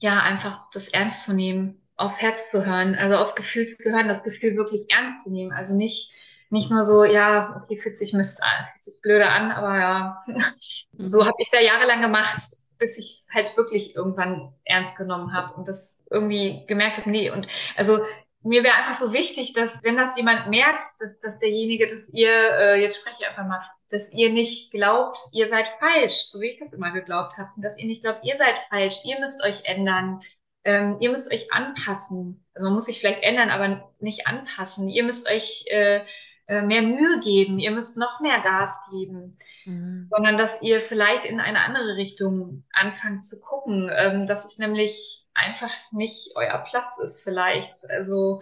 ja, 0.00 0.22
einfach 0.22 0.70
das 0.72 0.88
ernst 0.88 1.24
zu 1.24 1.34
nehmen, 1.34 1.80
aufs 1.96 2.22
Herz 2.22 2.50
zu 2.50 2.64
hören, 2.64 2.94
also 2.94 3.16
aufs 3.16 3.34
Gefühl 3.34 3.66
zu 3.66 3.90
hören, 3.90 4.08
das 4.08 4.22
Gefühl 4.22 4.56
wirklich 4.56 4.90
ernst 4.90 5.24
zu 5.24 5.32
nehmen. 5.32 5.52
Also 5.52 5.74
nicht, 5.74 6.12
nicht 6.50 6.70
nur 6.70 6.84
so, 6.84 7.04
ja, 7.04 7.60
okay, 7.60 7.76
fühlt 7.76 7.96
sich 7.96 8.12
Mist 8.12 8.42
an, 8.42 8.66
fühlt 8.66 8.84
sich 8.84 9.00
blöder 9.02 9.30
an, 9.30 9.50
aber 9.50 9.78
ja, 9.78 10.20
so 10.98 11.26
habe 11.26 11.36
ich 11.38 11.48
es 11.48 11.52
ja 11.52 11.60
jahrelang 11.60 12.00
gemacht. 12.00 12.36
bis 12.78 12.96
ich 12.96 13.06
es 13.06 13.28
halt 13.34 13.56
wirklich 13.56 13.96
irgendwann 13.96 14.54
ernst 14.64 14.96
genommen 14.96 15.32
habe 15.32 15.54
und 15.54 15.66
das 15.66 15.98
irgendwie 16.10 16.64
gemerkt 16.66 16.98
habe, 16.98 17.10
nee, 17.10 17.30
und 17.30 17.48
also 17.76 18.00
mir 18.42 18.62
wäre 18.62 18.76
einfach 18.76 18.94
so 18.94 19.12
wichtig, 19.12 19.52
dass 19.52 19.82
wenn 19.82 19.96
das 19.96 20.16
jemand 20.16 20.48
merkt, 20.48 20.84
dass, 21.00 21.18
dass 21.20 21.38
derjenige, 21.40 21.86
dass 21.86 22.08
ihr, 22.10 22.30
äh, 22.30 22.80
jetzt 22.80 22.98
spreche 22.98 23.16
ich 23.20 23.28
einfach 23.28 23.46
mal, 23.46 23.60
dass 23.90 24.12
ihr 24.12 24.30
nicht 24.30 24.70
glaubt, 24.70 25.18
ihr 25.32 25.48
seid 25.48 25.70
falsch, 25.80 26.26
so 26.28 26.40
wie 26.40 26.48
ich 26.48 26.58
das 26.58 26.72
immer 26.72 26.92
geglaubt 26.92 27.38
habe, 27.38 27.50
und 27.56 27.62
dass 27.62 27.78
ihr 27.78 27.86
nicht 27.86 28.02
glaubt, 28.02 28.24
ihr 28.24 28.36
seid 28.36 28.58
falsch, 28.58 29.04
ihr 29.04 29.18
müsst 29.20 29.42
euch 29.44 29.64
ändern, 29.64 30.22
ähm, 30.64 30.96
ihr 31.00 31.10
müsst 31.10 31.32
euch 31.32 31.52
anpassen. 31.52 32.44
Also 32.54 32.66
man 32.66 32.74
muss 32.74 32.86
sich 32.86 33.00
vielleicht 33.00 33.22
ändern, 33.22 33.50
aber 33.50 33.90
nicht 34.00 34.26
anpassen. 34.26 34.88
Ihr 34.88 35.04
müsst 35.04 35.30
euch 35.30 35.64
äh, 35.70 36.00
äh, 36.48 36.62
mehr 36.62 36.82
Mühe 36.82 37.20
geben, 37.20 37.58
ihr 37.58 37.70
müsst 37.70 37.96
noch 37.96 38.20
mehr 38.20 38.40
Gas 38.40 38.80
geben, 38.90 39.38
mhm. 39.64 40.08
sondern 40.10 40.38
dass 40.38 40.62
ihr 40.62 40.80
vielleicht 40.80 41.24
in 41.24 41.40
eine 41.40 41.60
andere 41.60 41.96
Richtung 41.96 42.64
anfangt 42.72 43.22
zu 43.22 43.40
gucken, 43.40 43.90
ähm, 43.94 44.26
dass 44.26 44.44
es 44.44 44.58
nämlich 44.58 45.26
einfach 45.34 45.70
nicht 45.92 46.32
euer 46.36 46.58
Platz 46.58 46.98
ist 46.98 47.22
vielleicht. 47.22 47.88
Also 47.90 48.40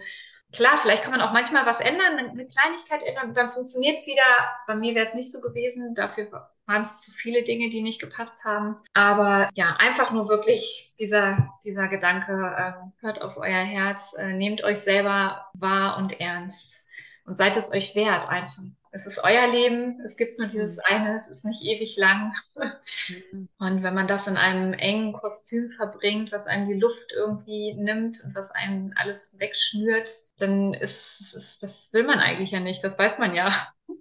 klar, 0.53 0.77
vielleicht 0.77 1.03
kann 1.03 1.11
man 1.11 1.21
auch 1.21 1.33
manchmal 1.33 1.65
was 1.65 1.81
ändern, 1.81 2.17
eine 2.17 2.45
Kleinigkeit 2.45 3.03
ändern, 3.03 3.33
dann 3.33 3.49
funktioniert 3.49 3.97
es 3.97 4.07
wieder. 4.07 4.23
Bei 4.67 4.75
mir 4.75 4.95
wäre 4.95 5.05
es 5.05 5.13
nicht 5.13 5.31
so 5.31 5.41
gewesen, 5.41 5.93
dafür 5.95 6.49
waren 6.65 6.81
es 6.81 7.01
zu 7.01 7.11
viele 7.11 7.43
Dinge, 7.43 7.69
die 7.69 7.81
nicht 7.81 8.01
gepasst 8.01 8.43
haben. 8.43 8.77
Aber 8.93 9.49
ja, 9.55 9.77
einfach 9.79 10.11
nur 10.11 10.27
wirklich 10.29 10.93
dieser, 10.99 11.49
dieser 11.63 11.87
Gedanke, 11.87 12.55
ähm, 12.57 12.93
hört 12.99 13.21
auf 13.21 13.37
euer 13.37 13.63
Herz, 13.63 14.13
äh, 14.17 14.33
nehmt 14.33 14.63
euch 14.63 14.79
selber 14.79 15.47
wahr 15.53 15.97
und 15.97 16.19
ernst 16.19 16.85
und 17.25 17.35
seid 17.35 17.57
es 17.57 17.71
euch 17.71 17.95
wert 17.95 18.27
einfach. 18.27 18.63
Es 18.97 19.05
ist 19.05 19.23
euer 19.23 19.45
Leben, 19.45 20.01
es 20.03 20.17
gibt 20.17 20.39
nur 20.39 20.47
dieses 20.47 20.77
mhm. 20.77 20.83
eine, 20.87 21.17
es 21.17 21.27
ist 21.27 21.45
nicht 21.45 21.63
ewig 21.63 21.97
lang. 21.97 22.33
Mhm. 22.55 23.47
Und 23.59 23.83
wenn 23.83 23.93
man 23.93 24.07
das 24.07 24.25
in 24.25 24.37
einem 24.37 24.73
engen 24.73 25.13
Kostüm 25.13 25.69
verbringt, 25.69 26.31
was 26.31 26.47
einem 26.47 26.65
die 26.65 26.79
Luft 26.79 27.13
irgendwie 27.15 27.75
nimmt 27.75 28.19
und 28.25 28.33
was 28.33 28.49
einen 28.49 28.95
alles 28.97 29.37
wegschnürt, 29.39 30.09
dann 30.39 30.73
ist, 30.73 31.35
ist 31.35 31.61
das 31.61 31.93
will 31.93 32.03
man 32.03 32.19
eigentlich 32.19 32.51
ja 32.51 32.59
nicht, 32.59 32.83
das 32.83 32.97
weiß 32.97 33.19
man 33.19 33.35
ja. 33.35 33.49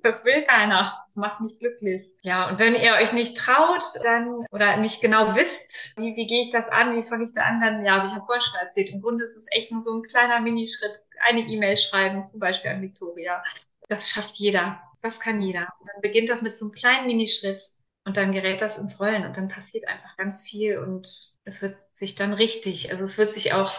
Das 0.02 0.24
will 0.24 0.42
keiner. 0.42 1.04
Das 1.06 1.16
macht 1.16 1.40
mich 1.40 1.58
glücklich. 1.60 2.12
Ja, 2.22 2.48
und 2.48 2.58
wenn 2.58 2.74
ihr 2.74 2.94
euch 2.94 3.12
nicht 3.12 3.36
traut, 3.36 3.84
dann 4.02 4.44
oder 4.50 4.78
nicht 4.78 5.00
genau 5.00 5.36
wisst, 5.36 5.94
wie, 5.96 6.16
wie 6.16 6.26
gehe 6.26 6.44
ich 6.44 6.50
das 6.50 6.68
an, 6.68 6.96
wie 6.96 7.04
fange 7.04 7.24
ich 7.24 7.32
da 7.34 7.42
an, 7.42 7.60
dann 7.60 7.84
ja, 7.84 7.96
habe 7.96 8.06
ich 8.06 8.12
ja 8.12 8.22
vorhin 8.24 8.42
schon 8.42 8.60
erzählt. 8.60 8.90
Im 8.90 9.00
Grunde 9.00 9.22
ist 9.22 9.36
es 9.36 9.46
echt 9.50 9.70
nur 9.70 9.80
so 9.80 9.96
ein 9.96 10.02
kleiner 10.02 10.40
Minischritt. 10.40 10.96
Eine 11.24 11.42
E-Mail 11.42 11.76
schreiben, 11.76 12.22
zum 12.24 12.40
Beispiel 12.40 12.70
an 12.72 12.82
Victoria. 12.82 13.42
Das 13.88 14.10
schafft 14.10 14.34
jeder. 14.34 14.80
Das 15.00 15.20
kann 15.20 15.40
jeder. 15.40 15.68
Und 15.80 15.88
dann 15.88 16.00
beginnt 16.02 16.28
das 16.30 16.42
mit 16.42 16.54
so 16.54 16.66
einem 16.66 16.72
kleinen 16.72 17.06
Minischritt 17.06 17.62
und 18.04 18.16
dann 18.16 18.32
gerät 18.32 18.60
das 18.60 18.78
ins 18.78 19.00
Rollen 19.00 19.24
und 19.24 19.36
dann 19.36 19.48
passiert 19.48 19.88
einfach 19.88 20.16
ganz 20.16 20.42
viel 20.44 20.78
und 20.78 21.08
es 21.44 21.62
wird 21.62 21.78
sich 21.92 22.14
dann 22.14 22.32
richtig, 22.32 22.90
also 22.90 23.02
es 23.04 23.18
wird 23.18 23.34
sich 23.34 23.52
auch 23.52 23.72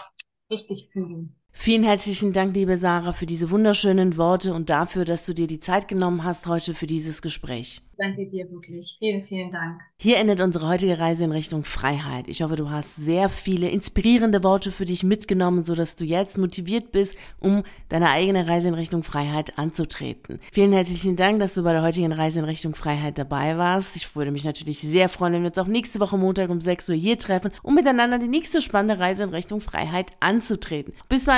richtig 0.50 0.90
fühlen. 0.92 1.37
Vielen 1.52 1.82
herzlichen 1.82 2.32
Dank, 2.32 2.54
liebe 2.54 2.76
Sarah, 2.78 3.12
für 3.12 3.26
diese 3.26 3.50
wunderschönen 3.50 4.16
Worte 4.16 4.54
und 4.54 4.70
dafür, 4.70 5.04
dass 5.04 5.26
du 5.26 5.34
dir 5.34 5.46
die 5.46 5.60
Zeit 5.60 5.88
genommen 5.88 6.24
hast 6.24 6.46
heute 6.46 6.74
für 6.74 6.86
dieses 6.86 7.20
Gespräch. 7.20 7.82
Danke 7.98 8.28
dir 8.28 8.48
wirklich. 8.52 8.96
Vielen, 9.00 9.24
vielen 9.24 9.50
Dank. 9.50 9.80
Hier 10.00 10.18
endet 10.18 10.40
unsere 10.40 10.68
heutige 10.68 11.00
Reise 11.00 11.24
in 11.24 11.32
Richtung 11.32 11.64
Freiheit. 11.64 12.28
Ich 12.28 12.42
hoffe, 12.42 12.54
du 12.54 12.70
hast 12.70 12.94
sehr 12.94 13.28
viele 13.28 13.68
inspirierende 13.68 14.44
Worte 14.44 14.70
für 14.70 14.84
dich 14.84 15.02
mitgenommen, 15.02 15.64
sodass 15.64 15.96
du 15.96 16.04
jetzt 16.04 16.38
motiviert 16.38 16.92
bist, 16.92 17.16
um 17.40 17.64
deine 17.88 18.10
eigene 18.10 18.46
Reise 18.46 18.68
in 18.68 18.74
Richtung 18.74 19.02
Freiheit 19.02 19.58
anzutreten. 19.58 20.38
Vielen 20.52 20.72
herzlichen 20.72 21.16
Dank, 21.16 21.40
dass 21.40 21.54
du 21.54 21.64
bei 21.64 21.72
der 21.72 21.82
heutigen 21.82 22.12
Reise 22.12 22.38
in 22.38 22.44
Richtung 22.44 22.76
Freiheit 22.76 23.18
dabei 23.18 23.58
warst. 23.58 23.96
Ich 23.96 24.14
würde 24.14 24.30
mich 24.30 24.44
natürlich 24.44 24.78
sehr 24.78 25.08
freuen, 25.08 25.32
wenn 25.32 25.42
wir 25.42 25.48
uns 25.48 25.58
auch 25.58 25.66
nächste 25.66 25.98
Woche 25.98 26.16
Montag 26.16 26.50
um 26.50 26.60
6 26.60 26.90
Uhr 26.90 26.94
hier 26.94 27.18
treffen, 27.18 27.50
um 27.64 27.74
miteinander 27.74 28.20
die 28.20 28.28
nächste 28.28 28.62
spannende 28.62 29.00
Reise 29.00 29.24
in 29.24 29.30
Richtung 29.30 29.60
Freiheit 29.60 30.12
anzutreten. 30.20 30.94
Bis 31.08 31.24
dahin 31.24 31.37